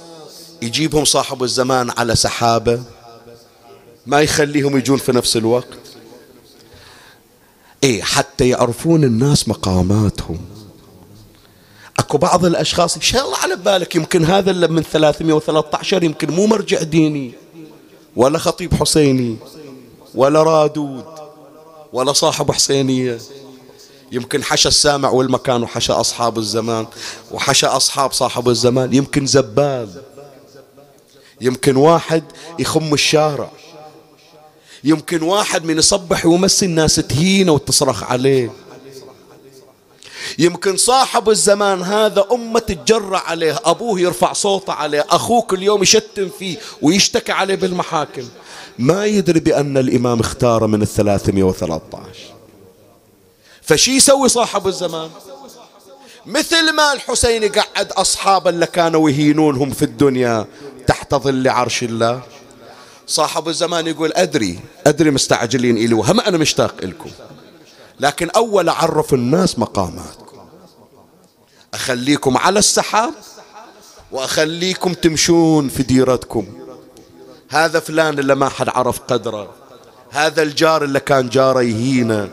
يجيبهم 0.61 1.05
صاحب 1.05 1.43
الزمان 1.43 1.89
على 1.97 2.15
سحابة؟ 2.15 2.83
ما 4.05 4.21
يخليهم 4.21 4.77
يجون 4.77 4.97
في 4.97 5.11
نفس 5.11 5.37
الوقت؟ 5.37 5.79
إيه 7.83 8.01
حتى 8.01 8.49
يعرفون 8.49 9.03
الناس 9.03 9.47
مقاماتهم. 9.47 10.39
أكو 11.99 12.17
بعض 12.17 12.45
الأشخاص 12.45 12.95
إن 12.95 13.01
شاء 13.01 13.25
الله 13.25 13.37
على 13.37 13.55
بالك 13.55 13.95
يمكن 13.95 14.25
هذا 14.25 14.51
اللي 14.51 14.67
من 14.67 14.83
313 14.83 16.03
يمكن 16.03 16.31
مو 16.31 16.45
مرجع 16.45 16.81
ديني 16.81 17.33
ولا 18.15 18.39
خطيب 18.39 18.73
حسيني 18.73 19.37
ولا 20.15 20.43
رادود 20.43 21.05
ولا 21.93 22.13
صاحب 22.13 22.51
حسينية. 22.51 23.19
يمكن 24.11 24.43
حشى 24.43 24.67
السامع 24.67 25.09
والمكان 25.09 25.63
وحشى 25.63 25.93
أصحاب 25.93 26.37
الزمان 26.37 26.87
وحشى 27.31 27.65
أصحاب 27.65 28.11
صاحب 28.13 28.49
الزمان. 28.49 28.93
يمكن 28.93 29.25
زبال 29.25 30.01
يمكن 31.41 31.75
واحد 31.75 32.23
يخم 32.59 32.93
الشارع. 32.93 33.51
يمكن 34.83 35.21
واحد 35.21 35.65
من 35.65 35.77
يصبح 35.77 36.25
ويمسي 36.25 36.65
الناس 36.65 36.95
تهينة 36.95 37.51
وتصرخ 37.51 38.03
عليه. 38.03 38.51
يمكن 40.39 40.77
صاحب 40.77 41.29
الزمان 41.29 41.81
هذا 41.81 42.25
أمة 42.31 42.59
تتجرع 42.59 43.19
عليه 43.19 43.59
أبوه 43.65 43.99
يرفع 43.99 44.33
صوته 44.33 44.73
عليه 44.73 45.05
أخوه 45.09 45.41
كل 45.41 45.63
يوم 45.63 45.81
يشتم 45.81 46.29
فيه 46.39 46.57
ويشتكي 46.81 47.31
عليه 47.31 47.55
بالمحاكم. 47.55 48.23
ما 48.79 49.05
يدري 49.05 49.39
بأن 49.39 49.77
الإمام 49.77 50.19
اختار 50.19 50.67
من 50.67 50.81
الثلاثمية 50.81 51.43
وثلاثة 51.43 52.03
فشي 53.61 53.91
يسوي 53.91 54.29
صاحب 54.29 54.67
الزمان؟ 54.67 55.09
مثل 56.25 56.75
ما 56.75 56.93
الحسين 56.93 57.51
قعد 57.51 57.91
أصحابا 57.91 58.49
اللي 58.49 58.65
كانوا 58.65 59.09
يهينونهم 59.09 59.69
في 59.69 59.85
الدنيا 59.85 60.45
تحت 60.87 61.15
ظل 61.15 61.47
عرش 61.47 61.83
الله. 61.83 62.21
صاحب 63.07 63.47
الزمان 63.47 63.87
يقول 63.87 64.11
أدري 64.13 64.59
أدري 64.87 65.11
مستعجلين 65.11 65.77
إلي 65.77 65.93
وهم 65.93 66.19
أنا 66.19 66.37
مشتاق 66.37 66.75
لكم 66.83 67.09
لكن 67.99 68.29
أول 68.29 68.69
أعرف 68.69 69.13
الناس 69.13 69.59
مقاماتكم. 69.59 70.37
أخليكم 71.73 72.37
على 72.37 72.59
السحاب 72.59 73.13
وأخليكم 74.11 74.93
تمشون 74.93 75.69
في 75.69 75.83
ديرتكم. 75.83 76.45
هذا 77.49 77.79
فلان 77.79 78.19
اللي 78.19 78.35
ما 78.35 78.49
حد 78.49 78.69
عرف 78.69 78.99
قدره. 78.99 79.53
هذا 80.11 80.41
الجار 80.43 80.83
اللي 80.83 80.99
كان 80.99 81.29
جاره 81.29 81.61
يهينه. 81.61 82.29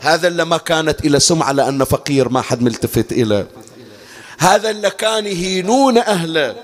هذا 0.00 0.28
اللي 0.28 0.44
ما 0.44 0.56
كانت 0.56 1.04
إلى 1.04 1.20
سمعة 1.20 1.52
لأنه 1.52 1.84
فقير 1.84 2.28
ما 2.28 2.40
حد 2.40 2.62
ملتفت 2.62 3.12
إليه. 3.12 3.46
هذا 4.38 4.70
اللي 4.70 4.90
كان 4.90 5.26
يهينون 5.26 5.98
أهله. 5.98 6.56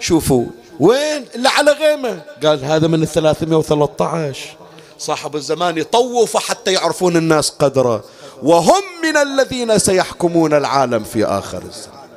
شوفوا 0.00 0.46
وين؟ 0.80 1.24
اللي 1.34 1.48
على 1.48 1.72
غيمة. 1.72 2.22
قال 2.42 2.64
هذا 2.64 2.86
من 2.86 3.02
الثلاثمائة 3.02 3.56
وثلاثة 3.56 4.04
عشر. 4.04 4.56
صاحب 4.98 5.36
الزمان 5.36 5.78
يطوف 5.78 6.36
حتى 6.36 6.72
يعرفون 6.72 7.16
الناس 7.16 7.50
قدره. 7.50 8.04
وهم 8.42 8.82
من 9.02 9.16
الذين 9.16 9.78
سيحكمون 9.78 10.54
العالم 10.54 11.04
في 11.04 11.24
آخر 11.24 11.62
الزمان. 11.62 12.08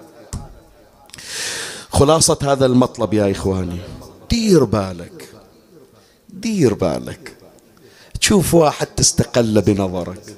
خلاصة 1.89 2.37
هذا 2.43 2.65
المطلب 2.65 3.13
يا 3.13 3.31
إخواني. 3.31 3.79
دير 4.29 4.63
بالك. 4.63 5.29
دير 6.29 6.73
بالك. 6.73 7.35
تشوف 8.19 8.53
واحد 8.53 8.87
تستقل 8.87 9.61
بنظرك. 9.61 10.35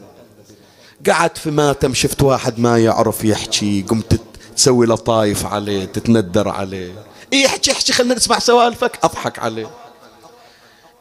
قعد 1.09 1.37
في 1.37 1.51
ماتم 1.51 1.93
شفت 1.93 2.23
واحد 2.23 2.59
ما 2.59 2.77
يعرف 2.77 3.23
يحكي 3.23 3.85
قمت 3.89 4.19
تسوي 4.55 4.85
لطايف 4.85 5.45
عليه 5.45 5.85
تتندر 5.85 6.49
عليه. 6.49 6.93
احكي 7.43 7.71
احكي 7.71 7.93
خلينا 7.93 8.15
نسمع 8.15 8.39
سوالفك. 8.39 8.99
أضحك 9.03 9.39
عليه 9.39 9.69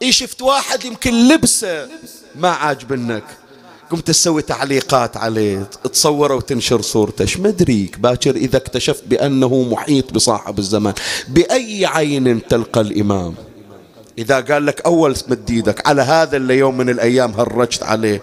إيه 0.01 0.11
شفت 0.11 0.41
واحد 0.41 0.85
يمكن 0.85 1.27
لبسه 1.27 1.87
ما 2.35 2.49
عاجبنك 2.49 3.23
قمت 3.91 4.07
تسوي 4.07 4.41
تعليقات 4.41 5.17
عليه 5.17 5.69
تصوره 5.93 6.35
وتنشر 6.35 6.81
صورته. 6.81 7.21
إيش 7.21 7.37
مدريك 7.37 7.99
باكر 7.99 8.35
إذا 8.35 8.57
اكتشفت 8.57 9.03
بأنه 9.07 9.61
محيط 9.71 10.13
بصاحب 10.13 10.59
الزمان. 10.59 10.93
بأي 11.27 11.85
عين 11.85 12.47
تلقى 12.47 12.81
الإمام؟ 12.81 13.35
إذا 14.17 14.39
قال 14.39 14.65
لك 14.65 14.81
أول 14.85 15.15
مد 15.27 15.51
إيدك 15.51 15.87
على 15.87 16.01
هذا 16.01 16.37
اللي 16.37 16.57
يوم 16.57 16.77
من 16.77 16.89
الأيام 16.89 17.31
هرجت 17.31 17.83
عليه. 17.83 18.21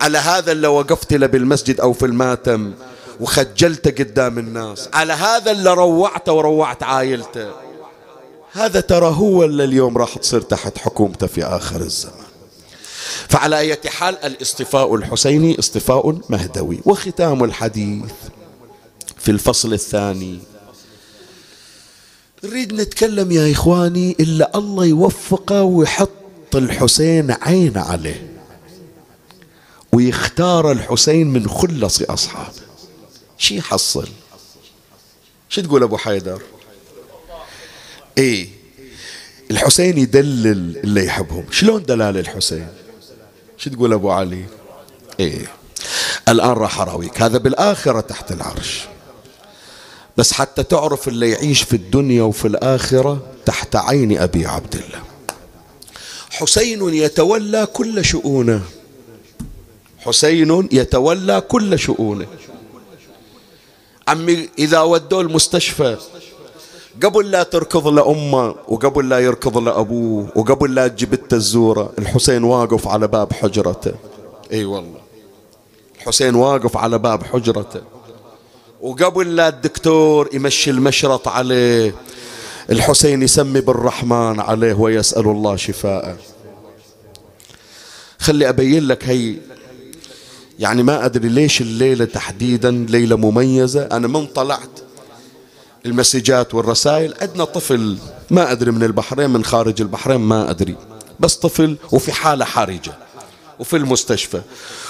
على 0.00 0.18
هذا 0.18 0.52
اللي 0.52 0.68
وقفت 0.68 1.12
له 1.12 1.26
بالمسجد 1.26 1.80
أو 1.80 1.92
في 1.92 2.06
الماتم. 2.06 2.72
وخجلته 3.20 3.90
قدام 3.90 4.38
الناس. 4.38 4.88
على 4.92 5.12
هذا 5.12 5.50
اللي 5.50 5.74
روعته 5.74 6.32
وروعت 6.32 6.82
عائلته 6.82 7.50
هذا 8.52 8.80
ترى 8.80 9.06
هو 9.06 9.44
اللي 9.44 9.64
اليوم 9.64 9.98
راح 9.98 10.18
تصير 10.18 10.40
تحت 10.40 10.78
حكومته 10.78 11.26
في 11.26 11.44
آخر 11.44 11.80
الزمان. 11.80 12.24
فعلى 13.28 13.58
أي 13.58 13.76
حال 13.86 14.18
الاصطفاء 14.24 14.94
الحسيني 14.94 15.58
اصطفاء 15.58 16.18
مهدوي 16.28 16.80
وختام 16.84 17.44
الحديث 17.44 18.12
في 19.18 19.30
الفصل 19.30 19.72
الثاني. 19.72 20.38
نريد 22.44 22.72
نتكلم 22.72 23.32
يا 23.32 23.52
إخواني 23.52 24.16
إلا 24.20 24.58
الله 24.58 24.84
يوفقه 24.84 25.62
ويحط 25.62 26.10
الحسين 26.54 27.30
عين 27.42 27.78
عليه 27.78 28.30
ويختار 29.92 30.72
الحسين 30.72 31.26
من 31.26 31.48
خلص 31.48 32.02
أصحابه. 32.02 32.63
شي 33.44 33.56
يحصل 33.56 34.08
شو 35.48 35.60
تقول 35.60 35.82
أبو 35.82 35.96
حيدر؟ 35.96 36.42
إيه 38.18 38.48
الحسين 39.50 39.98
يدلل 39.98 40.76
اللي 40.84 41.04
يحبهم. 41.04 41.46
شلون 41.50 41.82
دلال 41.82 42.16
الحسين؟ 42.16 42.68
شو 43.58 43.70
تقول 43.70 43.92
أبو 43.92 44.10
علي؟ 44.10 44.44
إيه 45.20 45.46
الآن 46.28 46.50
راح 46.50 46.80
أراويك. 46.80 47.22
هذا 47.22 47.38
بالآخرة 47.38 48.00
تحت 48.00 48.32
العرش. 48.32 48.84
بس 50.16 50.32
حتى 50.32 50.62
تعرف 50.62 51.08
اللي 51.08 51.30
يعيش 51.30 51.62
في 51.62 51.76
الدنيا 51.76 52.22
وفي 52.22 52.48
الآخرة 52.48 53.26
تحت 53.46 53.76
عين 53.76 54.18
أبي 54.18 54.46
عبد 54.46 54.74
الله. 54.74 55.02
حسين 56.30 56.94
يتولى 56.94 57.66
كل 57.66 58.04
شؤونه. 58.04 58.62
حسين 59.98 60.68
يتولى 60.72 61.40
كل 61.40 61.78
شؤونه. 61.78 62.26
عمي 64.08 64.48
إذا 64.58 64.80
ودوه 64.80 65.20
المستشفى. 65.20 65.96
قبل 67.02 67.30
لا 67.30 67.42
تركض 67.42 67.88
لأمه 67.88 68.54
وقبل 68.68 69.08
لا 69.08 69.18
يركض 69.18 69.58
لأبوه 69.58 70.28
وقبل 70.36 70.74
لا 70.74 70.88
تجيب 70.88 71.12
التزورة 71.12 71.92
الحسين 71.98 72.44
واقف 72.44 72.88
على 72.88 73.06
باب 73.06 73.32
حجرته. 73.32 73.94
إي 74.52 74.64
والله. 74.64 75.00
الحسين 75.96 76.34
واقف 76.34 76.76
على 76.76 76.98
باب 76.98 77.22
حجرته. 77.22 77.80
وقبل 78.80 79.36
لا 79.36 79.48
الدكتور 79.48 80.28
يمشي 80.32 80.70
المشرط 80.70 81.28
عليه 81.28 81.94
الحسين 82.70 83.22
يسمي 83.22 83.60
بالرحمن 83.60 84.40
عليه 84.40 84.74
ويسأل 84.74 85.26
الله 85.26 85.56
شفاءه. 85.56 86.16
خلي 88.18 88.48
أبين 88.48 88.88
لك 88.88 89.04
هي 89.04 89.34
يعني 90.58 90.82
ما 90.82 91.04
أدري 91.04 91.28
ليش 91.28 91.60
الليلة 91.60 92.04
تحديدا 92.04 92.70
ليلة 92.70 93.16
مميزة. 93.16 93.82
أنا 93.82 94.08
من 94.08 94.26
طلعت 94.26 94.80
المسجات 95.86 96.54
والرسائل. 96.54 97.14
عندنا 97.20 97.44
طفل 97.44 97.98
ما 98.30 98.52
أدري 98.52 98.70
من 98.70 98.82
البحرين 98.82 99.30
من 99.30 99.44
خارج 99.44 99.80
البحرين 99.80 100.20
ما 100.20 100.50
أدري. 100.50 100.76
بس 101.20 101.34
طفل 101.34 101.76
وفي 101.92 102.12
حالة 102.12 102.44
حرجة 102.44 102.92
وفي 103.58 103.76
المستشفى. 103.76 104.40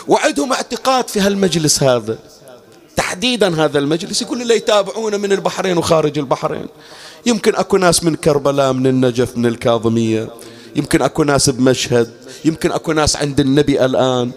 وعندهم 0.08 0.52
اعتقاد 0.52 1.08
في 1.08 1.20
هالمجلس 1.20 1.82
هذا. 1.82 2.18
تحديدا 2.96 3.64
هذا 3.64 3.78
المجلس. 3.78 4.22
يقول 4.22 4.42
اللي 4.42 4.56
يتابعونه 4.56 5.16
من 5.16 5.32
البحرين 5.32 5.78
وخارج 5.78 6.18
البحرين. 6.18 6.66
يمكن 7.26 7.54
أكو 7.54 7.76
ناس 7.76 8.04
من 8.04 8.14
كربلاء 8.14 8.72
من 8.72 8.86
النجف 8.86 9.36
من 9.36 9.46
الكاظمية. 9.46 10.28
يمكن 10.76 11.02
أكو 11.02 11.22
ناس 11.22 11.50
بمشهد. 11.50 12.10
يمكن 12.44 12.72
أكو 12.72 12.92
ناس 12.92 13.16
عند 13.16 13.40
النبي 13.40 13.84
الآن. 13.84 14.30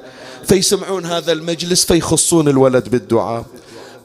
فيسمعون 0.47 1.05
هذا 1.05 1.31
المجلس 1.31 1.85
فيخصون 1.85 2.47
الولد 2.47 2.89
بالدعاء. 2.89 3.45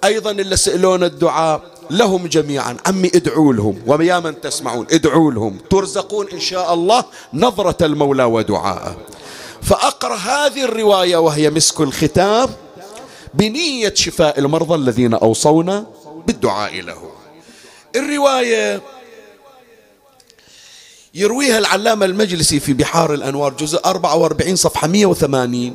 أيضا 0.04 0.30
اللي 0.30 0.56
سألون 0.56 1.04
الدعاء 1.04 1.62
لهم 1.90 2.26
جميعا. 2.26 2.76
عمي 2.86 3.08
ادعوا 3.14 3.52
لهم. 3.52 3.82
ويا 3.86 4.20
من 4.20 4.40
تسمعون 4.40 4.86
ادعوا 4.90 5.32
لهم. 5.32 5.58
ترزقون 5.70 6.26
إن 6.32 6.40
شاء 6.40 6.74
الله 6.74 7.04
نظرة 7.34 7.86
المولى 7.86 8.24
ودعاءه. 8.24 8.96
فأقرأ 9.62 10.16
هذه 10.16 10.64
الرواية 10.64 11.16
وهي 11.16 11.50
مسك 11.50 11.80
الختام 11.80 12.48
بنية 13.34 13.94
شفاء 13.94 14.38
المرضى 14.38 14.74
الذين 14.74 15.14
أوصونا 15.14 15.86
بالدعاء 16.26 16.80
له. 16.80 17.10
الرواية 17.96 18.82
يرويها 21.14 21.58
العلامة 21.58 22.06
المجلسي 22.06 22.60
في 22.60 22.72
بحار 22.72 23.14
الأنوار 23.14 23.52
جزء 23.52 23.80
44 23.84 24.56
صفحة 24.56 24.88
180 24.88 25.74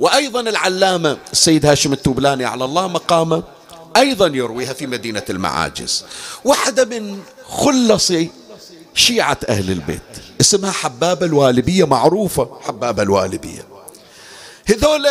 وأيضا 0.00 0.40
العلامة 0.40 1.18
السيد 1.32 1.66
هاشم 1.66 1.92
التوبلاني 1.92 2.44
على 2.44 2.64
الله 2.64 2.88
مقامه 2.88 3.42
أيضا 3.96 4.26
يرويها 4.26 4.72
في 4.72 4.86
مدينة 4.86 5.22
المعاجز. 5.30 6.04
واحدة 6.44 6.84
من 6.84 7.22
خلص 7.48 8.12
شيعة 8.94 9.38
أهل 9.48 9.70
البيت 9.70 10.00
اسمها 10.40 10.70
حبابة 10.70 11.26
الوالبية 11.26 11.84
معروفة 11.84 12.58
حبابة 12.60 13.02
الوالبية. 13.02 13.66
هذول 14.66 15.06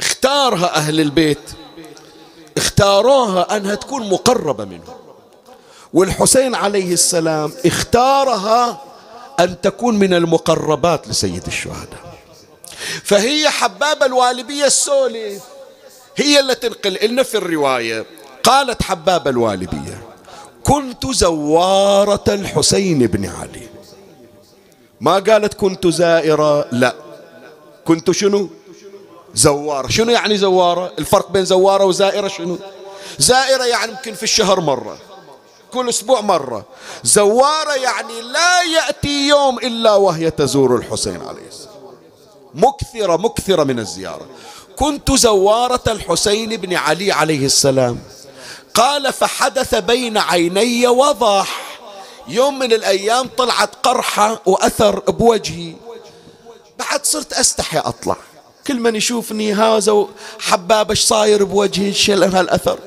اختارها 0.00 0.76
أهل 0.76 1.00
البيت 1.00 1.50
اختاروها 2.56 3.56
أنها 3.56 3.74
تكون 3.74 4.08
مقربة 4.08 4.64
منهم. 4.64 4.96
والحسين 5.94 6.54
عليه 6.54 6.92
السلام 6.92 7.52
اختارها 7.66 8.82
أن 9.40 9.60
تكون 9.60 9.98
من 9.98 10.14
المقربات 10.14 11.08
لسيد 11.08 11.46
الشهداء. 11.46 12.11
فهي 13.04 13.50
حبابة 13.50 14.06
الوالبية 14.06 14.64
السولف 14.64 15.42
هي 16.16 16.40
اللي 16.40 16.54
تنقل 16.54 16.98
لنا 17.02 17.22
في 17.22 17.36
الرواية. 17.36 18.06
قالت 18.42 18.82
حبابة 18.82 19.30
الوالبية 19.30 20.02
كنت 20.64 21.06
زوارة 21.06 22.24
الحسين 22.28 23.06
بن 23.06 23.26
علي. 23.26 23.68
ما 25.00 25.14
قالت 25.18 25.54
كنت 25.54 25.86
زائرة 25.86 26.66
لا. 26.72 26.94
كنت 27.84 28.10
شنو؟ 28.10 28.50
زوارة. 29.34 29.88
شنو 29.88 30.10
يعني 30.10 30.36
زوارة؟ 30.38 30.92
الفرق 30.98 31.30
بين 31.30 31.44
زوارة 31.44 31.84
وزائرة 31.84 32.28
شنو؟ 32.28 32.58
زائرة 33.18 33.64
يعني 33.64 33.92
يمكن 33.92 34.14
في 34.14 34.22
الشهر 34.22 34.60
مرة 34.60 34.98
كل 35.72 35.88
أسبوع 35.88 36.20
مرة. 36.20 36.64
زوارة 37.04 37.74
يعني 37.74 38.20
لا 38.20 38.62
يأتي 38.62 39.28
يوم 39.28 39.58
إلا 39.58 39.94
وهي 39.94 40.30
تزور 40.30 40.76
الحسين 40.76 41.22
عليه 41.22 41.48
السلام. 41.48 41.71
مكثرة 42.54 43.16
مكثرة 43.16 43.64
من 43.64 43.78
الزيارة. 43.78 44.26
كنت 44.76 45.12
زوارة 45.12 45.82
الحسين 45.88 46.56
بن 46.56 46.74
علي 46.74 47.12
عليه 47.12 47.46
السلام. 47.46 47.98
قال 48.74 49.12
فحدث 49.12 49.74
بين 49.74 50.18
عيني 50.18 50.86
وضح. 50.86 51.78
يوم 52.28 52.58
من 52.58 52.72
الأيام 52.72 53.28
طلعت 53.38 53.70
قرحة 53.82 54.42
وأثر 54.46 54.98
بوجهي. 55.00 55.74
بعد 56.78 57.04
صرت 57.04 57.32
أستحي 57.32 57.78
أطلع. 57.78 58.16
كل 58.66 58.80
من 58.80 58.96
يشوفني 58.96 59.54
هذا 59.54 60.06
حباب 60.40 60.90
إيش 60.90 61.00
صاير 61.00 61.44
بوجهي 61.44 61.92
شيل 61.92 62.24
هالأثر 62.24 62.78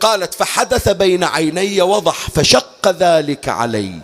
قالت 0.00 0.34
فحدث 0.34 0.88
بين 0.88 1.24
عيني 1.24 1.82
وضح 1.82 2.30
فشق 2.30 2.88
ذلك 2.88 3.48
علي. 3.48 4.00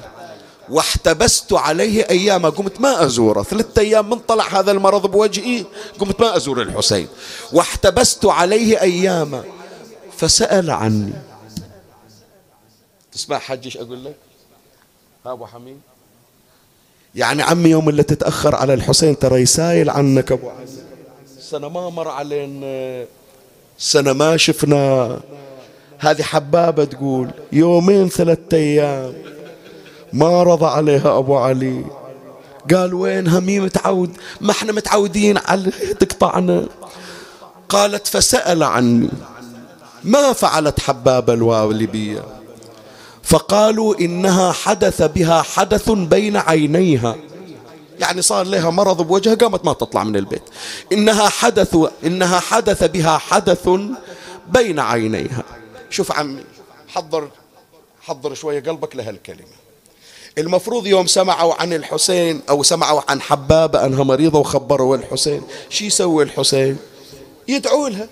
واحتبست 0.72 1.52
عليه 1.52 2.08
أيام. 2.10 2.46
قمت 2.46 2.80
ما 2.80 3.04
أزوره. 3.04 3.42
ثلاثة 3.42 3.82
أيام 3.82 4.10
من 4.10 4.18
طلع 4.18 4.60
هذا 4.60 4.72
المرض 4.72 5.06
بوجهي. 5.06 5.64
قمت 5.98 6.20
ما 6.20 6.36
أزور 6.36 6.62
الحسين. 6.62 7.08
واحتبست 7.52 8.26
عليه 8.26 8.80
أياما 8.80 9.44
فسأل 10.16 10.70
عني. 10.70 11.12
تسمع 13.12 13.38
حجش 13.38 13.76
أقول 13.76 14.04
لك؟ 14.04 14.16
ها 15.26 15.32
أبو 15.32 15.46
حميد؟ 15.46 15.80
يعني 17.14 17.42
عمي 17.42 17.70
يوم 17.70 17.88
اللي 17.88 18.02
تتأخر 18.02 18.54
على 18.54 18.74
الحسين 18.74 19.18
ترى 19.18 19.40
يسايل 19.40 19.90
عنك 19.90 20.32
أبو 20.32 20.48
علي 20.50 20.66
سنة 21.40 21.68
ما 21.68 21.90
مر 21.90 22.08
علينا. 22.08 23.06
سنة 23.78 24.12
ما 24.12 24.36
شفنا. 24.36 25.20
هذه 25.98 26.22
حبابة 26.22 26.84
تقول 26.84 27.30
يومين 27.52 28.08
ثلاثة 28.08 28.56
أيام. 28.56 29.14
ما 30.12 30.42
رضى 30.42 30.66
عليها 30.66 31.18
أبو 31.18 31.36
علي. 31.36 31.84
قال 32.74 32.94
وين 32.94 33.40
مي 33.40 33.60
متعود 33.60 34.16
ما 34.40 34.50
إحنا 34.50 34.72
متعودين 34.72 35.38
على 35.38 35.70
تقطعنا 36.00 36.66
قالت 37.68 38.06
فسأل 38.06 38.62
عني 38.62 39.10
ما 40.04 40.32
فعلت 40.32 40.80
حبابة 40.80 41.32
الوالبية؟ 41.32 42.22
فقالوا 43.22 44.00
إنها 44.00 44.52
حدث 44.52 45.02
بها 45.02 45.42
حدث 45.42 45.90
بين 45.90 46.36
عينيها. 46.36 47.16
يعني 48.00 48.22
صار 48.22 48.46
لها 48.46 48.70
مرض 48.70 49.02
بوجهها 49.02 49.34
قامت 49.34 49.64
ما 49.64 49.72
تطلع 49.72 50.04
من 50.04 50.16
البيت. 50.16 50.42
إنها 50.92 51.28
حدث 51.28 51.76
إنها 52.04 52.40
حدث 52.40 52.84
بها 52.84 53.18
حدث 53.18 53.68
بين 54.48 54.80
عينيها. 54.80 55.42
شوف 55.90 56.12
عمي 56.12 56.44
حضر 56.88 57.28
حضر 58.02 58.34
شوية 58.34 58.62
قلبك 58.62 58.96
لهالكلمة. 58.96 59.61
المفروض 60.38 60.86
يوم 60.86 61.06
سمعوا 61.06 61.54
عن 61.54 61.72
الحسين 61.72 62.40
أو 62.50 62.62
سمعوا 62.62 63.00
عن 63.08 63.20
حبابة 63.20 63.86
أنها 63.86 64.04
مريضة 64.04 64.38
وخبروا 64.38 64.96
الحسين 64.96 65.42
شي 65.68 65.86
يسوي 65.86 66.24
الحسين؟ 66.24 66.76
يدعوا 67.48 67.88
لها. 67.88 68.08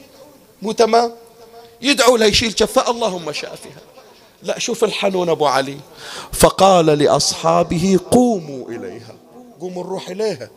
مو 0.62 0.72
تمام؟ 0.72 1.12
يدعوا 1.82 2.18
لها 2.18 2.26
يشيل 2.26 2.58
شفاء 2.58 2.90
اللهم 2.90 3.32
شافها 3.32 3.80
لا 4.42 4.58
شوف 4.58 4.84
الحنون 4.84 5.28
أبو 5.28 5.46
علي. 5.46 5.76
فقال 6.32 6.86
لأصحابه 6.86 7.98
قوموا 8.10 8.68
إليها. 8.68 9.14
قوموا 9.60 9.84
نروح 9.84 10.08
إليها. 10.08 10.50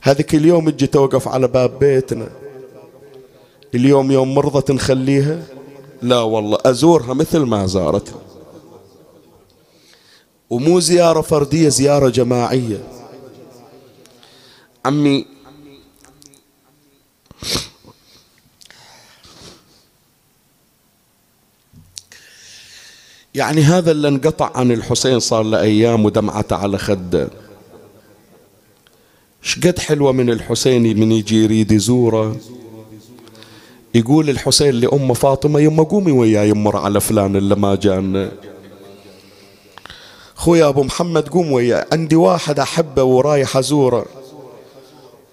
هذيك 0.00 0.34
اليوم 0.34 0.68
أجي 0.68 0.86
توقف 0.86 1.28
على 1.28 1.48
باب 1.48 1.78
بيتنا. 1.78 2.28
اليوم 3.74 4.12
يوم 4.12 4.34
مرضت 4.34 4.70
نخليها 4.70 5.42
لا 6.02 6.20
والله 6.20 6.58
أزورها 6.64 7.14
مثل 7.14 7.38
ما 7.38 7.66
زارتها. 7.66 8.25
ومو 10.50 10.80
زيارة 10.80 11.20
فردية 11.20 11.68
زيارة 11.68 12.08
جماعية. 12.08 12.82
عمي 14.84 15.26
يعني 23.34 23.62
هذا 23.62 23.90
اللي 23.90 24.08
انقطع 24.08 24.50
عن 24.54 24.72
الحسين 24.72 25.20
صار 25.20 25.42
له 25.42 25.60
أيام 25.60 26.04
ودمعته 26.04 26.56
على 26.56 26.78
خده. 26.78 27.28
شقد 29.42 29.78
حلوة 29.78 30.12
من 30.12 30.30
الحسين 30.30 31.00
من 31.00 31.12
يجي 31.12 31.42
يريد 31.44 31.72
يزوره؟ 31.72 32.36
يقول 33.94 34.30
الحسين 34.30 34.74
لأم 34.74 35.14
فاطمة 35.14 35.60
يما 35.60 35.82
قومي 35.82 36.12
وياي 36.12 36.48
يمر 36.48 36.76
على 36.76 37.00
فلان 37.00 37.36
اللي 37.36 37.54
ما 37.54 37.74
جانا. 37.74 38.32
خويا 40.36 40.68
أبو 40.68 40.82
محمد 40.82 41.28
قوم 41.28 41.52
وياي 41.52 41.84
عندي 41.92 42.16
واحد 42.16 42.60
أحبه 42.60 43.02
ورايح 43.02 43.56
أزوره. 43.56 44.06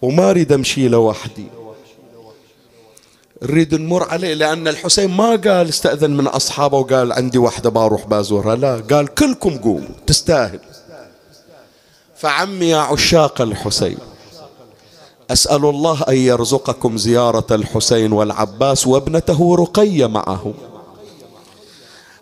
وما 0.01 0.29
أريد 0.29 0.51
أمشي 0.51 0.87
له 0.87 0.97
وحدي. 0.97 1.47
نريد 3.43 3.75
نمر 3.75 4.09
عليه 4.09 4.33
لأن 4.33 4.67
الحسين 4.67 5.09
ما 5.09 5.29
قال 5.29 5.69
استأذن 5.69 6.17
من 6.17 6.27
أصحابه 6.27 6.77
وقال 6.77 7.11
عندي 7.13 7.37
واحدة 7.37 7.69
بروح 7.69 8.07
بأزورها 8.07 8.55
لا 8.55 8.83
قال 8.91 9.13
كلكم 9.13 9.57
قوموا 9.57 9.95
تستاهل. 10.07 10.59
فعمي 12.15 12.69
يا 12.69 12.77
عشاق 12.77 13.41
الحسين 13.41 13.97
أسأل 15.31 15.65
الله 15.65 16.03
أن 16.09 16.15
يرزقكم 16.15 16.97
زيارة 16.97 17.47
الحسين 17.51 18.11
والعباس 18.13 18.87
وابنته 18.87 19.55
رقية 19.55 20.05
معه. 20.05 20.53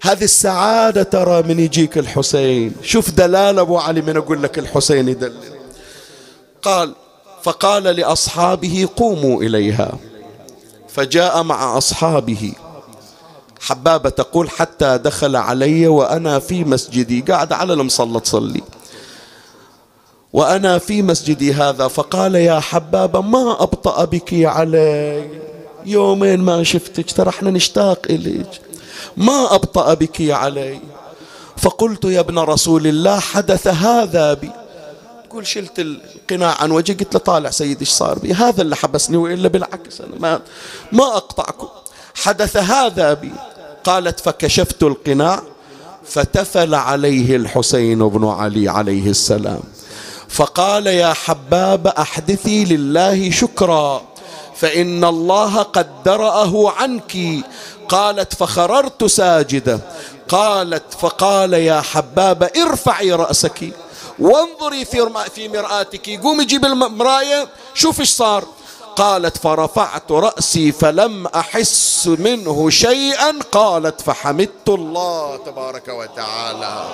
هذه 0.02 0.24
السعادة 0.24 1.04
ترى 1.04 1.42
من 1.42 1.60
يجيك 1.60 1.98
الحسين. 1.98 2.76
شوف 2.84 3.12
دلال 3.12 3.60
أبو 3.60 3.78
علي 3.78 4.02
من 4.02 4.18
أقول 4.18 4.44
لك 4.44 4.60
الحسين 4.60 5.10
يدلل. 5.10 5.54
قال 6.62 6.94
فقال 7.44 7.84
لأصحابه 7.84 8.90
قوموا 8.96 9.44
إليها. 9.44 9.92
فجاء 10.88 11.44
مع 11.44 11.78
أصحابه. 11.78 12.54
حبابة 13.60 14.10
تقول 14.10 14.50
حتى 14.50 14.98
دخل 14.98 15.36
علي 15.36 15.88
وأنا 15.88 16.40
في 16.40 16.64
مسجدي. 16.64 17.22
قاعد 17.22 17.54
على 17.54 17.74
المصلى 17.74 18.20
تصلي. 18.20 18.62
وأنا 20.34 20.78
في 20.78 21.02
مسجدي 21.02 21.54
هذا. 21.54 21.88
فقال 21.88 22.36
يا 22.36 22.60
حبابة 22.60 23.22
ما 23.22 23.64
أبطأ 23.64 24.06
بك 24.06 24.34
علي؟ 24.34 25.30
يومين 25.86 26.40
ما 26.40 26.64
شفتك 26.64 27.12
ترى 27.12 27.30
إحنا 27.30 27.52
نشتاق 27.52 28.00
إليك. 28.10 28.71
ما 29.18 29.56
أبطأ 29.56 29.94
بك 29.94 30.22
علي. 30.22 30.80
فقلت 31.58 32.06
يا 32.06 32.20
ابن 32.20 32.40
رسول 32.40 32.88
الله 32.88 33.20
حدث 33.20 33.68
هذا 33.68 34.34
بي. 34.34 34.52
تقول 35.30 35.48
شلت 35.48 35.80
القناع 35.80 36.62
عن 36.62 36.72
وجهي 36.72 36.96
قلت 36.96 37.14
له 37.14 37.20
طالع 37.20 37.50
سيدي 37.50 37.82
إيش 37.82 37.90
صار 37.90 38.20
بي؟ 38.20 38.34
هذا 38.34 38.62
اللي 38.62 38.76
حبسني 38.76 39.18
وإلا 39.18 39.48
بالعكس 39.48 40.02
أنا 40.02 40.16
ما 40.20 40.42
ما 40.92 41.04
أقطعكم. 41.04 41.68
حدث 42.16 42.58
هذا 42.58 43.14
بي. 43.14 43.32
قالت 43.84 44.20
فكشفت 44.20 44.84
القناع 44.84 45.42
فتفل 46.06 46.76
عليه 46.76 47.36
الحسين 47.36 48.10
بن 48.10 48.28
علي 48.28 48.70
عليه 48.70 49.10
السلام. 49.10 49.62
فقال 50.30 50.88
يا 50.88 51.14
حباب 51.14 51.88
أحدثي 51.88 52.66
لله 52.66 53.32
شكرا 53.32 54.02
فإن 54.56 55.04
الله 55.04 55.62
قد 55.62 55.88
درأه 56.06 56.72
عنك 56.72 57.18
قالت 57.92 58.34
فخررت 58.34 59.04
ساجده 59.04 59.80
قالت 60.30 60.94
فقال 61.00 61.54
يا 61.54 61.82
حبابه 61.82 62.50
ارفعي 62.58 63.12
رأسك. 63.12 63.74
وانظري 64.20 64.86
في 64.86 65.10
في 65.36 65.50
مرآتك. 65.50 66.10
قومي 66.10 66.46
جيب 66.46 66.66
المراية 66.66 67.48
شوف 67.74 68.00
إيش 68.00 68.10
صار. 68.10 68.46
قالت 68.96 69.38
فرفعت 69.38 70.12
رأسي 70.12 70.72
فلم 70.72 71.28
أحس 71.28 72.08
منه 72.08 72.70
شيئا. 72.70 73.40
قالت 73.52 74.02
فحمدت 74.02 74.70
الله 74.70 75.38
تبارك 75.46 75.88
وتعالى. 75.88 76.86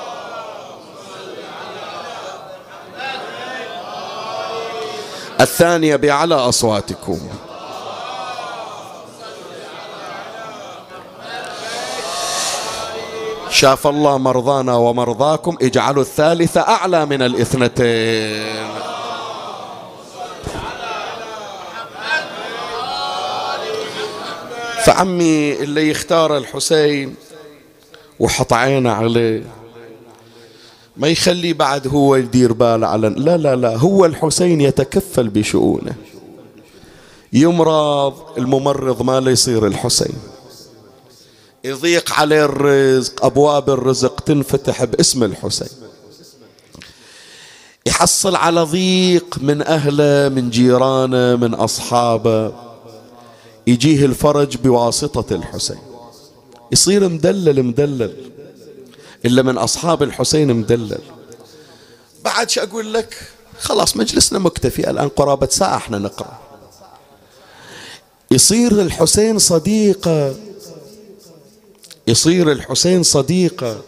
الثانية 5.41 5.95
بأعلى 5.95 6.35
أصواتكم. 6.35 7.19
شاف 13.49 13.87
الله 13.87 14.17
مرضانا 14.17 14.75
ومرضاكم 14.75 15.57
اجعلوا 15.61 16.03
الثالثة 16.03 16.61
أعلى 16.61 17.05
من 17.05 17.21
الاثنتين. 17.21 18.67
فعمي 24.83 25.53
اللي 25.53 25.89
يختار 25.89 26.37
الحسين 26.37 27.15
وحط 28.19 28.53
عينه 28.53 28.91
عليه 28.91 29.43
ما 30.97 31.07
يخلي 31.07 31.53
بعد 31.53 31.87
هو 31.87 32.15
يدير 32.15 32.53
باله 32.53 32.87
على 32.87 33.09
لا 33.09 33.37
لا 33.37 33.55
لا 33.55 33.77
هو 33.77 34.05
الحسين 34.05 34.61
يتكفل 34.61 35.29
بشؤونه. 35.29 35.95
يمرض 37.33 38.13
الممرض 38.37 39.01
ما 39.01 39.31
يصير 39.31 39.67
الحسين. 39.67 40.36
يضيق 41.67 42.13
عليه 42.13 42.45
الرزق 42.45 43.25
أبواب 43.25 43.69
الرزق 43.69 44.19
تنفتح 44.19 44.83
باسم 44.83 45.23
الحسين. 45.23 45.67
يحصل 47.85 48.35
على 48.35 48.61
ضيق 48.61 49.37
من 49.41 49.61
أهله 49.61 50.29
من 50.29 50.49
جيرانه 50.49 51.35
من 51.35 51.53
أصحابه. 51.53 52.53
يجيه 53.67 54.05
الفرج 54.05 54.57
بواسطة 54.57 55.35
الحسين. 55.35 55.79
يصير 56.71 57.09
مدلل 57.09 57.63
مدلل. 57.63 58.31
إلا 59.25 59.41
من 59.41 59.57
أصحاب 59.57 60.03
الحسين 60.03 60.53
مدلل. 60.53 61.01
بعد 62.23 62.49
شو 62.49 62.61
أقول 62.61 62.93
لك؟ 62.93 63.27
خلاص 63.59 63.97
مجلسنا 63.97 64.39
مكتفي 64.39 64.89
الآن 64.89 65.07
قرابة 65.09 65.47
ساعة 65.51 65.77
إحنا 65.77 65.97
نقرأ. 65.97 66.39
يصير 68.31 68.81
الحسين 68.81 69.39
صديقة. 69.39 70.35
يصير 72.07 72.51
الحسين 72.51 73.03
صديقة. 73.03 73.81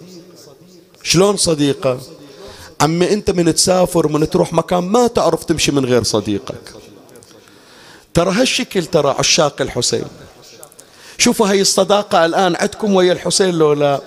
شلون 1.04 1.38
صديقة؟ 1.38 2.00
عمي 2.82 3.14
أنت 3.14 3.32
من 3.32 3.56
تسافر 3.56 4.08
من 4.08 4.30
تروح 4.30 4.54
مكان 4.54 4.84
ما 4.84 5.08
تعرف 5.08 5.44
تمشي 5.44 5.72
من 5.72 5.86
غير 5.86 6.04
صديقك. 6.04 6.76
ترى 8.14 8.32
هالشكل 8.32 8.86
ترى 8.86 9.16
عشاق 9.20 9.62
الحسين. 9.62 10.06
شوفوا 11.18 11.50
هاي 11.50 11.62
الصداقة 11.62 12.26
الآن 12.26 12.56
عندكم 12.56 12.96
ويا 12.96 13.14
الحسين 13.14 13.50
لو 13.56 13.74
لا. 13.74 14.02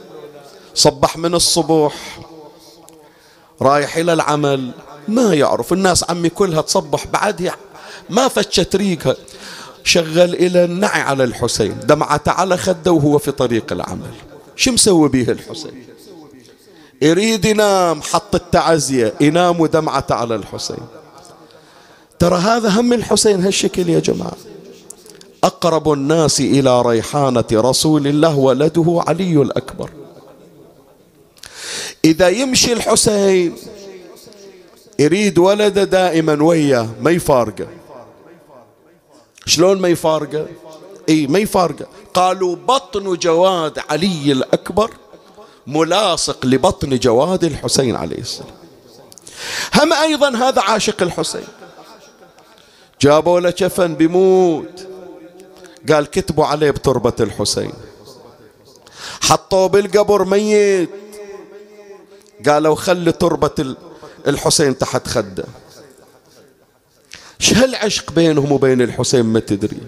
صبح 0.74 1.16
من 1.16 1.34
الصبح 1.34 2.20
رايح 3.62 3.96
إلى 3.96 4.12
العمل 4.12 4.70
ما 5.08 5.34
يعرف. 5.34 5.72
الناس 5.72 6.10
عمي 6.10 6.28
كلها 6.28 6.60
تصبح 6.60 7.06
بعدها. 7.06 7.56
ما 8.10 8.28
فتشت 8.28 8.76
ريقها. 8.76 9.16
شغل 9.84 10.34
إلى 10.34 10.64
النعي 10.64 11.00
على 11.00 11.24
الحسين. 11.24 11.76
دمعة 11.84 12.22
على 12.26 12.56
خده 12.56 12.92
وهو 12.92 13.18
في 13.18 13.32
طريق 13.32 13.72
العمل. 13.72 14.10
شو 14.56 14.72
مسوي 14.72 15.08
به 15.08 15.32
الحسين؟ 15.32 15.84
يريد 17.02 17.44
ينام 17.44 18.02
حط 18.02 18.34
التعزية. 18.34 19.14
ينام 19.20 19.60
ودمعة 19.60 20.06
على 20.10 20.34
الحسين. 20.34 20.86
ترى 22.18 22.38
هذا 22.38 22.68
هم 22.68 22.92
الحسين 22.92 23.44
هالشكل 23.44 23.88
يا 23.88 24.00
جماعة. 24.00 24.36
أقرب 25.44 25.92
الناس 25.92 26.40
إلى 26.40 26.82
ريحانة 26.82 27.44
رسول 27.52 28.06
الله 28.06 28.36
ولده 28.36 29.02
علي 29.06 29.42
الأكبر. 29.42 29.90
إذا 32.04 32.28
يمشي 32.28 32.72
الحسين 32.72 33.54
يريد 34.98 35.38
ولده 35.38 35.84
دائما 35.84 36.42
وياه 36.42 36.88
ما 37.00 37.10
يفارقه. 37.10 37.66
شلون 39.46 39.80
ما 39.80 39.88
يفارقه؟ 39.88 40.46
إي 41.08 41.26
ما 41.26 41.38
يفارقه. 41.38 41.86
قالوا 42.14 42.56
بطن 42.56 43.14
جواد 43.14 43.78
علي 43.90 44.32
الأكبر 44.32 44.90
ملاصق 45.66 46.46
لبطن 46.46 46.98
جواد 46.98 47.44
الحسين 47.44 47.96
عليه 47.96 48.18
السلام. 48.18 48.50
هم 49.74 49.92
أيضا 49.92 50.36
هذا 50.36 50.62
عاشق 50.62 51.02
الحسين. 51.02 51.44
جابوا 53.00 53.40
له 53.40 53.50
كفن 53.50 53.94
بيموت 53.94 54.86
قال 55.88 56.10
كتبوا 56.10 56.46
عليه 56.46 56.70
بتربة 56.70 57.12
الحسين. 57.20 57.72
حطوه 59.20 59.66
بالقبر 59.66 60.24
ميت. 60.24 60.90
قالوا 62.48 62.74
خلي 62.74 63.12
تربة 63.12 63.74
الحسين 64.26 64.78
تحت 64.78 65.08
خده. 65.08 65.44
شو 67.42 67.54
هالعشق 67.54 68.12
بينهم 68.12 68.52
وبين 68.52 68.82
الحسين 68.82 69.22
ما 69.22 69.40
تدري؟ 69.40 69.78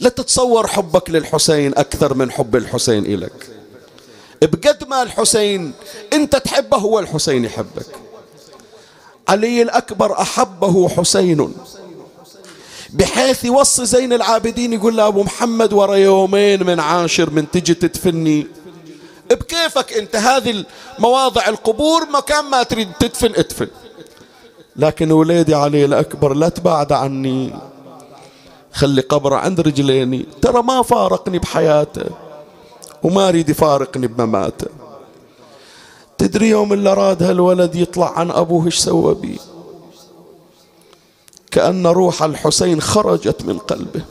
لا 0.00 0.08
تتصور 0.08 0.66
حبك 0.66 1.10
للحسين 1.10 1.72
أكثر 1.76 2.14
من 2.14 2.30
حب 2.30 2.56
الحسين 2.56 3.06
إلك 3.06 3.50
بقد 4.42 4.88
ما 4.88 5.02
الحسين 5.02 5.72
أنت 6.12 6.36
تحبه 6.36 6.76
هو 6.76 6.98
الحسين 6.98 7.44
يحبك. 7.44 7.86
علي 9.28 9.62
الأكبر 9.62 10.20
أحبه 10.20 10.88
حسين. 10.88 11.54
بحيث 12.90 13.44
يوصي 13.44 13.86
زين 13.86 14.12
العابدين 14.12 14.72
يقول 14.72 14.96
له 14.96 15.06
أبو 15.06 15.22
محمد 15.22 15.72
ورا 15.72 15.96
يومين 15.96 16.66
من 16.66 16.80
عاشر 16.80 17.30
من 17.30 17.50
تجي 17.50 17.74
تدفني. 17.74 18.46
بكيفك 19.30 19.92
أنت 19.92 20.16
هذه 20.16 20.64
مواضع 20.98 21.48
القبور 21.48 22.06
مكان 22.10 22.44
ما 22.44 22.62
تريد 22.62 22.88
تدفن 23.00 23.32
ادفن. 23.36 23.68
لكن 24.78 25.12
وليدي 25.12 25.54
علي 25.54 25.84
الأكبر 25.84 26.34
لا 26.34 26.48
تبعد 26.48 26.92
عني. 26.92 27.52
خلي 28.72 29.00
قبره 29.00 29.36
عند 29.36 29.60
رجليني. 29.60 30.26
ترى 30.42 30.62
ما 30.62 30.82
فارقني 30.82 31.38
بحياته 31.38 32.04
وما 33.02 33.28
أريد 33.28 33.48
يفارقني 33.48 34.06
بمماته. 34.06 34.66
تدري 36.18 36.48
يوم 36.48 36.72
اللي 36.72 36.94
راد 36.94 37.22
هالولد 37.22 37.74
يطلع 37.74 38.18
عن 38.18 38.30
أبوه 38.30 38.66
إيش 38.66 38.78
سوى 38.78 39.14
بيه 39.14 39.38
كأن 41.50 41.86
روح 41.86 42.22
الحسين 42.22 42.80
خرجت 42.80 43.42
من 43.42 43.58
قلبه. 43.58 44.02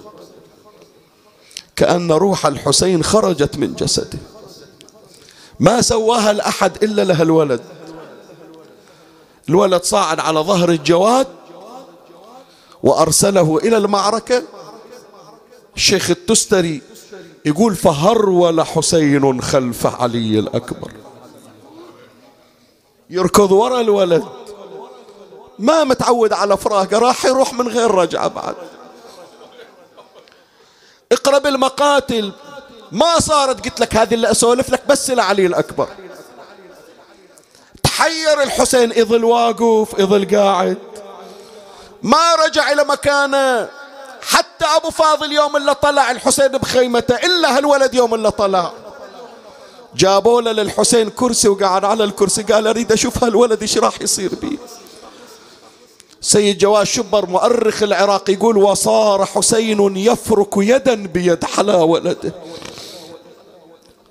كأن 1.76 2.11
روح 2.11 2.45
الحسين 2.45 3.03
خرجت 3.03 3.57
من 3.57 3.74
جسده. 3.74 4.20
ما 5.59 5.82
سواها 5.82 6.34
لأحد 6.34 6.84
إلا 6.84 7.01
لها 7.01 7.24
الولد 7.24 7.61
الولد 9.49 9.83
صاعد 9.83 10.19
على 10.19 10.39
ظهر 10.39 10.69
الجواد 10.69 11.27
وأرسله 12.83 13.57
إلى 13.57 13.77
المعركة 13.77 14.43
الشيخ 15.75 16.09
التستري 16.09 16.81
يقول 17.45 17.75
فهرول 17.75 18.61
حسين 18.61 19.41
خلف 19.41 20.01
علي 20.01 20.39
الأكبر. 20.39 20.91
يركض 23.09 23.51
ورا 23.51 23.81
الولد. 23.81 24.25
ما 25.59 25.83
متعود 25.83 26.33
على 26.33 26.57
فراقه 26.57 26.99
راح 26.99 27.25
يروح 27.25 27.53
من 27.53 27.67
غير 27.67 27.91
رجعة 27.91 28.27
بعد. 28.27 28.55
اقرب 31.11 31.47
المقاتل 31.47 32.31
ما 32.91 33.19
صارت 33.19 33.65
قلت 33.65 33.79
لك 33.79 33.95
هذه 33.95 34.13
اللي 34.13 34.31
أسولف 34.31 34.69
لك 34.69 34.87
بس 34.87 35.09
لعلي 35.09 35.45
الأكبر. 35.45 35.87
تحير 37.97 38.43
الحسين 38.43 38.91
يظل 38.91 39.23
واقف 39.23 39.99
يظل 39.99 40.37
قاعد 40.37 40.77
ما 42.03 42.35
رجع 42.45 42.71
إلى 42.71 42.83
مكانه. 42.83 43.69
حتى 44.21 44.65
أبو 44.77 44.89
فاضل 44.89 45.31
يوم 45.31 45.55
اللي 45.55 45.73
طلع 45.75 46.11
الحسين 46.11 46.47
بخيمته 46.47 47.15
إلا 47.15 47.57
هالولد 47.57 47.93
يوم 47.93 48.13
اللي 48.13 48.31
طلع. 48.31 48.71
جابوا 49.95 50.41
له 50.41 50.51
للحسين 50.51 51.09
كرسي 51.09 51.47
وقعد 51.47 51.85
على 51.85 52.03
الكرسي 52.03 52.43
قال 52.43 52.67
أريد 52.67 52.91
أشوف 52.91 53.23
هالولد 53.23 53.61
إيش 53.61 53.77
راح 53.77 54.01
يصير 54.01 54.35
بيه 54.41 54.57
سيد 56.21 56.57
جواد 56.57 56.85
شبر 56.85 57.25
مؤرخ 57.25 57.83
العراق 57.83 58.29
يقول 58.29 58.57
وصار 58.57 59.25
حسين 59.25 59.97
يفرك 59.97 60.53
يدا 60.57 61.07
بيد 61.07 61.45
حلا 61.45 61.75
ولده. 61.75 62.33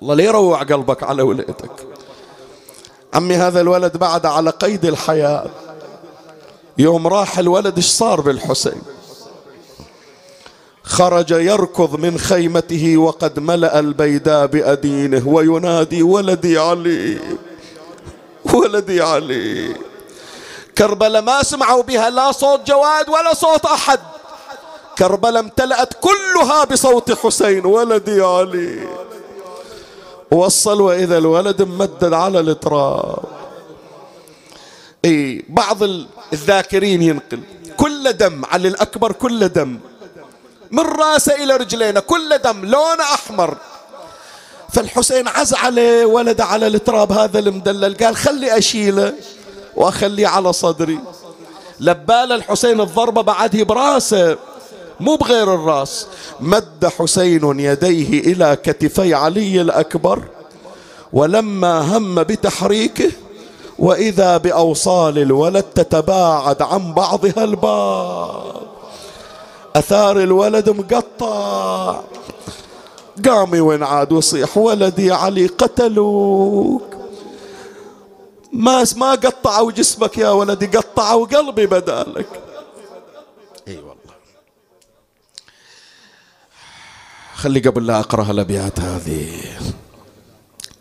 الله 0.01 0.15
لا 0.15 0.23
يروع 0.23 0.63
قلبك 0.63 1.03
على 1.03 1.21
ولدك. 1.21 1.96
عمي 3.13 3.35
هذا 3.35 3.61
الولد 3.61 3.97
بعد 3.97 4.25
على 4.25 4.49
قيد 4.49 4.85
الحياة. 4.85 5.45
يوم 6.77 7.07
راح 7.07 7.39
الولد 7.39 7.75
إيش 7.75 7.85
صار 7.85 8.21
بالحسين؟ 8.21 8.81
خرج 10.83 11.31
يركض 11.31 11.95
من 11.95 12.17
خيمته 12.17 12.97
وقد 12.97 13.39
ملأ 13.39 13.79
البيداء 13.79 14.45
بأدينه 14.45 15.27
وينادي 15.27 16.03
ولدي 16.03 16.57
علي 16.57 17.19
ولدي 18.53 19.01
علي. 19.01 19.75
كربلاء 20.77 21.21
ما 21.21 21.43
سمعوا 21.43 21.83
بها 21.83 22.09
لا 22.09 22.31
صوت 22.31 22.67
جواد 22.67 23.09
ولا 23.09 23.33
صوت 23.33 23.65
أحد. 23.65 23.99
كربلاء 24.97 25.43
امتلأت 25.43 25.93
كلها 25.93 26.63
بصوت 26.63 27.11
حسين 27.11 27.65
ولدي 27.65 28.21
علي. 28.21 28.87
وصل 30.31 30.81
وإذا 30.81 31.17
الولد 31.17 31.61
ممدد 31.61 32.13
على 32.13 32.39
التراب 32.39 33.23
إي 35.05 35.45
بعض 35.49 35.77
الذاكرين 36.33 37.01
ينقل 37.01 37.39
كل 37.77 38.13
دم 38.13 38.45
علي 38.45 38.67
الأكبر 38.67 39.11
كل 39.11 39.49
دم 39.49 39.79
من 40.71 40.79
رأسه 40.79 41.43
إلى 41.43 41.55
رجلينه 41.57 41.99
كل 41.99 42.37
دم 42.37 42.65
لونه 42.65 43.03
أحمر. 43.03 43.57
فالحسين 44.73 45.27
عز 45.27 45.53
عليه 45.53 46.05
ولد 46.05 46.41
على 46.41 46.67
التراب 46.67 47.11
هذا 47.11 47.39
المدلل 47.39 47.97
قال 47.97 48.15
خلي 48.15 48.57
أشيله 48.57 49.13
وأخليه 49.75 50.27
على 50.27 50.53
صدري. 50.53 50.99
لبال 51.79 52.31
الحسين 52.31 52.81
الضربة 52.81 53.21
بعده 53.21 53.63
براسه 53.63 54.37
مو 54.99 55.15
بغير 55.15 55.53
الراس. 55.53 56.07
مد 56.39 56.85
حسين 56.99 57.59
يديه 57.59 58.19
إلى 58.19 58.57
كتفي 58.63 59.13
علي 59.13 59.61
الأكبر 59.61 60.23
ولما 61.13 61.97
هم 61.97 62.23
بتحريكه 62.23 63.11
وإذا 63.79 64.37
بأوصال 64.37 65.17
الولد 65.17 65.63
تتباعد 65.63 66.61
عن 66.61 66.93
بعضها 66.93 67.43
البعض. 67.43 68.61
أثار 69.75 70.23
الولد 70.23 70.69
مقطع. 70.69 71.99
قامي 73.25 73.59
وين 73.59 73.83
عاد 73.83 74.11
وصيح 74.11 74.57
ولدي 74.57 75.11
علي 75.11 75.47
قتلوك. 75.47 76.83
ما 78.53 78.85
ما 78.95 79.11
قطعوا 79.11 79.71
جسمك 79.71 80.17
يا 80.17 80.29
ولدي 80.29 80.65
قطعوا 80.65 81.25
قلبي 81.25 81.65
بدالك. 81.65 82.27
إي 83.67 83.75
والله. 83.77 84.06
خلي 87.37 87.59
قبل 87.59 87.87
لا 87.87 87.99
اقرا 87.99 88.31
الأبيات 88.31 88.79
هذه. 88.79 89.29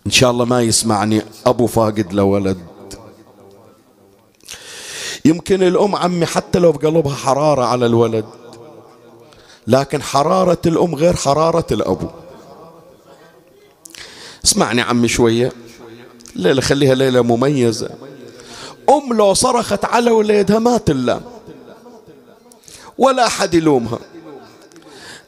إن 0.06 0.10
شاء 0.10 0.30
الله 0.30 0.44
ما 0.44 0.62
يسمعني 0.62 1.22
أبو 1.46 1.66
فاقد 1.66 2.12
له 2.12 2.22
ولد. 2.22 2.58
يمكن 5.24 5.62
الأم 5.62 5.96
عمي 5.96 6.26
حتى 6.26 6.58
لو 6.58 6.72
بقلبها 6.72 7.14
حرارة 7.14 7.64
على 7.64 7.86
الولد. 7.86 8.24
لكن 9.66 10.02
حرارة 10.02 10.58
الأم 10.66 10.94
غير 10.94 11.16
حرارة 11.16 11.66
الأبو. 11.70 12.08
اسمعني 14.44 14.80
عمي 14.80 15.08
شوية. 15.08 15.52
الليلة 16.36 16.60
خليها 16.60 16.94
ليلة 16.94 17.22
مميزة. 17.22 17.90
أم 18.88 19.12
لو 19.12 19.34
صرخت 19.34 19.84
على 19.84 20.10
وليدها 20.10 20.58
ما 20.58 20.78
تلام. 20.78 21.22
ولا 22.98 23.26
أحد 23.26 23.54
يلومها. 23.54 23.98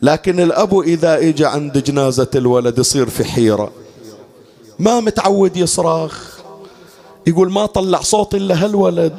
لكن 0.02 0.40
الأب 0.40 0.80
إذا 0.80 1.18
إجى 1.18 1.46
عند 1.46 1.78
جنازة 1.78 2.30
الولد 2.34 2.78
يصير 2.78 3.08
في 3.10 3.24
حيرة. 3.24 3.70
ما 4.78 5.00
متعود 5.00 5.56
يصرخ. 5.56 6.38
يقول 7.26 7.52
ما 7.52 7.66
طلع 7.66 8.00
صوت 8.00 8.34
إلا 8.34 8.64
هالولد. 8.64 9.18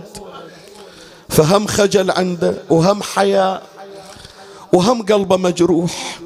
فهم 1.29 1.67
خجل 1.67 2.11
عنده 2.11 2.53
وهم 2.69 3.03
حياء 3.03 3.63
وهم 4.73 5.05
قلبه 5.05 5.37
مجروح. 5.37 6.19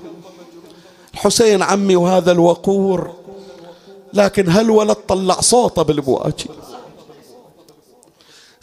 حسين 1.14 1.62
عمي 1.62 1.96
وهذا 1.96 2.32
الوقور. 2.32 3.14
لكن 4.14 4.50
هالولد 4.50 4.98
طلع 5.08 5.42
صوته 5.42 5.82
بالبواجي. 5.82 6.50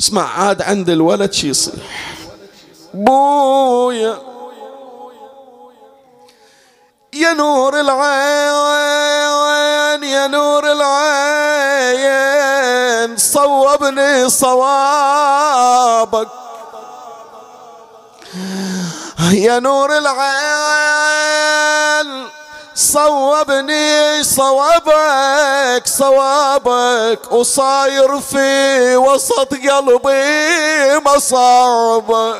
اسمع 0.01 0.23
عاد 0.23 0.63
عند 0.63 0.91
الولد 0.91 1.33
شي 1.33 1.49
يصيح. 1.49 2.17
بويا 2.95 4.30
يا 7.13 7.33
نور 7.33 7.81
العين 7.81 8.05
يا 10.05 10.27
نور 10.27 10.73
العين 10.73 11.97
صوبني 13.17 14.31
صوابك. 14.31 16.29
يا 19.33 19.59
نور 19.59 19.99
العين 19.99 21.01
صوبني 22.75 24.23
صوابك 24.25 25.87
صوابك 25.87 27.33
وصاير 27.33 28.21
في 28.21 28.97
وسط 28.97 29.55
قلبي 29.55 30.99
مصابك 31.07 32.37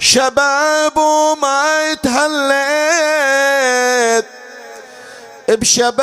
شباب 0.00 0.96
وما 0.96 1.94
تهليت 1.94 2.26
بشبابك 5.48 6.00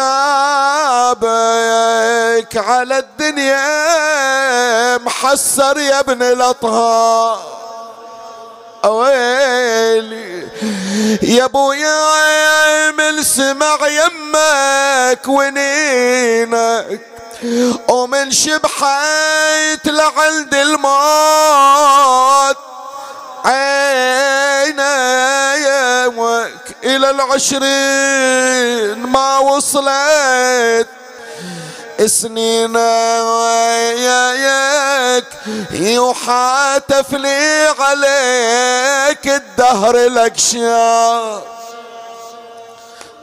على 2.57 2.97
الدنيا 2.97 4.97
محسر 4.97 5.77
يا 5.77 5.99
ابن 5.99 6.23
الأطهار. 6.23 7.53
ويلي 8.85 10.47
يا 11.21 11.45
أبويا 11.45 12.91
من 12.91 13.23
سمع 13.23 13.77
يمك 13.87 15.27
ونينك. 15.27 17.01
ومن 17.87 18.31
شبحيت 18.31 19.87
لعند 19.87 20.53
الموت. 20.53 22.57
عينيك 23.45 24.83
إلى 26.83 27.09
العشرين 27.09 28.99
ما 29.05 29.37
وصلت. 29.37 30.87
سنين 32.05 32.75
وياك 33.27 34.43
يحاتف 35.71 37.13
لي 37.13 37.73
عليك 37.79 39.27
الدهر 39.27 39.97
لك 39.97 40.33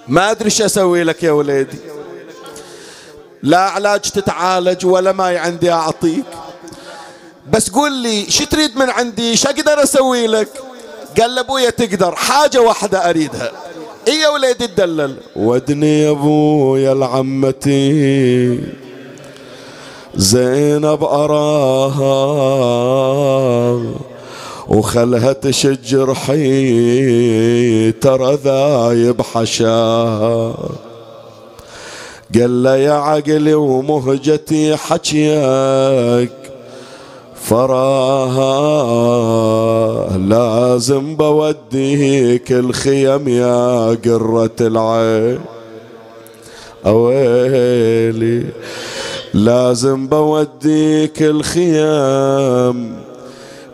ما 0.09 0.31
أدري 0.31 0.51
شو 0.51 0.64
أسوي 0.64 1.05
لك 1.05 1.23
يا 1.23 1.31
وليدي. 1.33 1.79
لا 3.43 3.59
علاج 3.61 4.01
تتعالج 4.01 4.87
ولا 4.87 5.12
ما 5.12 5.39
عندي 5.39 5.73
أعطيك. 5.73 6.25
بس 7.53 7.70
قول 7.70 7.93
لي 7.93 8.30
شو 8.30 8.45
تريد 8.45 8.76
من 8.76 8.91
عندي؟ 8.91 9.36
شو 9.36 9.49
أقدر 9.49 9.82
أسوي 9.82 10.26
لك؟ 10.26 10.49
قال 11.20 11.38
أبويا 11.38 11.70
تقدر 11.70 12.14
حاجة 12.14 12.61
واحدة 12.61 13.11
أريدها. 13.11 13.51
اي 14.09 14.14
يا 14.20 14.28
وليدي 14.28 14.66
تدلل. 14.66 15.16
ودني 15.36 16.03
يا 16.03 16.11
أبويا 16.11 16.95
لعمتي 16.95 18.61
زينب 20.14 21.05
أراها 21.05 22.11
وخلها 24.68 25.32
تشجر 25.32 26.14
حي 26.14 27.93
ترى 27.93 28.38
ذايب 28.45 29.22
حشا 29.22 30.55
قال 32.34 32.62
له 32.62 32.76
يا 32.76 32.93
عقلي 32.93 33.55
ومهجتي 33.55 34.76
حكيك 34.76 36.32
فراها 37.43 38.51
لازم 40.18 41.16
بوديك 41.16 42.53
الخيم 42.53 43.28
يا 43.28 43.88
قرة 44.05 44.57
العين. 44.61 45.41
أويلي 46.86 48.45
لازم 49.34 50.07
بوديك 50.07 51.22
الخيام 51.22 52.97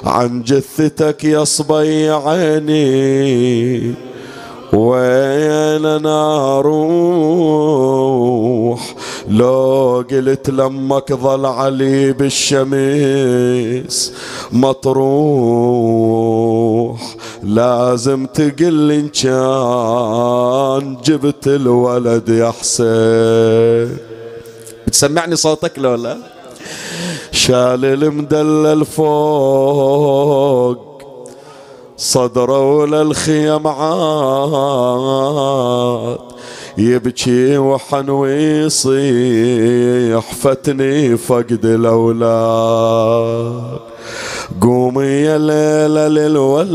عن 0.04 0.44
جثتك 0.44 1.24
يا 1.24 1.44
صبي 1.44 2.10
عيني. 2.10 3.94
وين 4.74 5.86
أنا 5.86 6.58
أروح 6.60 8.00
لو 9.30 10.06
قلت 10.12 10.50
لمك 10.50 11.14
ظل 11.14 11.46
علي 11.46 12.14
بالشمس 12.14 14.14
مطروح. 14.52 15.10
لازم 17.44 18.26
تقل 18.26 18.92
إن 18.92 19.08
كان 19.08 20.98
جبت 21.06 21.48
الولد 21.48 22.30
يا 22.30 22.52
حسين. 22.52 23.98
بتسمعني 24.88 25.36
صوتك 25.36 25.80
لو 25.80 25.96
لا 25.96 26.18
شال 27.32 27.86
المدلل 27.86 28.86
فوق. 28.86 30.89
صدروا 32.00 32.86
للخيم 32.86 33.68
عاد 33.68 34.90
يبكي 36.78 37.58
وحن 37.58 38.10
ويصيح 38.10 39.00
فتني 40.34 41.18
فقد 41.18 41.66
الأولاد. 41.66 43.54
قومي 44.62 45.06
يا 45.06 45.38
ليلة 45.38 46.08
للولد 46.08 46.74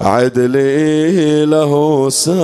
عدلي 0.00 1.44
له 1.44 2.06
ساد. 2.10 2.36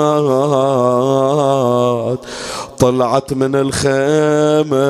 طلعت 2.78 3.32
من 3.32 3.54
الخيمة 3.54 4.84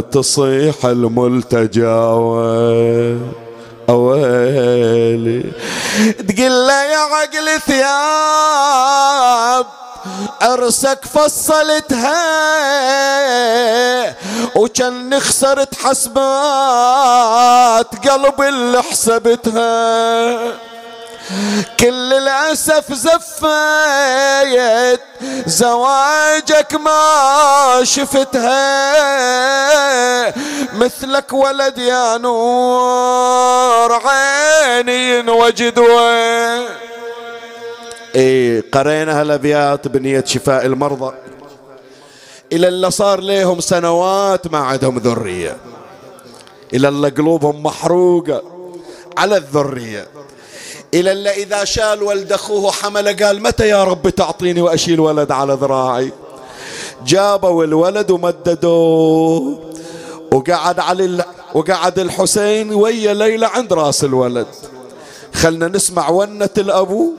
تصيح 0.00 0.86
الملتجاوي 0.86 2.28
أويلي 3.88 5.52
تقول 6.28 6.66
له 6.66 6.82
يا 6.84 6.96
عقل 6.98 7.60
ثياب 7.66 9.66
عرسك 10.42 10.98
فصلتها 11.14 12.18
وكان 14.56 15.20
خسرت 15.20 15.74
حسبات 15.74 16.26
قلبي 18.08 18.48
اللي 18.48 18.82
حسبتها. 18.82 20.67
كل 21.80 22.12
الأسف 22.12 22.92
زفيت 22.92 25.00
زواجك 25.46 26.74
ما 26.74 27.80
شفتها. 27.82 28.58
مثلك 30.74 31.32
ولد 31.32 31.78
يا 31.78 32.18
نور 32.18 34.00
عيني 34.06 35.30
وجد 35.30 35.78
إيه 38.14 38.64
قرينا 38.72 39.20
هالأبيات 39.20 39.88
بنية 39.88 40.24
شفاء 40.26 40.66
المرضى. 40.66 41.14
إلى 42.52 42.68
اللي 42.68 42.90
صار 42.90 43.20
لهم 43.20 43.60
سنوات 43.60 44.46
ما 44.46 44.58
عندهم 44.58 44.98
ذرية. 44.98 45.56
إلى 46.74 46.88
اللي 46.88 47.08
قلوبهم 47.08 47.62
محروقة 47.62 48.42
على 49.18 49.36
الذرية. 49.36 50.06
إلى 50.94 51.12
اللي 51.12 51.30
إذا 51.30 51.64
شال 51.64 52.02
ولد 52.02 52.32
أخوه 52.32 52.70
حمله 52.70 53.12
قال 53.12 53.42
متى 53.42 53.68
يا 53.68 53.84
رب 53.84 54.08
تعطيني 54.08 54.62
وأشيل 54.62 55.00
ولد 55.00 55.30
على 55.32 55.52
ذراعي؟ 55.52 56.12
جابوا 57.06 57.64
الولد 57.64 58.10
ومددوه 58.10 59.58
وقعد 60.32 60.80
علي 60.80 61.24
وقعد 61.54 61.98
الحسين 61.98 62.74
ويا 62.74 63.14
ليلى 63.14 63.46
عند 63.46 63.72
راس 63.72 64.04
الولد. 64.04 64.46
خلنا 65.34 65.68
نسمع 65.68 66.08
ونة 66.08 66.50
الأبو 66.58 67.12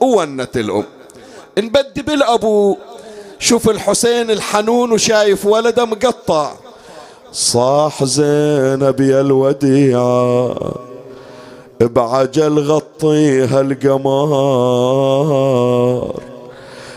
وونة 0.00 0.48
الأم. 0.56 0.84
نبدي 1.58 2.02
بالأبو. 2.02 2.76
شوف 3.38 3.68
الحسين 3.68 4.30
الحنون 4.30 4.92
وشايف 4.92 5.46
ولده 5.46 5.84
مقطع. 5.84 6.52
صاح 7.32 8.04
زينب 8.04 9.00
يا 9.00 9.20
الوديعة. 9.20 10.91
بعجل 11.86 12.58
غطيها 12.58 13.60
القمر 13.60 14.32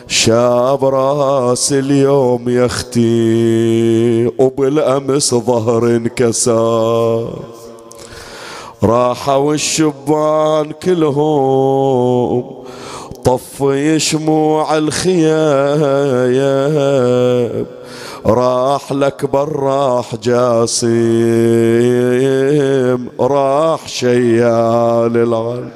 شاب 0.08 0.86
راس 0.86 1.74
اليوم 1.74 2.50
يختي 2.50 4.28
وبالأمس 4.28 5.36
ظهر 5.36 5.88
انكسر. 5.88 7.30
راحوا 8.84 9.54
الشبان 9.54 10.72
كلهم 10.84 12.44
طفي 13.24 14.00
شموع 14.00 14.78
الخيام. 14.78 15.26
راح 18.26 18.92
لك 18.92 19.26
براح 19.26 20.16
جاسم 20.16 20.86
راح 23.20 23.88
شيال 23.88 25.18
العلم 25.18 25.70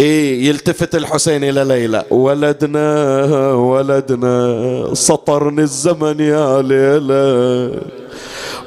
إيه 0.00 0.48
يلتفت 0.48 0.94
الحسين 0.94 1.44
إلى 1.44 1.64
ليلى. 1.64 2.04
ولدنا 2.10 3.52
ولدنا 3.52 4.88
سطرني 4.92 5.62
الزمن 5.62 6.20
يا 6.20 6.62
ليلى. 6.62 7.99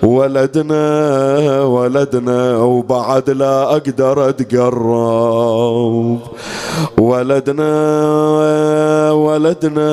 ولدنا 0.03 1.63
ولدنا 1.63 2.57
وبعد 2.57 3.29
لا 3.29 3.63
أقدر 3.63 4.29
أتقرب. 4.29 6.19
ولدنا 6.97 7.71
ولدنا 9.11 9.91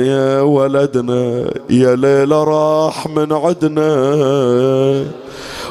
يا 0.00 0.40
ولدنا 0.40 1.50
يا 1.70 1.96
ليلة 1.96 2.44
راح 2.44 3.06
من 3.06 3.32
عدنا. 3.32 3.90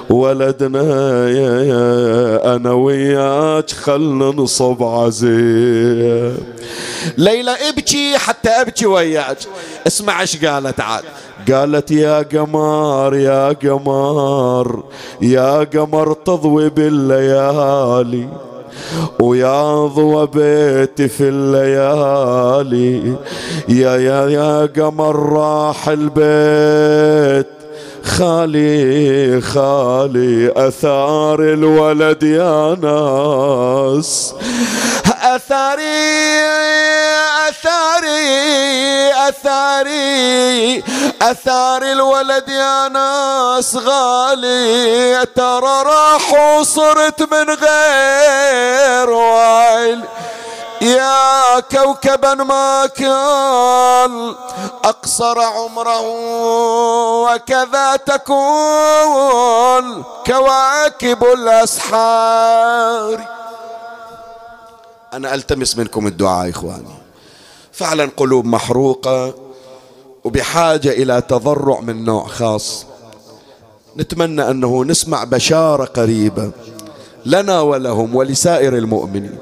ولدنا 0.10 1.30
يا, 1.30 1.64
يا 1.64 2.56
أنا 2.56 2.72
وياك 2.72 3.72
خلنا 3.72 4.26
نصب 4.26 4.84
عزيز. 4.84 6.34
ليلى 7.18 7.52
ابكي 7.70 8.18
حتى 8.18 8.50
ابكي 8.50 8.86
وياك. 8.86 9.38
اسمع 9.88 10.22
إيش 10.22 10.46
قالت 10.46 10.80
عاد. 10.80 11.04
قالت 11.52 11.92
يا 11.92 12.22
قمر 12.22 13.16
يا 13.16 13.50
قمر 13.50 14.84
يا 15.22 15.64
قمر 15.64 16.14
تضوي 16.14 16.70
بالليالي 16.70 18.28
ويا 19.20 19.88
ضوى 19.88 20.28
بيتي 20.28 21.08
في 21.08 21.24
الليالي. 21.30 23.14
يا 23.70 23.96
يا 23.98 24.28
يا 24.28 24.66
قمر 24.66 25.34
راح 25.34 25.90
البيت 25.90 27.48
خالي 28.04 29.42
خالي 29.42 30.52
أثار 30.68 31.40
الولد 31.40 32.24
يا 32.24 32.78
ناس. 32.82 34.34
أثاري 37.50 39.14
أثاري 39.30 40.84
أثار 41.22 41.84
الولد 41.84 42.50
يا 42.50 42.88
ناس 42.88 43.76
غالي. 43.76 45.26
ترى 45.36 45.84
راح 45.84 46.34
وصرت 46.34 47.34
من 47.34 47.50
غير 47.50 49.10
وعيل 49.10 50.04
يا 50.82 51.60
كوكبا 51.60 52.34
ما 52.34 52.86
كان 52.86 54.36
أقصر 54.84 55.42
عمره 55.42 56.02
وكذا 57.24 57.96
تكون 57.96 60.04
كواكب 60.26 61.24
الأسحار. 61.24 63.20
أنا 65.14 65.34
ألتمس 65.34 65.78
منكم 65.78 66.08
الدعاء 66.08 66.50
إخواني. 66.50 66.99
فعلا 67.80 68.10
قلوب 68.18 68.46
محروقة 68.46 69.34
وبحاجة 70.24 70.90
إلى 70.90 71.22
تضرع 71.22 71.80
من 71.80 72.04
نوع 72.06 72.28
خاص. 72.28 72.86
نتمنى 73.98 74.50
أنه 74.52 74.84
نسمع 74.86 75.24
بشارة 75.24 75.86
قريبة 75.86 76.52
لنا 77.26 77.62
ولهم 77.62 78.16
ولسائر 78.16 78.78
المؤمنين. 78.78 79.38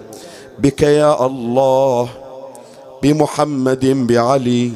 بك 0.59 0.81
يا 0.81 1.25
الله 1.25 2.09
بمحمد 3.03 3.85
بعلي. 3.85 4.71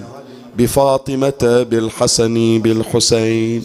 بفاطمة 0.58 1.66
بالحسن 1.70 2.60
بالحسين 2.60 3.64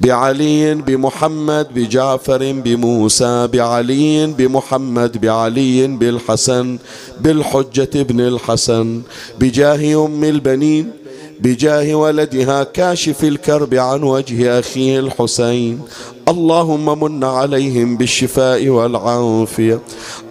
بعلي 0.00 0.74
بمحمد 0.74 1.66
بجعفر 1.74 2.52
بموسى 2.52 3.46
بعلي 3.46 4.26
بمحمد 4.26 5.20
بعلي 5.20 5.86
بالحسن 5.86 6.78
بالحجة 7.20 7.90
ابن 7.96 8.20
الحسن 8.20 9.02
بجاه 9.40 10.06
أم 10.06 10.24
البنين 10.24 10.90
بجاه 11.40 11.94
ولدها 11.94 12.62
كاشف 12.62 13.24
الكرب 13.24 13.74
عن 13.74 14.02
وجه 14.02 14.58
أخيه 14.58 15.00
الحسين. 15.00 15.80
اللهم 16.28 17.04
من 17.04 17.24
عليهم 17.24 17.96
بالشفاء 17.96 18.68
والعافية. 18.68 19.80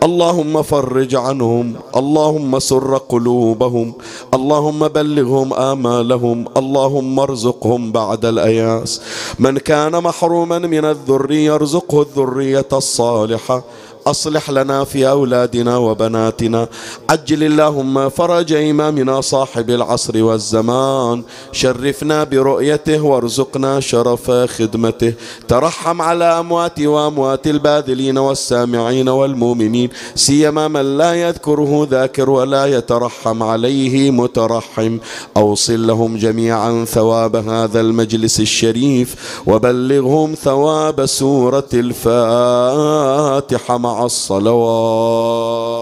اللهم 0.04 0.62
فرج 0.62 1.16
عنهم. 1.16 1.74
اللهم 1.96 2.60
سر 2.60 2.98
قلوبهم. 2.98 3.94
اللهم 4.34 4.88
بلغهم 4.88 5.54
آمالهم. 5.54 6.46
اللهم 6.58 7.20
ارزقهم 7.20 7.92
بعد 7.92 8.26
الأياس. 8.26 9.02
من 9.40 9.58
كان 9.58 9.92
محروما 9.92 10.60
من 10.60 10.86
الذرية 10.86 11.56
ارزقه 11.56 12.02
الذرية 12.02 12.70
الصالحة. 12.74 13.64
أصلح 14.08 14.50
لنا 14.50 14.84
في 14.84 15.10
أولادنا 15.10 15.78
وبناتنا. 15.78 16.68
عجل 17.10 17.44
اللهم 17.44 18.10
فرج 18.10 18.54
إمامنا 18.54 19.22
صاحب 19.22 19.70
العصر 19.70 20.24
والزمان. 20.24 21.24
شرفنا 21.52 22.24
برؤيته 22.24 23.02
وارزقنا 23.02 23.80
شرف 23.80 24.32
خدمته. 24.32 25.14
ترحم 25.48 26.02
على 26.02 26.40
أموات 26.40 26.82
وأموات 26.82 27.48
الباذلين 27.48 28.18
والسامعين 28.18 29.10
والمؤمنين. 29.10 29.90
سيما 30.16 30.68
من 30.68 30.98
لا 30.98 31.14
يذكره 31.14 31.88
ذاكر 31.92 32.30
ولا 32.30 32.66
يترحم 32.66 33.44
عليه 33.44 34.12
مترحم. 34.12 34.98
أوصل 35.38 35.88
لهم 35.88 36.18
جميعا 36.18 36.86
ثواب 36.86 37.36
هذا 37.36 37.82
المجلس 37.82 38.40
الشريف. 38.40 39.16
وبلغهم 39.48 40.36
ثواب 40.44 41.06
سورة 41.06 41.70
الفاتحة. 41.74 43.91
الصلوات. 44.00 45.82